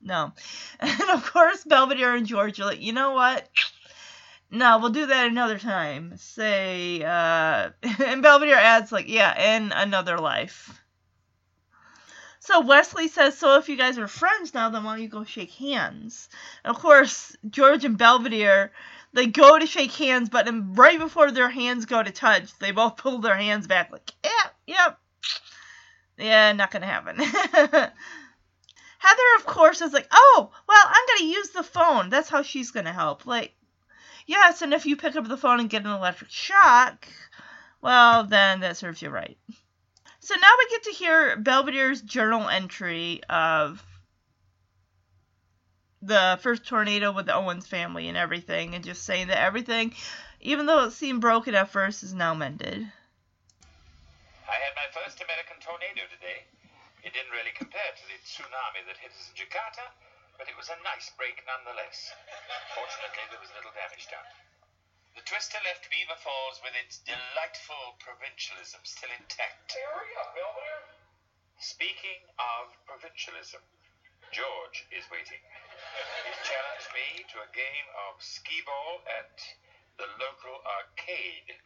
no. 0.03 0.33
And 0.81 1.11
of 1.11 1.25
course, 1.25 1.65
Belvedere 1.65 2.15
and 2.15 2.27
George 2.27 2.61
are 2.61 2.67
like, 2.67 2.81
you 2.81 2.93
know 2.93 3.13
what? 3.13 3.49
No, 4.51 4.79
we'll 4.79 4.91
do 4.91 5.07
that 5.07 5.29
another 5.29 5.59
time. 5.59 6.17
Say, 6.17 7.03
uh, 7.03 7.71
and 8.05 8.23
Belvedere 8.23 8.57
adds, 8.57 8.93
like, 8.93 9.09
yeah, 9.09 9.57
in 9.57 9.73
another 9.73 10.19
life. 10.19 10.81
So 12.51 12.63
Wesley 12.63 13.07
says, 13.07 13.39
so 13.39 13.59
if 13.59 13.69
you 13.69 13.77
guys 13.77 13.97
are 13.97 14.09
friends 14.09 14.55
now, 14.55 14.71
then 14.71 14.83
why 14.83 14.95
don't 14.95 15.03
you 15.03 15.09
go 15.09 15.23
shake 15.23 15.53
hands? 15.53 16.29
And 16.65 16.75
of 16.75 16.83
course, 16.83 17.37
George 17.49 17.85
and 17.85 17.97
Belvedere, 17.97 18.73
they 19.13 19.27
go 19.27 19.57
to 19.57 19.67
shake 19.67 19.93
hands, 19.93 20.29
but 20.29 20.47
then 20.47 20.75
right 20.75 20.99
before 20.99 21.31
their 21.31 21.49
hands 21.49 21.87
go 21.87 22.03
to 22.03 22.11
touch, 22.11 22.59
they 22.59 22.73
both 22.73 22.97
pull 22.97 23.19
their 23.19 23.37
hands 23.37 23.69
back, 23.69 23.93
like, 23.93 24.11
yeah, 24.25 24.49
yep. 24.67 24.99
Yeah, 26.19 26.53
not 26.55 26.73
gonna 26.73 26.87
happen. 26.87 27.19
Heather, 27.21 27.93
of 29.39 29.47
course, 29.47 29.81
is 29.81 29.93
like, 29.93 30.09
oh, 30.11 30.51
well, 30.69 30.85
I'm 30.85 31.19
gonna 31.19 31.31
use 31.31 31.51
the 31.51 31.63
phone. 31.63 32.11
That's 32.11 32.29
how 32.29 32.43
she's 32.43 32.73
gonna 32.73 32.93
help. 32.93 33.27
Like, 33.27 33.55
yes, 34.27 34.61
and 34.61 34.75
if 34.75 34.87
you 34.87 34.97
pick 34.97 35.15
up 35.15 35.29
the 35.29 35.37
phone 35.37 35.61
and 35.61 35.71
get 35.71 35.85
an 35.85 35.93
electric 35.93 36.31
shock, 36.31 37.07
well, 37.81 38.25
then 38.25 38.59
that 38.59 38.77
serves 38.77 39.03
you 39.03 39.11
right. 39.11 39.39
So 40.31 40.39
now 40.39 40.55
we 40.63 40.71
get 40.71 40.85
to 40.85 40.95
hear 40.95 41.37
Belvedere's 41.43 42.07
journal 42.07 42.47
entry 42.47 43.19
of 43.27 43.83
the 46.03 46.39
first 46.39 46.63
tornado 46.71 47.11
with 47.11 47.27
the 47.27 47.35
Owens 47.35 47.67
family 47.67 48.07
and 48.07 48.15
everything, 48.15 48.79
and 48.79 48.85
just 48.87 49.03
saying 49.03 49.27
that 49.27 49.43
everything, 49.43 49.91
even 50.39 50.67
though 50.71 50.87
it 50.87 50.95
seemed 50.95 51.21
broken 51.21 51.59
at 51.59 51.75
first, 51.75 52.07
is 52.07 52.15
now 52.15 52.31
mended. 52.31 52.79
I 54.47 54.55
had 54.55 54.75
my 54.79 54.87
first 54.95 55.19
American 55.19 55.59
tornado 55.59 56.07
today. 56.15 56.47
It 57.03 57.11
didn't 57.11 57.35
really 57.35 57.51
compare 57.59 57.91
to 57.91 58.05
the 58.07 58.15
tsunami 58.23 58.87
that 58.87 59.03
hit 59.03 59.11
us 59.11 59.35
in 59.35 59.35
Jakarta, 59.35 59.83
but 60.39 60.47
it 60.47 60.55
was 60.55 60.71
a 60.71 60.79
nice 60.87 61.11
break 61.19 61.43
nonetheless. 61.43 62.15
Fortunately, 62.79 63.27
there 63.35 63.43
was 63.43 63.51
little 63.59 63.75
damage 63.75 64.07
done. 64.07 64.50
Twister 65.31 65.63
left 65.63 65.87
Beaver 65.95 66.19
Falls 66.27 66.59
with 66.59 66.75
its 66.75 67.07
delightful 67.07 67.95
provincialism 68.03 68.83
still 68.83 69.15
intact. 69.15 69.71
Hurry 69.71 70.11
up, 70.19 70.35
Belvedere. 70.35 70.91
Speaking 71.63 72.27
of 72.35 72.75
provincialism, 72.83 73.63
George 74.35 74.91
is 74.91 75.07
waiting. 75.07 75.39
He's 75.39 76.43
challenged 76.43 76.91
me 76.91 77.23
to 77.31 77.47
a 77.47 77.55
game 77.55 77.89
of 78.11 78.19
skee 78.19 78.59
ball 78.67 79.07
at 79.07 79.39
the 80.03 80.11
local 80.19 80.67
arcade. 80.67 81.63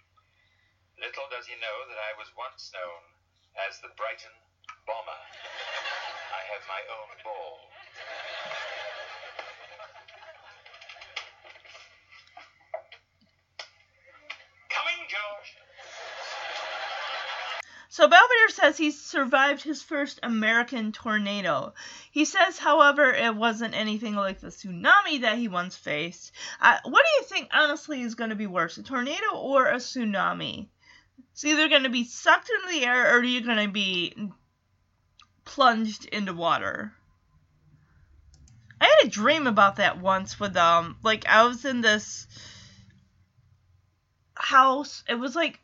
Little 1.01 1.25
does 1.33 1.49
he 1.49 1.57
know 1.57 1.89
that 1.89 1.97
I 1.97 2.13
was 2.21 2.29
once 2.37 2.69
known 2.77 3.17
as 3.65 3.81
the 3.81 3.97
Brighton 3.97 4.37
Bomber. 4.85 5.21
I 6.37 6.43
have 6.53 6.69
my 6.69 6.85
own 7.01 7.17
ball. 7.25 7.73
So 17.95 18.09
Belvedere 18.09 18.49
says 18.49 18.77
he's 18.77 19.01
survived 19.01 19.63
his 19.63 19.81
first 19.81 20.19
American 20.25 20.91
tornado. 20.91 21.75
He 22.11 22.25
says, 22.25 22.59
however, 22.59 23.13
it 23.13 23.37
wasn't 23.37 23.77
anything 23.77 24.17
like 24.17 24.41
the 24.41 24.49
tsunami 24.49 25.21
that 25.21 25.39
he 25.39 25.47
once 25.47 25.77
faced. 25.77 26.33
Uh, 26.61 26.77
what 26.83 27.05
do 27.05 27.11
you 27.21 27.23
think, 27.23 27.51
honestly, 27.53 28.03
is 28.03 28.17
going 28.17 28.31
to 28.31 28.37
be 28.37 28.49
worse, 28.49 28.79
a 28.79 28.83
tornado 28.83 29.37
or 29.37 29.67
a 29.67 29.77
tsunami? 29.77 30.67
It's 31.31 31.45
either 31.45 31.69
going 31.69 31.85
to 31.85 31.89
be 31.89 32.03
sucked 32.03 32.51
into 32.51 32.77
the 32.77 32.85
air 32.85 33.17
or 33.17 33.23
you're 33.23 33.43
going 33.43 33.65
to 33.65 33.73
be 33.73 34.13
plunged 35.45 36.07
into 36.07 36.35
water. 36.35 36.93
I 38.81 38.87
had 38.87 39.07
a 39.07 39.09
dream 39.09 39.47
about 39.47 39.77
that 39.77 40.01
once 40.01 40.41
with 40.41 40.57
um 40.57 40.97
like 41.05 41.29
I 41.29 41.45
was 41.45 41.65
in 41.65 41.81
this 41.81 42.27
house. 44.35 45.05
It 45.09 45.15
was 45.15 45.37
like 45.37 45.61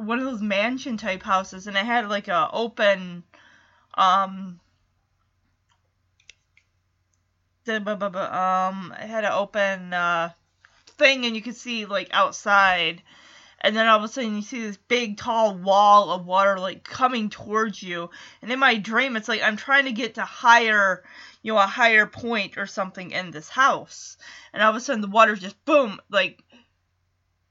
one 0.00 0.18
of 0.18 0.24
those 0.24 0.40
mansion 0.40 0.96
type 0.96 1.22
houses 1.22 1.66
and 1.66 1.76
it 1.76 1.84
had 1.84 2.08
like 2.08 2.28
a 2.28 2.48
open 2.52 3.22
um 3.94 4.58
um 7.68 8.94
it 8.98 9.06
had 9.06 9.24
an 9.24 9.32
open 9.32 9.92
uh 9.92 10.30
thing 10.96 11.26
and 11.26 11.36
you 11.36 11.42
could 11.42 11.56
see 11.56 11.84
like 11.84 12.08
outside. 12.12 13.02
And 13.62 13.76
then 13.76 13.86
all 13.86 13.98
of 13.98 14.04
a 14.04 14.08
sudden 14.08 14.36
you 14.36 14.42
see 14.42 14.62
this 14.62 14.78
big 14.88 15.18
tall 15.18 15.54
wall 15.54 16.10
of 16.10 16.24
water 16.24 16.58
like 16.58 16.82
coming 16.82 17.28
towards 17.28 17.82
you. 17.82 18.08
And 18.40 18.50
in 18.50 18.58
my 18.58 18.78
dream 18.78 19.16
it's 19.16 19.28
like 19.28 19.42
i'm 19.42 19.58
trying 19.58 19.84
to 19.84 19.92
get 19.92 20.14
to 20.14 20.22
higher 20.22 21.04
you 21.42 21.52
know 21.52 21.58
a 21.58 21.66
higher 21.66 22.06
point 22.06 22.56
or 22.56 22.66
something 22.66 23.10
in 23.10 23.32
this 23.32 23.50
house. 23.50 24.16
And 24.54 24.62
all 24.62 24.70
of 24.70 24.76
a 24.76 24.80
sudden 24.80 25.02
the 25.02 25.08
water 25.08 25.36
just 25.36 25.62
boom 25.66 26.00
like 26.10 26.42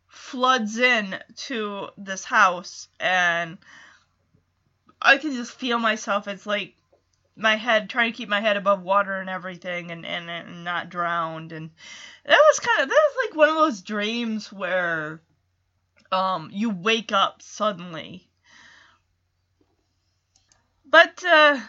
floods 0.09 0.77
in 0.77 1.17
to 1.35 1.87
this 1.97 2.23
house 2.23 2.87
and 2.99 3.57
i 5.01 5.17
can 5.17 5.31
just 5.31 5.51
feel 5.51 5.79
myself 5.79 6.27
it's 6.27 6.45
like 6.45 6.75
my 7.35 7.55
head 7.55 7.89
trying 7.89 8.11
to 8.11 8.17
keep 8.17 8.27
my 8.27 8.41
head 8.41 8.57
above 8.57 8.81
water 8.81 9.13
and 9.21 9.29
everything 9.29 9.91
and, 9.91 10.05
and, 10.05 10.29
and 10.29 10.63
not 10.65 10.89
drowned 10.89 11.53
and 11.53 11.69
that 12.25 12.41
was 12.51 12.59
kind 12.59 12.81
of 12.81 12.89
that 12.89 13.09
was 13.09 13.27
like 13.27 13.37
one 13.37 13.49
of 13.49 13.55
those 13.55 13.81
dreams 13.81 14.51
where 14.51 15.21
um 16.11 16.49
you 16.51 16.69
wake 16.69 17.11
up 17.11 17.41
suddenly. 17.41 18.27
But 20.85 21.23
uh 21.23 21.59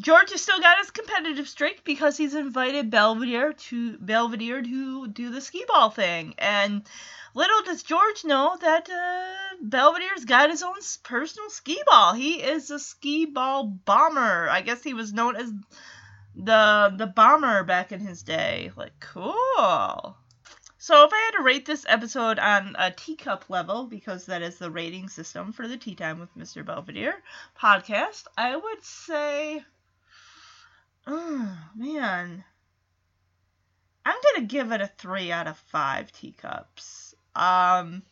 George 0.00 0.30
has 0.30 0.40
still 0.40 0.60
got 0.60 0.78
his 0.78 0.92
competitive 0.92 1.48
streak 1.48 1.82
because 1.82 2.16
he's 2.16 2.34
invited 2.34 2.88
Belvedere 2.88 3.52
to 3.52 3.98
Belvedere 3.98 4.62
to 4.62 5.08
do 5.08 5.30
the 5.30 5.40
skee 5.40 5.64
ball 5.66 5.90
thing. 5.90 6.34
And 6.38 6.88
little 7.34 7.62
does 7.64 7.82
George 7.82 8.24
know 8.24 8.56
that 8.60 8.88
uh, 8.88 9.56
Belvedere's 9.60 10.24
got 10.24 10.50
his 10.50 10.62
own 10.62 10.76
personal 11.02 11.50
skee 11.50 11.82
ball. 11.84 12.12
He 12.12 12.34
is 12.34 12.70
a 12.70 12.78
skee 12.78 13.26
ball 13.26 13.64
bomber. 13.64 14.48
I 14.48 14.60
guess 14.60 14.84
he 14.84 14.94
was 14.94 15.12
known 15.12 15.34
as 15.34 15.52
the 16.36 16.94
the 16.96 17.08
bomber 17.08 17.64
back 17.64 17.90
in 17.90 17.98
his 17.98 18.22
day. 18.22 18.70
Like 18.76 19.00
cool. 19.00 20.16
So 20.80 21.04
if 21.04 21.10
I 21.12 21.16
had 21.16 21.38
to 21.38 21.42
rate 21.42 21.66
this 21.66 21.84
episode 21.88 22.38
on 22.38 22.76
a 22.78 22.92
teacup 22.92 23.50
level, 23.50 23.86
because 23.86 24.26
that 24.26 24.42
is 24.42 24.58
the 24.58 24.70
rating 24.70 25.08
system 25.08 25.52
for 25.52 25.66
the 25.66 25.76
Tea 25.76 25.96
Time 25.96 26.20
with 26.20 26.38
Mr. 26.38 26.64
Belvedere 26.64 27.20
podcast, 27.60 28.26
I 28.36 28.54
would 28.54 28.84
say 28.84 29.64
Oh, 31.10 31.58
man. 31.74 32.44
I'm 34.04 34.16
going 34.22 34.46
to 34.46 34.54
give 34.54 34.72
it 34.72 34.82
a 34.82 34.88
3 34.98 35.32
out 35.32 35.46
of 35.46 35.56
5 35.56 36.12
teacups. 36.12 37.14
Um, 37.34 38.02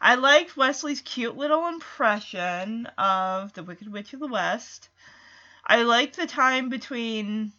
I 0.00 0.14
liked 0.14 0.56
Wesley's 0.56 1.02
cute 1.02 1.36
little 1.36 1.68
impression 1.68 2.86
of 2.96 3.52
the 3.52 3.62
Wicked 3.62 3.92
Witch 3.92 4.14
of 4.14 4.20
the 4.20 4.26
West. 4.26 4.88
I 5.66 5.82
liked 5.82 6.16
the 6.16 6.26
time 6.26 6.70
between, 6.70 7.52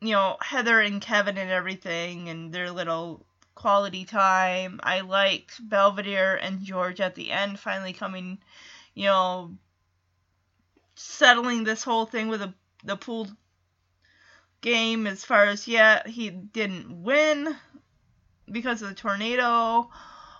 you 0.00 0.12
know, 0.12 0.38
Heather 0.40 0.80
and 0.80 0.98
Kevin 0.98 1.36
and 1.36 1.50
everything 1.50 2.30
and 2.30 2.50
their 2.50 2.70
little 2.70 3.26
quality 3.54 4.06
time. 4.06 4.80
I 4.82 5.00
liked 5.00 5.68
Belvedere 5.68 6.36
and 6.36 6.62
George 6.62 7.02
at 7.02 7.14
the 7.14 7.30
end 7.30 7.60
finally 7.60 7.92
coming, 7.92 8.38
you 8.94 9.04
know, 9.04 9.54
settling 10.94 11.64
this 11.64 11.84
whole 11.84 12.06
thing 12.06 12.28
with 12.28 12.40
a 12.40 12.54
the 12.86 12.96
pool 12.96 13.28
game 14.60 15.06
as 15.06 15.24
far 15.24 15.44
as 15.44 15.68
yet. 15.68 16.06
he 16.06 16.30
didn't 16.30 17.02
win 17.02 17.54
because 18.50 18.82
of 18.82 18.88
the 18.88 18.94
tornado 18.94 19.90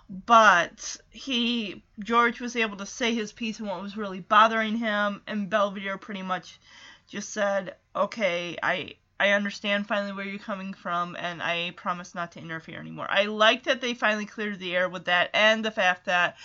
but 0.09 0.95
he 1.09 1.83
George 1.99 2.39
was 2.39 2.55
able 2.55 2.77
to 2.77 2.85
say 2.85 3.13
his 3.13 3.33
piece 3.33 3.59
and 3.59 3.67
what 3.67 3.81
was 3.81 3.97
really 3.97 4.21
bothering 4.21 4.77
him 4.77 5.21
and 5.27 5.49
Belvedere 5.49 5.97
pretty 5.97 6.21
much 6.21 6.59
just 7.07 7.29
said 7.31 7.75
okay 7.95 8.57
I 8.63 8.95
I 9.19 9.31
understand 9.31 9.87
finally 9.87 10.13
where 10.13 10.25
you're 10.25 10.39
coming 10.39 10.73
from 10.73 11.15
and 11.19 11.41
I 11.41 11.73
promise 11.75 12.13
not 12.13 12.33
to 12.33 12.39
interfere 12.39 12.79
anymore. 12.79 13.07
I 13.09 13.23
like 13.23 13.63
that 13.63 13.81
they 13.81 13.95
finally 13.95 14.27
cleared 14.27 14.59
the 14.59 14.75
air 14.75 14.87
with 14.87 15.05
that 15.05 15.31
and 15.33 15.65
the 15.65 15.71
fact 15.71 16.05
that 16.05 16.37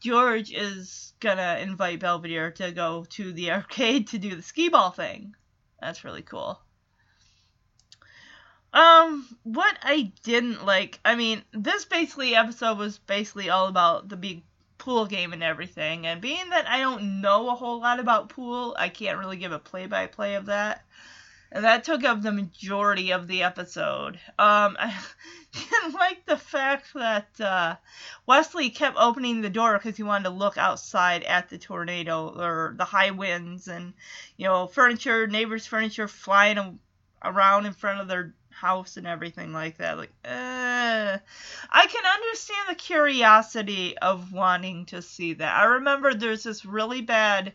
George 0.00 0.52
is 0.52 1.12
gonna 1.20 1.58
invite 1.60 2.00
Belvedere 2.00 2.50
to 2.52 2.72
go 2.72 3.04
to 3.10 3.32
the 3.32 3.50
arcade 3.52 4.08
to 4.08 4.18
do 4.18 4.36
the 4.36 4.42
skee 4.42 4.68
ball 4.68 4.90
thing. 4.90 5.34
That's 5.80 6.04
really 6.04 6.22
cool. 6.22 6.60
Um, 8.72 9.26
what 9.42 9.76
I 9.82 10.12
didn't 10.22 10.64
like, 10.64 11.00
I 11.04 11.16
mean, 11.16 11.42
this 11.52 11.84
basically 11.84 12.36
episode 12.36 12.78
was 12.78 12.98
basically 12.98 13.50
all 13.50 13.66
about 13.66 14.08
the 14.08 14.16
big 14.16 14.44
pool 14.78 15.06
game 15.06 15.32
and 15.32 15.42
everything, 15.42 16.06
and 16.06 16.20
being 16.20 16.50
that 16.50 16.68
I 16.68 16.80
don't 16.80 17.20
know 17.20 17.50
a 17.50 17.54
whole 17.54 17.80
lot 17.80 17.98
about 18.00 18.28
pool, 18.28 18.76
I 18.78 18.88
can't 18.88 19.18
really 19.18 19.36
give 19.36 19.52
a 19.52 19.58
play 19.58 19.86
by 19.86 20.06
play 20.06 20.36
of 20.36 20.46
that. 20.46 20.84
And 21.52 21.64
that 21.64 21.82
took 21.82 22.04
up 22.04 22.22
the 22.22 22.30
majority 22.30 23.12
of 23.12 23.26
the 23.26 23.42
episode. 23.42 24.20
Um, 24.38 24.76
I 24.78 24.94
didn't 25.52 25.94
like 25.94 26.24
the 26.26 26.36
fact 26.36 26.94
that 26.94 27.40
uh, 27.40 27.76
Wesley 28.26 28.70
kept 28.70 28.96
opening 28.96 29.40
the 29.40 29.50
door 29.50 29.76
because 29.76 29.96
he 29.96 30.04
wanted 30.04 30.24
to 30.24 30.30
look 30.30 30.56
outside 30.58 31.24
at 31.24 31.48
the 31.48 31.58
tornado 31.58 32.28
or 32.28 32.74
the 32.76 32.84
high 32.84 33.10
winds 33.10 33.66
and, 33.66 33.94
you 34.36 34.46
know, 34.46 34.68
furniture, 34.68 35.26
neighbors' 35.26 35.66
furniture 35.66 36.06
flying 36.06 36.78
around 37.24 37.66
in 37.66 37.72
front 37.72 38.00
of 38.00 38.06
their 38.06 38.32
house 38.50 38.96
and 38.96 39.06
everything 39.06 39.52
like 39.52 39.78
that. 39.78 39.98
Like, 39.98 40.12
uh, 40.24 41.18
I 41.70 41.86
can 41.86 42.04
understand 42.04 42.68
the 42.68 42.74
curiosity 42.76 43.98
of 43.98 44.32
wanting 44.32 44.86
to 44.86 45.02
see 45.02 45.34
that. 45.34 45.56
I 45.56 45.64
remember 45.64 46.14
there's 46.14 46.44
this 46.44 46.64
really 46.64 47.00
bad 47.00 47.54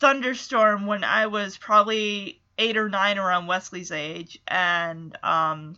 thunderstorm 0.00 0.86
when 0.86 1.04
I 1.04 1.26
was 1.26 1.56
probably 1.56 2.40
eight 2.58 2.76
or 2.76 2.88
nine 2.88 3.18
around 3.18 3.46
Wesley's 3.46 3.92
age, 3.92 4.40
and 4.46 5.16
um, 5.24 5.76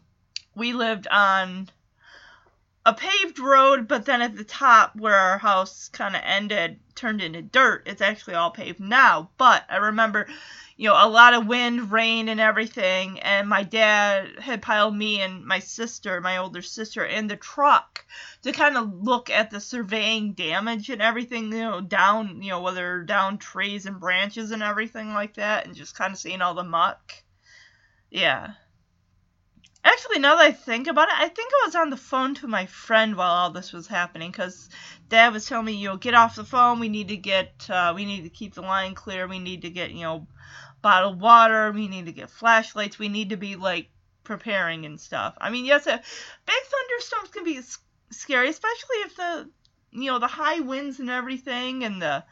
we 0.55 0.72
lived 0.72 1.06
on 1.09 1.68
a 2.86 2.94
paved 2.94 3.38
road, 3.38 3.86
but 3.86 4.06
then 4.06 4.22
at 4.22 4.36
the 4.36 4.44
top 4.44 4.97
where 4.97 5.14
our 5.14 5.38
house 5.38 5.88
kind 5.88 6.16
of 6.16 6.22
ended 6.24 6.80
turned 6.94 7.20
into 7.20 7.42
dirt. 7.42 7.82
It's 7.86 8.01
actually 8.01 8.34
all 8.34 8.51
paved 8.51 8.80
now, 8.80 9.30
but 9.36 9.64
I 9.68 9.76
remember 9.76 10.26
you 10.81 10.89
know, 10.89 10.97
a 10.98 11.11
lot 11.11 11.35
of 11.35 11.47
wind, 11.47 11.93
rain, 11.93 12.31
and 12.31 12.40
everything. 12.40 13.20
And 13.20 13.47
my 13.47 13.65
dad 13.65 14.39
had 14.39 14.62
piled 14.62 14.97
me 14.97 15.20
and 15.20 15.44
my 15.44 15.59
sister, 15.59 16.23
my 16.23 16.39
older 16.39 16.62
sister, 16.62 17.05
in 17.05 17.27
the 17.27 17.36
truck 17.36 18.07
to 18.44 18.52
kind 18.52 18.78
of 18.78 18.90
look 18.94 19.28
at 19.28 19.51
the 19.51 19.61
surveying 19.61 20.32
damage 20.32 20.89
and 20.89 21.02
everything, 21.02 21.52
you 21.52 21.59
know, 21.59 21.82
down, 21.82 22.43
you 22.43 22.48
know, 22.48 22.62
whether 22.62 23.02
down 23.02 23.36
trees 23.36 23.85
and 23.85 24.01
branches 24.01 24.52
and 24.52 24.62
everything 24.62 25.12
like 25.12 25.35
that, 25.35 25.66
and 25.66 25.77
just 25.77 25.94
kind 25.94 26.15
of 26.15 26.19
seeing 26.19 26.40
all 26.40 26.55
the 26.55 26.65
muck. 26.65 27.12
Yeah. 28.11 28.52
Actually, 29.85 30.20
now 30.20 30.36
that 30.36 30.47
I 30.47 30.52
think 30.52 30.86
about 30.86 31.09
it, 31.09 31.15
I 31.15 31.28
think 31.28 31.52
I 31.52 31.66
was 31.66 31.74
on 31.74 31.90
the 31.90 31.98
phone 31.98 32.35
to 32.36 32.48
my 32.48 32.65
friend 32.65 33.16
while 33.16 33.32
all 33.32 33.51
this 33.51 33.74
was 33.74 33.86
happening 33.86 34.31
because 34.31 34.70
Dad 35.11 35.32
was 35.32 35.45
telling 35.45 35.66
me, 35.66 35.73
you 35.73 35.89
know, 35.89 35.97
get 35.97 36.15
off 36.15 36.37
the 36.37 36.45
phone. 36.45 36.78
We 36.78 36.89
need 36.89 37.09
to 37.09 37.16
get, 37.16 37.69
uh, 37.69 37.93
we 37.95 38.05
need 38.05 38.23
to 38.23 38.31
keep 38.31 38.55
the 38.55 38.62
line 38.62 38.95
clear. 38.95 39.27
We 39.27 39.41
need 39.41 39.62
to 39.62 39.70
get, 39.70 39.91
you 39.91 40.03
know, 40.03 40.27
bottled 40.81 41.20
water. 41.20 41.73
We 41.73 41.89
need 41.89 42.07
to 42.07 42.12
get 42.12 42.31
flashlights. 42.31 42.99
We 42.99 43.09
need 43.09 43.31
to 43.31 43.37
be 43.37 43.57
like 43.57 43.91
preparing 44.23 44.87
and 44.87 45.01
stuff. 45.01 45.35
I 45.41 45.51
mean, 45.51 45.65
yes, 45.65 45.87
a 45.87 45.97
big 46.47 46.62
thunderstorms 46.65 47.31
can 47.31 47.45
be 47.45 47.61
scary, 48.11 48.49
especially 48.49 48.97
if 48.99 49.16
the 49.16 49.51
you 49.93 50.11
know 50.11 50.20
the 50.20 50.28
high 50.28 50.61
winds 50.61 51.01
and 51.01 51.11
everything 51.11 51.82
and 51.82 52.01
the 52.01 52.24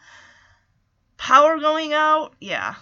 power 1.17 1.59
going 1.59 1.93
out. 1.93 2.35
Yeah. 2.41 2.77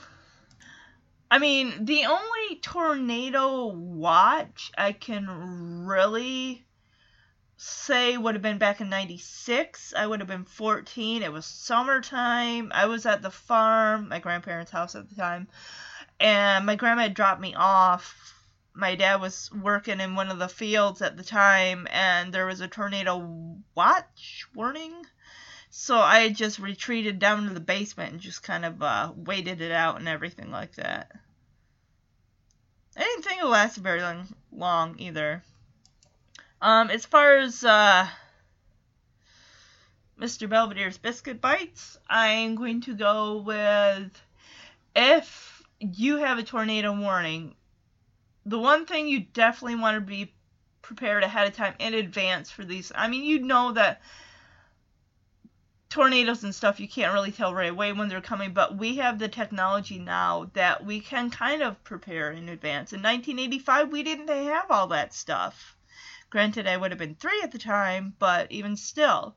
I 1.30 1.38
mean, 1.38 1.86
the 1.86 2.04
only 2.04 2.60
tornado 2.60 3.66
watch 3.66 4.70
I 4.76 4.92
can 4.92 5.86
really 5.86 6.65
say 7.56 8.16
would 8.16 8.34
have 8.34 8.42
been 8.42 8.58
back 8.58 8.80
in 8.80 8.90
96. 8.90 9.94
I 9.96 10.06
would 10.06 10.20
have 10.20 10.28
been 10.28 10.44
14. 10.44 11.22
It 11.22 11.32
was 11.32 11.46
summertime. 11.46 12.70
I 12.74 12.86
was 12.86 13.06
at 13.06 13.22
the 13.22 13.30
farm, 13.30 14.08
my 14.08 14.18
grandparents' 14.18 14.70
house 14.70 14.94
at 14.94 15.08
the 15.08 15.14
time, 15.14 15.48
and 16.20 16.66
my 16.66 16.76
grandma 16.76 17.02
had 17.02 17.14
dropped 17.14 17.40
me 17.40 17.54
off. 17.54 18.34
My 18.74 18.94
dad 18.94 19.22
was 19.22 19.50
working 19.52 20.00
in 20.00 20.16
one 20.16 20.30
of 20.30 20.38
the 20.38 20.48
fields 20.48 21.00
at 21.00 21.16
the 21.16 21.24
time, 21.24 21.88
and 21.90 22.32
there 22.32 22.46
was 22.46 22.60
a 22.60 22.68
tornado 22.68 23.56
watch 23.74 24.46
warning. 24.54 25.06
So 25.70 25.98
I 25.98 26.28
just 26.28 26.58
retreated 26.58 27.18
down 27.18 27.48
to 27.48 27.54
the 27.54 27.60
basement 27.60 28.12
and 28.12 28.20
just 28.20 28.42
kind 28.42 28.64
of 28.64 28.82
uh, 28.82 29.12
waited 29.16 29.60
it 29.60 29.72
out 29.72 29.96
and 29.96 30.08
everything 30.08 30.50
like 30.50 30.74
that. 30.76 31.10
I 32.96 33.00
didn't 33.00 33.24
think 33.24 33.42
it 33.42 33.46
lasted 33.46 33.82
very 33.82 34.02
long 34.52 34.98
either. 34.98 35.42
Um, 36.60 36.90
as 36.90 37.04
far 37.04 37.36
as 37.36 37.62
uh, 37.64 38.08
Mr. 40.18 40.48
Belvedere's 40.48 40.96
biscuit 40.96 41.40
bites, 41.40 41.98
I'm 42.08 42.54
going 42.54 42.80
to 42.82 42.94
go 42.94 43.38
with 43.38 44.10
if 44.94 45.62
you 45.80 46.16
have 46.16 46.38
a 46.38 46.42
tornado 46.42 46.98
warning, 46.98 47.54
the 48.46 48.58
one 48.58 48.86
thing 48.86 49.06
you 49.06 49.20
definitely 49.20 49.76
want 49.76 49.96
to 49.96 50.00
be 50.00 50.32
prepared 50.80 51.22
ahead 51.22 51.46
of 51.46 51.54
time 51.54 51.74
in 51.78 51.92
advance 51.92 52.50
for 52.50 52.64
these. 52.64 52.90
I 52.94 53.08
mean, 53.08 53.24
you 53.24 53.40
know 53.40 53.72
that 53.72 54.00
tornadoes 55.90 56.42
and 56.42 56.54
stuff 56.54 56.80
you 56.80 56.88
can't 56.88 57.12
really 57.12 57.32
tell 57.32 57.54
right 57.54 57.70
away 57.70 57.92
when 57.92 58.08
they're 58.08 58.20
coming, 58.22 58.54
but 58.54 58.78
we 58.78 58.96
have 58.96 59.18
the 59.18 59.28
technology 59.28 59.98
now 59.98 60.50
that 60.54 60.86
we 60.86 61.00
can 61.00 61.28
kind 61.28 61.62
of 61.62 61.82
prepare 61.84 62.30
in 62.30 62.48
advance. 62.48 62.94
In 62.94 63.02
1985, 63.02 63.92
we 63.92 64.02
didn't 64.02 64.28
have 64.28 64.70
all 64.70 64.86
that 64.88 65.12
stuff 65.12 65.75
Granted, 66.30 66.66
I 66.66 66.76
would 66.76 66.90
have 66.90 66.98
been 66.98 67.14
three 67.14 67.40
at 67.42 67.52
the 67.52 67.58
time, 67.58 68.14
but 68.18 68.50
even 68.50 68.76
still, 68.76 69.36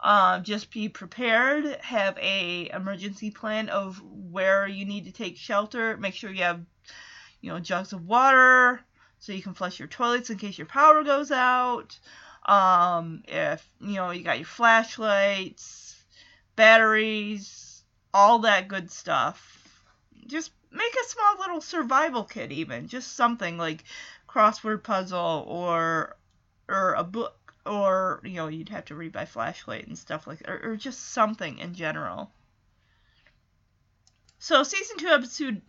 uh, 0.00 0.40
just 0.40 0.70
be 0.70 0.88
prepared. 0.88 1.64
Have 1.82 2.18
a 2.18 2.70
emergency 2.70 3.30
plan 3.30 3.68
of 3.68 4.00
where 4.02 4.66
you 4.66 4.84
need 4.84 5.04
to 5.04 5.12
take 5.12 5.36
shelter. 5.36 5.96
Make 5.96 6.14
sure 6.14 6.30
you 6.30 6.42
have, 6.42 6.60
you 7.40 7.50
know, 7.50 7.60
jugs 7.60 7.92
of 7.92 8.04
water 8.04 8.80
so 9.18 9.32
you 9.32 9.42
can 9.42 9.54
flush 9.54 9.78
your 9.78 9.88
toilets 9.88 10.30
in 10.30 10.38
case 10.38 10.58
your 10.58 10.66
power 10.66 11.02
goes 11.02 11.30
out. 11.30 11.98
Um, 12.44 13.22
if 13.26 13.68
you 13.80 13.94
know 13.94 14.10
you 14.10 14.22
got 14.22 14.38
your 14.38 14.46
flashlights, 14.46 16.04
batteries, 16.54 17.82
all 18.14 18.40
that 18.40 18.68
good 18.68 18.90
stuff. 18.90 19.52
Just 20.26 20.52
make 20.70 20.94
a 20.94 21.08
small 21.08 21.38
little 21.38 21.60
survival 21.60 22.24
kit, 22.24 22.52
even 22.52 22.88
just 22.88 23.14
something 23.14 23.58
like 23.58 23.84
crossword 24.28 24.82
puzzle 24.82 25.44
or 25.46 26.16
or 26.68 26.94
a 26.94 27.04
book 27.04 27.54
or 27.64 28.20
you 28.24 28.34
know 28.34 28.48
you'd 28.48 28.68
have 28.68 28.84
to 28.86 28.94
read 28.94 29.12
by 29.12 29.24
flashlight 29.24 29.86
and 29.86 29.98
stuff 29.98 30.26
like 30.26 30.46
or, 30.48 30.60
or 30.62 30.76
just 30.76 31.12
something 31.12 31.58
in 31.58 31.74
general. 31.74 32.30
So 34.38 34.62
season 34.62 34.98
two 34.98 35.08
episode 35.08 35.62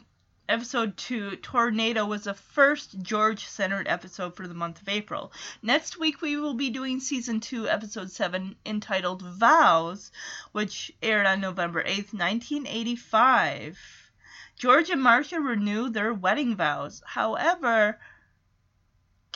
episode 0.49 0.95
2 0.95 1.35
tornado 1.38 2.05
was 2.05 2.23
the 2.23 2.34
first 2.34 3.01
george 3.01 3.45
centered 3.45 3.85
episode 3.88 4.34
for 4.34 4.47
the 4.47 4.53
month 4.53 4.81
of 4.81 4.88
april. 4.88 5.34
Next 5.61 5.99
week 5.99 6.21
we 6.21 6.38
will 6.38 6.53
be 6.53 6.69
doing 6.69 7.01
season 7.01 7.41
2 7.41 7.67
episode 7.67 8.11
7 8.11 8.55
entitled 8.65 9.21
vows 9.23 10.11
which 10.53 10.91
aired 11.01 11.25
on 11.25 11.41
november 11.41 11.84
8th 11.84 12.13
1985 12.13 14.11
george 14.57 14.89
and 14.89 15.01
Marsha 15.01 15.45
renew 15.45 15.89
their 15.89 16.13
wedding 16.13 16.55
vows. 16.55 17.03
However 17.05 17.99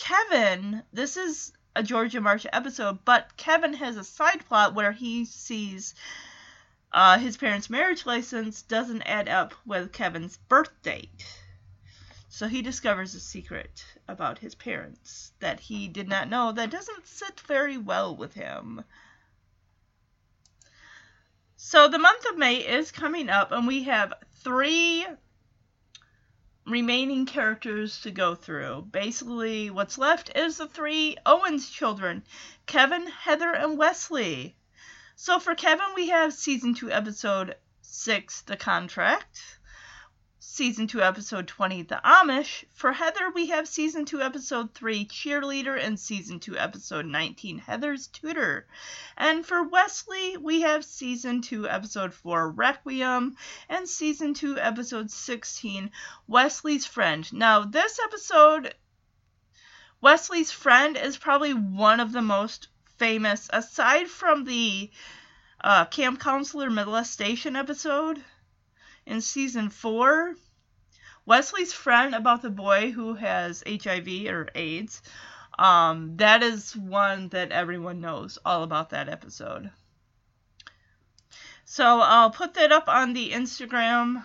kevin 0.01 0.81
this 0.91 1.15
is 1.15 1.53
a 1.75 1.83
Georgia 1.83 2.19
Marsha 2.19 2.47
episode 2.51 3.05
but 3.05 3.37
kevin 3.37 3.73
has 3.73 3.97
a 3.97 4.03
side 4.03 4.43
plot 4.47 4.73
where 4.73 4.91
he 4.91 5.25
sees 5.25 5.93
uh, 6.91 7.17
his 7.17 7.37
parents' 7.37 7.69
marriage 7.69 8.05
license 8.05 8.63
doesn't 8.63 9.03
add 9.03 9.29
up 9.29 9.53
with 9.65 9.93
Kevin's 9.93 10.37
birth 10.49 10.81
date. 10.81 11.25
So 12.27 12.47
he 12.47 12.61
discovers 12.61 13.15
a 13.15 13.19
secret 13.19 13.85
about 14.07 14.39
his 14.39 14.55
parents 14.55 15.31
that 15.39 15.59
he 15.59 15.87
did 15.87 16.09
not 16.09 16.29
know 16.29 16.51
that 16.51 16.69
doesn't 16.69 17.07
sit 17.07 17.39
very 17.41 17.77
well 17.77 18.15
with 18.15 18.33
him. 18.33 18.83
So 21.55 21.87
the 21.87 21.99
month 21.99 22.25
of 22.29 22.37
May 22.37 22.55
is 22.55 22.91
coming 22.91 23.29
up, 23.29 23.51
and 23.51 23.67
we 23.67 23.83
have 23.83 24.13
three 24.43 25.05
remaining 26.71 27.25
characters 27.25 28.01
to 28.01 28.11
go 28.11 28.33
through. 28.33 28.87
Basically, 28.91 29.69
what's 29.69 29.97
left 29.97 30.31
is 30.35 30.57
the 30.57 30.67
three 30.67 31.17
Owens 31.25 31.69
children 31.69 32.23
Kevin, 32.65 33.07
Heather, 33.07 33.51
and 33.51 33.77
Wesley. 33.77 34.55
So 35.15 35.39
for 35.39 35.53
Kevin, 35.53 35.93
we 35.95 36.09
have 36.09 36.33
season 36.33 36.73
2, 36.73 36.89
episode 36.91 37.55
6, 37.81 38.41
The 38.41 38.57
Contract. 38.57 39.59
Season 40.53 40.85
2, 40.85 41.01
episode 41.01 41.47
20, 41.47 41.83
The 41.83 42.01
Amish. 42.03 42.65
For 42.73 42.91
Heather, 42.91 43.29
we 43.33 43.47
have 43.47 43.69
season 43.69 44.03
2, 44.03 44.21
episode 44.21 44.73
3, 44.73 45.05
Cheerleader, 45.05 45.81
and 45.81 45.97
season 45.97 46.41
2, 46.41 46.57
episode 46.57 47.05
19, 47.05 47.59
Heather's 47.59 48.07
Tutor. 48.07 48.67
And 49.15 49.45
for 49.45 49.63
Wesley, 49.63 50.35
we 50.35 50.59
have 50.59 50.83
season 50.83 51.41
2, 51.41 51.69
episode 51.69 52.13
4, 52.13 52.49
Requiem, 52.49 53.37
and 53.69 53.87
season 53.87 54.33
2, 54.33 54.59
episode 54.59 55.09
16, 55.09 55.89
Wesley's 56.27 56.85
Friend. 56.85 57.31
Now, 57.31 57.63
this 57.63 57.97
episode, 58.03 58.75
Wesley's 60.01 60.51
Friend, 60.51 60.97
is 60.97 61.15
probably 61.15 61.53
one 61.53 62.01
of 62.01 62.11
the 62.11 62.21
most 62.21 62.67
famous, 62.97 63.49
aside 63.53 64.09
from 64.09 64.43
the 64.43 64.91
uh, 65.63 65.85
camp 65.85 66.19
counselor 66.19 66.69
molestation 66.69 67.55
episode 67.55 68.21
in 69.11 69.19
season 69.19 69.69
four. 69.69 70.35
Wesley's 71.25 71.73
friend 71.73 72.15
about 72.15 72.41
the 72.41 72.49
boy 72.49 72.91
who 72.91 73.13
has 73.15 73.61
HIV 73.67 74.07
or 74.27 74.47
AIDS. 74.55 75.01
Um, 75.59 76.15
that 76.17 76.41
is 76.41 76.75
one 76.75 77.27
that 77.29 77.51
everyone 77.51 77.99
knows 77.99 78.39
all 78.45 78.63
about 78.63 78.91
that 78.91 79.09
episode. 79.09 79.69
So 81.65 81.99
I'll 81.99 82.31
put 82.31 82.53
that 82.53 82.71
up 82.71 82.87
on 82.87 83.11
the 83.13 83.31
Instagram 83.31 84.23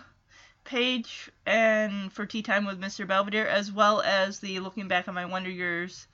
page 0.63 1.29
and 1.45 2.11
for 2.11 2.25
Tea 2.25 2.41
Time 2.41 2.65
with 2.65 2.79
Mr. 2.79 3.05
Belvedere, 3.05 3.45
as 3.45 3.71
well 3.71 4.01
as 4.01 4.39
the 4.39 4.59
Looking 4.61 4.87
Back 4.87 5.09
on 5.09 5.13
My 5.13 5.25
Wonder 5.25 5.49
Years 5.49 6.07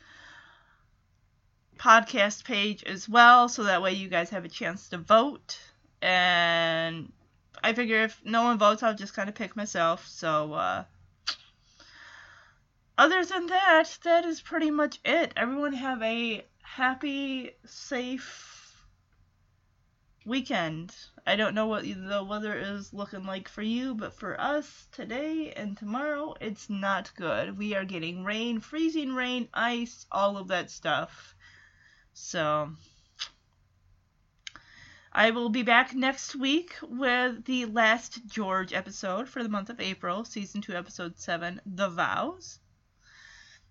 podcast 1.78 2.44
page 2.44 2.84
as 2.84 3.08
well, 3.08 3.50
so 3.50 3.64
that 3.64 3.82
way 3.82 3.94
you 3.94 4.10
guys 4.10 4.32
have 4.32 4.46
a 4.46 4.50
chance 4.50 4.90
to 4.90 4.98
vote. 4.98 5.60
And 6.02 7.12
I 7.64 7.72
figure 7.72 8.04
if 8.04 8.22
no 8.26 8.44
one 8.44 8.58
votes, 8.58 8.84
I'll 8.84 8.94
just 8.94 9.14
kind 9.14 9.30
of 9.30 9.36
pick 9.36 9.56
myself. 9.56 10.06
So, 10.08 10.54
uh, 10.54 10.84
other 12.98 13.24
than 13.24 13.48
that, 13.48 13.98
that 14.04 14.26
is 14.26 14.42
pretty 14.42 14.70
much 14.70 15.00
it. 15.06 15.32
Everyone 15.38 15.74
have 15.74 16.02
a 16.04 16.46
happy, 16.62 17.52
safe 17.66 18.86
weekend. 20.26 20.94
I 21.26 21.38
don't 21.38 21.56
know 21.56 21.68
what 21.68 21.84
the 21.84 22.24
weather 22.24 22.58
is 22.58 22.94
looking 22.94 23.24
like 23.24 23.48
for 23.48 23.62
you, 23.62 23.96
but 23.96 24.14
for 24.14 24.40
us 24.40 24.88
today 24.92 25.54
and 25.56 25.78
tomorrow, 25.78 26.36
it's 26.42 26.70
not 26.70 27.12
good. 27.16 27.58
We 27.58 27.76
are 27.76 27.86
getting 27.86 28.24
rain, 28.24 28.60
freezing 28.60 29.14
rain, 29.14 29.48
ice, 29.54 30.06
all 30.12 30.38
of 30.38 30.50
that 30.50 30.70
stuff. 30.70 31.34
So 32.14 32.74
I 35.16 35.30
will 35.30 35.50
be 35.50 35.62
back 35.62 35.94
next 35.94 36.36
week 36.36 36.76
with 36.82 37.46
the 37.46 37.66
last 37.66 38.26
George 38.26 38.74
episode 38.74 39.30
for 39.30 39.44
the 39.44 39.50
month 39.50 39.70
of 39.70 39.80
April, 39.80 40.26
season 40.26 40.60
2, 40.62 40.74
episode 40.74 41.20
7, 41.20 41.62
The 41.68 41.90
Vows. 41.90 42.60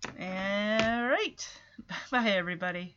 All 0.05 1.03
right. 1.03 1.59
Bye, 2.11 2.29
everybody. 2.29 2.95